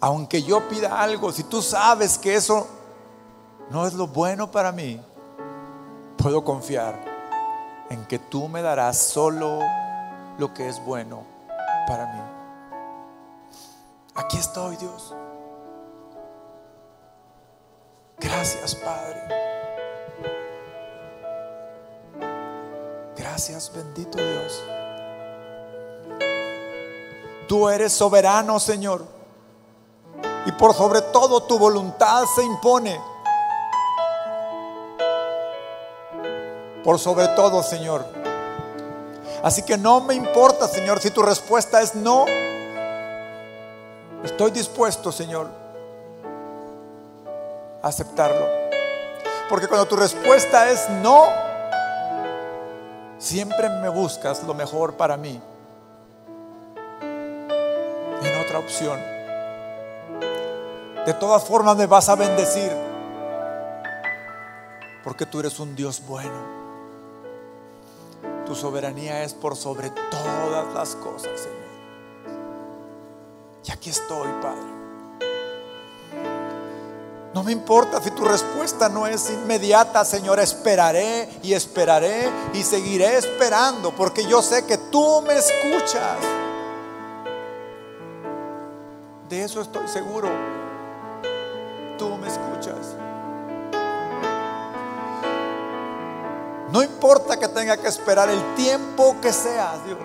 Aunque 0.00 0.42
yo 0.42 0.68
pida 0.68 1.00
algo, 1.00 1.32
si 1.32 1.42
tú 1.44 1.60
sabes 1.60 2.18
que 2.18 2.36
eso 2.36 2.68
no 3.70 3.86
es 3.86 3.94
lo 3.94 4.06
bueno 4.06 4.50
para 4.50 4.70
mí, 4.70 5.00
puedo 6.16 6.44
confiar 6.44 6.94
en 7.90 8.04
que 8.06 8.18
tú 8.18 8.48
me 8.48 8.62
darás 8.62 8.96
solo 8.96 9.58
lo 10.38 10.54
que 10.54 10.68
es 10.68 10.84
bueno 10.84 11.24
para 11.88 12.06
mí. 12.06 12.20
Aquí 14.14 14.36
estoy, 14.36 14.76
Dios. 14.76 15.14
Gracias, 18.18 18.74
Padre. 18.76 19.20
Gracias, 23.16 23.72
bendito 23.72 24.18
Dios. 24.18 24.62
Tú 27.48 27.68
eres 27.68 27.92
soberano, 27.92 28.58
Señor. 28.60 29.17
Y 30.48 30.52
por 30.52 30.72
sobre 30.74 31.02
todo 31.02 31.42
tu 31.42 31.58
voluntad 31.58 32.24
se 32.34 32.42
impone. 32.42 32.98
por 36.88 36.98
sobre 36.98 37.28
todo, 37.28 37.62
Señor. 37.62 38.02
Así 39.42 39.62
que 39.62 39.76
no 39.76 40.00
me 40.00 40.14
importa, 40.14 40.66
Señor, 40.66 41.00
si 41.00 41.10
tu 41.10 41.20
respuesta 41.20 41.82
es 41.82 41.94
no. 41.94 42.24
Estoy 44.24 44.52
dispuesto, 44.52 45.12
Señor, 45.12 45.48
a 47.82 47.88
aceptarlo. 47.88 48.46
Porque 49.50 49.68
cuando 49.68 49.86
tu 49.86 49.96
respuesta 49.96 50.70
es 50.70 50.88
no, 50.88 51.26
siempre 53.18 53.68
me 53.68 53.90
buscas 53.90 54.42
lo 54.44 54.54
mejor 54.54 54.94
para 54.94 55.18
mí. 55.18 55.42
otra 58.46 58.60
opción. 58.60 59.17
De 61.06 61.14
todas 61.14 61.44
formas 61.44 61.76
me 61.76 61.86
vas 61.86 62.08
a 62.08 62.16
bendecir. 62.16 62.70
Porque 65.04 65.26
tú 65.26 65.40
eres 65.40 65.58
un 65.58 65.74
Dios 65.74 66.02
bueno. 66.06 66.58
Tu 68.46 68.54
soberanía 68.54 69.24
es 69.24 69.34
por 69.34 69.56
sobre 69.56 69.90
todas 69.90 70.72
las 70.74 70.94
cosas, 70.96 71.38
Señor. 71.38 71.58
Y 73.64 73.70
aquí 73.70 73.90
estoy, 73.90 74.28
Padre. 74.40 74.78
No 77.34 77.44
me 77.44 77.52
importa 77.52 78.02
si 78.02 78.10
tu 78.10 78.24
respuesta 78.24 78.88
no 78.88 79.06
es 79.06 79.30
inmediata, 79.30 80.04
Señor. 80.04 80.40
Esperaré 80.40 81.28
y 81.42 81.52
esperaré 81.52 82.28
y 82.54 82.62
seguiré 82.62 83.18
esperando 83.18 83.94
porque 83.94 84.24
yo 84.26 84.42
sé 84.42 84.64
que 84.66 84.76
tú 84.76 85.22
me 85.22 85.34
escuchas. 85.34 86.18
De 89.28 89.44
eso 89.44 89.60
estoy 89.60 89.86
seguro. 89.88 90.28
Tú 91.98 92.16
me 92.16 92.28
escuchas. 92.28 92.96
No 96.72 96.82
importa 96.82 97.38
que 97.38 97.48
tenga 97.48 97.76
que 97.76 97.88
esperar 97.88 98.28
el 98.30 98.54
tiempo 98.54 99.16
que 99.20 99.32
sea, 99.32 99.74
Dios. 99.84 99.98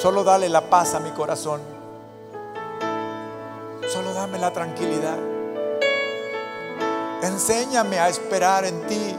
Solo 0.00 0.24
dale 0.24 0.48
la 0.48 0.62
paz 0.70 0.94
a 0.94 1.00
mi 1.00 1.10
corazón. 1.10 1.60
Solo 3.92 4.14
dame 4.14 4.38
la 4.38 4.52
tranquilidad. 4.52 5.18
Enséñame 7.22 7.98
a 7.98 8.08
esperar 8.08 8.64
en 8.64 8.86
ti. 8.86 9.16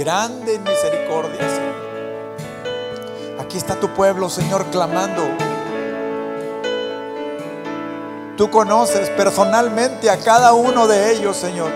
Grande 0.00 0.54
en 0.54 0.62
misericordia 0.62 1.40
Señor. 1.40 1.74
Aquí 3.38 3.58
está 3.58 3.78
tu 3.78 3.88
pueblo, 3.90 4.30
Señor, 4.30 4.64
clamando. 4.70 5.22
Tú 8.34 8.48
conoces 8.48 9.10
personalmente 9.10 10.08
a 10.08 10.18
cada 10.18 10.54
uno 10.54 10.86
de 10.86 11.12
ellos, 11.12 11.36
Señor. 11.36 11.70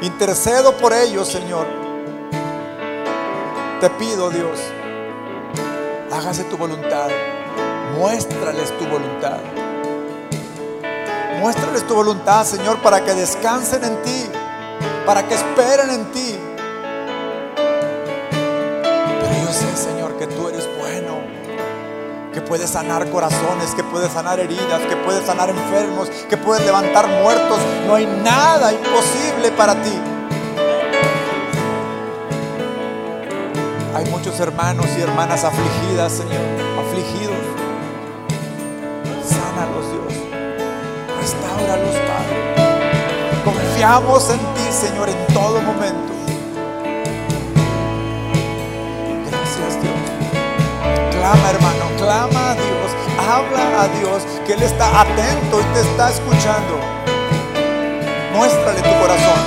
Intercedo 0.00 0.74
por 0.78 0.94
ellos, 0.94 1.28
Señor. 1.28 1.66
Te 3.78 3.90
pido, 3.90 4.30
Dios, 4.30 4.60
hágase 6.10 6.44
tu 6.44 6.56
voluntad. 6.56 7.08
Muéstrales 7.98 8.72
tu 8.78 8.86
voluntad. 8.86 9.40
Muéstrales 11.38 11.86
tu 11.86 11.94
voluntad, 11.94 12.46
Señor, 12.46 12.78
para 12.78 13.04
que 13.04 13.12
descansen 13.12 13.84
en 13.84 14.00
ti, 14.00 14.30
para 15.06 15.26
que 15.26 15.34
esperen 15.34 15.90
en 15.90 16.12
ti. 16.12 16.38
Señor, 19.74 20.16
que 20.16 20.26
tú 20.26 20.48
eres 20.48 20.68
bueno, 20.78 21.20
que 22.32 22.40
puedes 22.40 22.70
sanar 22.70 23.08
corazones, 23.10 23.74
que 23.74 23.84
puedes 23.84 24.12
sanar 24.12 24.40
heridas, 24.40 24.80
que 24.88 24.96
puedes 24.96 25.26
sanar 25.26 25.50
enfermos, 25.50 26.08
que 26.08 26.36
puedes 26.36 26.64
levantar 26.64 27.08
muertos. 27.08 27.58
No 27.86 27.94
hay 27.94 28.06
nada 28.06 28.72
imposible 28.72 29.50
para 29.56 29.74
ti. 29.82 29.92
Hay 33.94 34.04
muchos 34.10 34.38
hermanos 34.40 34.86
y 34.96 35.00
hermanas 35.02 35.44
afligidas, 35.44 36.12
Señor, 36.12 36.40
afligidos. 36.80 37.36
Sánalos, 39.24 39.90
Dios. 39.90 40.14
Restauralos, 41.20 41.94
Padre. 41.94 42.51
Confiamos 43.82 44.30
en 44.30 44.38
ti, 44.38 44.62
Señor, 44.70 45.08
en 45.08 45.26
todo 45.34 45.60
momento. 45.60 46.12
clama, 51.10 51.50
hermano, 51.50 51.84
clama 51.98 52.50
a 52.50 52.54
Dios, 52.54 52.92
habla 53.18 53.82
a 53.82 53.88
Dios, 53.98 54.22
que 54.46 54.52
Él 54.52 54.62
está 54.62 55.00
atento 55.00 55.60
y 55.60 55.64
te 55.74 55.80
está 55.80 56.10
escuchando. 56.10 56.78
Muéstrale 58.32 58.82
tu 58.82 59.00
corazón. 59.00 59.40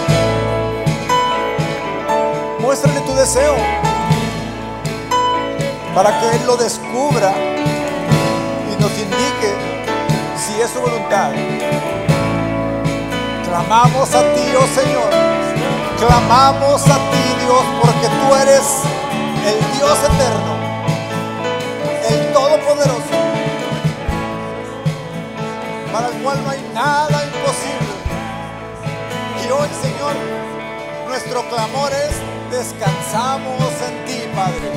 Muéstrale 2.59 2.99
tu 2.99 3.15
deseo 3.15 3.55
para 5.95 6.19
que 6.19 6.35
Él 6.35 6.45
lo 6.45 6.57
descubra 6.57 7.33
y 8.69 8.81
nos 8.81 8.91
indique 8.99 9.55
si 10.35 10.59
es 10.59 10.71
su 10.71 10.81
voluntad. 10.81 11.31
Clamamos 13.55 14.13
a 14.13 14.21
ti, 14.33 14.45
oh 14.59 14.67
Señor. 14.75 15.09
Clamamos 15.97 16.81
a 16.87 16.97
ti, 17.09 17.23
Dios, 17.45 17.63
porque 17.81 18.07
tú 18.07 18.35
eres 18.35 18.65
el 19.47 19.77
Dios 19.77 19.97
eterno 19.99 20.55
poderoso 22.65 23.15
para 25.91 26.07
el 26.07 26.23
cual 26.23 26.43
no 26.43 26.49
hay 26.49 26.61
nada 26.73 27.23
imposible. 27.23 27.93
Y 29.43 29.51
hoy, 29.51 29.69
Señor, 29.81 30.15
nuestro 31.07 31.47
clamor 31.49 31.91
es, 31.91 32.15
descansamos 32.51 33.71
en 33.87 34.05
ti, 34.05 34.21
Padre. 34.35 34.71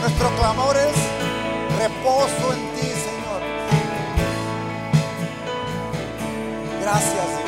Nuestro 0.00 0.28
clamor 0.36 0.76
es 0.76 1.78
reposo 1.78 2.52
en 2.52 2.74
ti, 2.74 2.88
Señor. 2.88 3.40
Gracias, 6.82 7.28
Dios. 7.28 7.43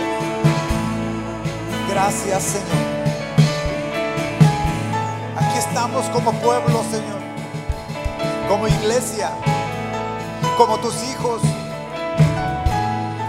Gracias, 1.97 2.43
Señor. 2.43 2.87
Aquí 5.39 5.59
estamos 5.59 6.05
como 6.11 6.33
pueblo, 6.35 6.85
Señor 6.91 7.17
como 8.49 8.69
iglesia, 8.69 9.31
como 10.57 10.79
tus 10.79 10.95
hijos, 11.05 11.43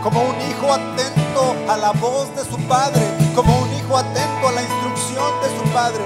como 0.04 0.22
un 0.22 0.36
hijo 0.50 0.72
atento 0.72 1.56
a 1.68 1.78
la 1.78 1.92
voz 1.94 2.34
de 2.36 2.46
su 2.46 2.58
padre, 2.68 3.02
como 3.36 3.58
un 3.60 3.74
hijo 3.74 3.98
atento 3.98 4.48
a 4.48 4.52
la 4.52 4.62
instrucción 4.62 5.32
de 5.42 5.50
su 5.58 5.64
padre. 5.74 6.04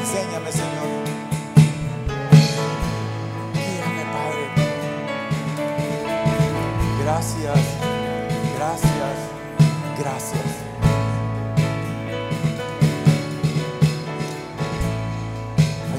Enséñame, 0.00 0.52
Señor. 0.52 0.86
Guíame, 3.52 4.04
Padre. 4.12 4.44
Gracias, 7.02 7.75
gracias. 10.06 10.40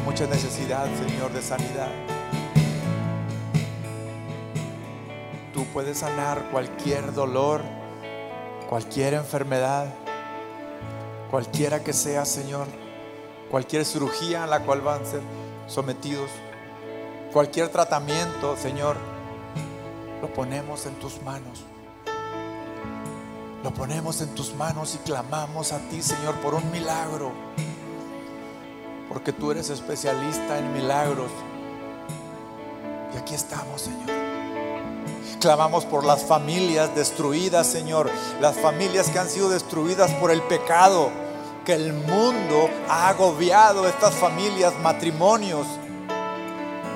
mucha 0.06 0.26
necesidad, 0.28 0.88
Señor, 0.96 1.32
de 1.34 1.42
sanidad. 1.42 1.92
Tú 5.54 5.66
puedes 5.74 5.98
sanar 6.00 6.50
cualquier 6.50 7.14
dolor, 7.14 7.62
cualquier 8.70 9.14
enfermedad, 9.14 9.94
cualquiera 11.30 11.84
que 11.84 11.92
sea, 11.92 12.26
Señor, 12.26 12.68
cualquier 13.52 13.84
cirugía 13.84 14.46
a 14.46 14.48
la 14.48 14.62
cual 14.62 14.82
van 14.82 15.04
a 15.04 15.06
ser 15.06 15.22
sometidos, 15.68 16.32
cualquier 17.34 17.68
tratamiento, 17.68 18.56
Señor, 18.56 18.96
lo 20.22 20.34
ponemos 20.34 20.86
en 20.86 20.96
tus 20.96 21.22
manos. 21.22 21.66
Lo 23.64 23.74
ponemos 23.74 24.22
en 24.22 24.34
tus 24.36 24.54
manos 24.56 24.96
y 24.96 24.98
clamamos 25.00 25.74
a 25.74 25.80
ti, 25.90 26.02
Señor, 26.02 26.36
por 26.36 26.54
un 26.54 26.72
milagro 26.72 27.32
porque 29.10 29.34
tú 29.34 29.52
eres 29.52 29.70
especialista 29.70 30.60
en 30.60 30.74
milagros. 30.74 31.32
Y 33.14 33.18
aquí 33.18 33.34
estamos, 33.34 33.82
Señor. 33.82 34.10
Clamamos 35.40 35.86
por 35.86 36.06
las 36.06 36.24
familias 36.24 36.94
destruidas, 36.94 37.68
Señor. 37.68 38.10
Las 38.42 38.58
familias 38.58 39.10
que 39.10 39.20
han 39.20 39.30
sido 39.30 39.50
destruidas 39.50 40.12
por 40.14 40.32
el 40.32 40.42
pecado. 40.44 41.10
Que 41.66 41.74
el 41.74 41.94
mundo 41.94 42.70
ha 42.90 43.10
agobiado 43.10 43.88
estas 43.88 44.14
familias, 44.14 44.74
matrimonios, 44.82 45.68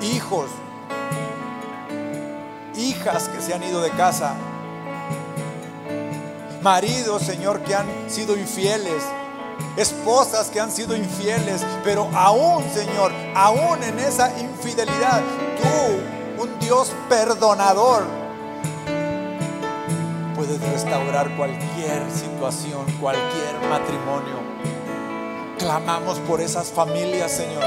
hijos, 0.00 0.48
hijas 2.76 3.28
que 3.28 3.42
se 3.42 3.52
han 3.52 3.62
ido 3.62 3.82
de 3.82 3.90
casa. 3.90 4.34
Maridos, 6.62 7.22
Señor, 7.22 7.62
que 7.62 7.74
han 7.74 7.86
sido 8.08 8.36
infieles 8.36 9.02
esposas 9.76 10.50
que 10.50 10.60
han 10.60 10.70
sido 10.70 10.96
infieles, 10.96 11.64
pero 11.84 12.08
aún, 12.14 12.64
Señor, 12.72 13.12
aún 13.34 13.82
en 13.82 13.98
esa 13.98 14.38
infidelidad, 14.38 15.20
tú, 15.56 16.42
un 16.42 16.58
Dios 16.58 16.92
perdonador, 17.08 18.04
puedes 20.36 20.60
restaurar 20.60 21.34
cualquier 21.36 22.10
situación, 22.10 22.84
cualquier 23.00 23.54
matrimonio. 23.68 24.42
Clamamos 25.58 26.18
por 26.20 26.40
esas 26.40 26.70
familias, 26.70 27.30
Señor. 27.30 27.64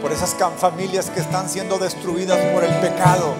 Por 0.00 0.12
esas 0.12 0.34
familias 0.56 1.10
que 1.10 1.20
están 1.20 1.48
siendo 1.48 1.78
destruidas 1.78 2.38
por 2.52 2.64
el 2.64 2.74
pecado. 2.76 3.34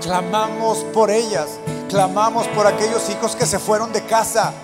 Clamamos 0.00 0.78
por 0.92 1.10
ellas. 1.10 1.60
Clamamos 1.92 2.48
por 2.48 2.66
aquellos 2.66 3.10
hijos 3.10 3.36
que 3.36 3.44
se 3.44 3.58
fueron 3.58 3.92
de 3.92 4.00
casa. 4.06 4.54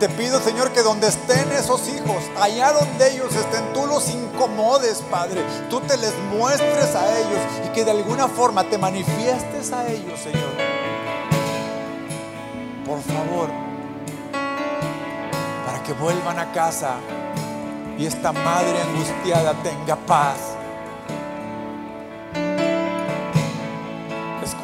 Te 0.00 0.08
pido, 0.08 0.40
Señor, 0.40 0.72
que 0.72 0.82
donde 0.82 1.06
estén 1.06 1.52
esos 1.52 1.88
hijos, 1.88 2.24
allá 2.40 2.72
donde 2.72 3.12
ellos 3.12 3.32
estén, 3.36 3.72
tú 3.72 3.86
los 3.86 4.10
incomodes, 4.10 5.00
Padre. 5.12 5.44
Tú 5.70 5.80
te 5.82 5.96
les 5.96 6.12
muestres 6.36 6.96
a 6.96 7.18
ellos 7.20 7.40
y 7.66 7.68
que 7.68 7.84
de 7.84 7.92
alguna 7.92 8.26
forma 8.26 8.64
te 8.64 8.78
manifiestes 8.78 9.72
a 9.72 9.86
ellos, 9.86 10.18
Señor. 10.18 10.50
Por 12.84 13.00
favor, 13.00 13.50
para 15.66 15.84
que 15.84 15.92
vuelvan 15.92 16.40
a 16.40 16.50
casa 16.50 16.96
y 17.96 18.06
esta 18.06 18.32
madre 18.32 18.82
angustiada 18.82 19.54
tenga 19.62 19.94
paz. 19.94 20.57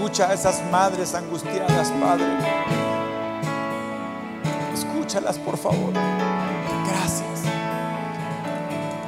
Escucha 0.04 0.28
a 0.28 0.34
esas 0.34 0.62
madres 0.70 1.14
angustiadas, 1.14 1.90
Padre 1.92 2.26
escúchalas 4.74 5.38
por 5.38 5.56
favor. 5.56 5.94
Gracias. 6.86 7.40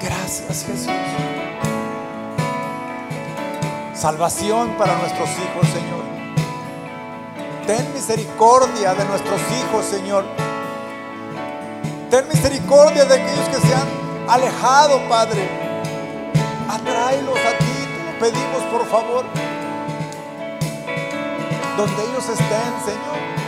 Gracias 0.01 0.65
Jesús. 0.65 0.91
Salvación 3.93 4.71
para 4.79 4.97
nuestros 4.97 5.29
hijos, 5.29 5.69
Señor. 5.69 6.05
Ten 7.67 7.93
misericordia 7.93 8.95
de 8.95 9.05
nuestros 9.05 9.41
hijos, 9.53 9.85
Señor. 9.85 10.25
Ten 12.09 12.27
misericordia 12.27 13.05
de 13.05 13.15
aquellos 13.17 13.49
que 13.51 13.67
se 13.67 13.75
han 13.75 14.31
alejado, 14.31 15.07
Padre. 15.11 15.47
Atráelos 16.71 17.37
a 17.37 17.59
ti, 17.59 17.67
te 17.85 18.03
lo 18.03 18.19
pedimos 18.19 18.63
por 18.73 18.87
favor. 18.87 19.46
Donde 21.77 22.03
ellos 22.05 22.29
estén, 22.29 22.73
Señor. 22.85 23.47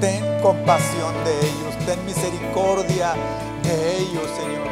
ten 0.00 0.42
compasión 0.42 1.14
de 1.24 1.38
ellos, 1.38 1.86
ten 1.86 2.04
misericordia 2.04 3.14
de 3.62 3.98
ellos, 3.98 4.28
Señor. 4.36 4.68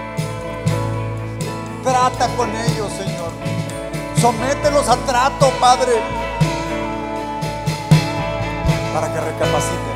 Trata 1.83 2.29
con 2.37 2.51
ellos, 2.51 2.93
Señor. 2.93 3.31
Somételos 4.21 4.89
a 4.89 4.97
trato, 5.07 5.51
Padre, 5.59 5.93
para 8.93 9.13
que 9.13 9.21
recapaciten 9.21 9.92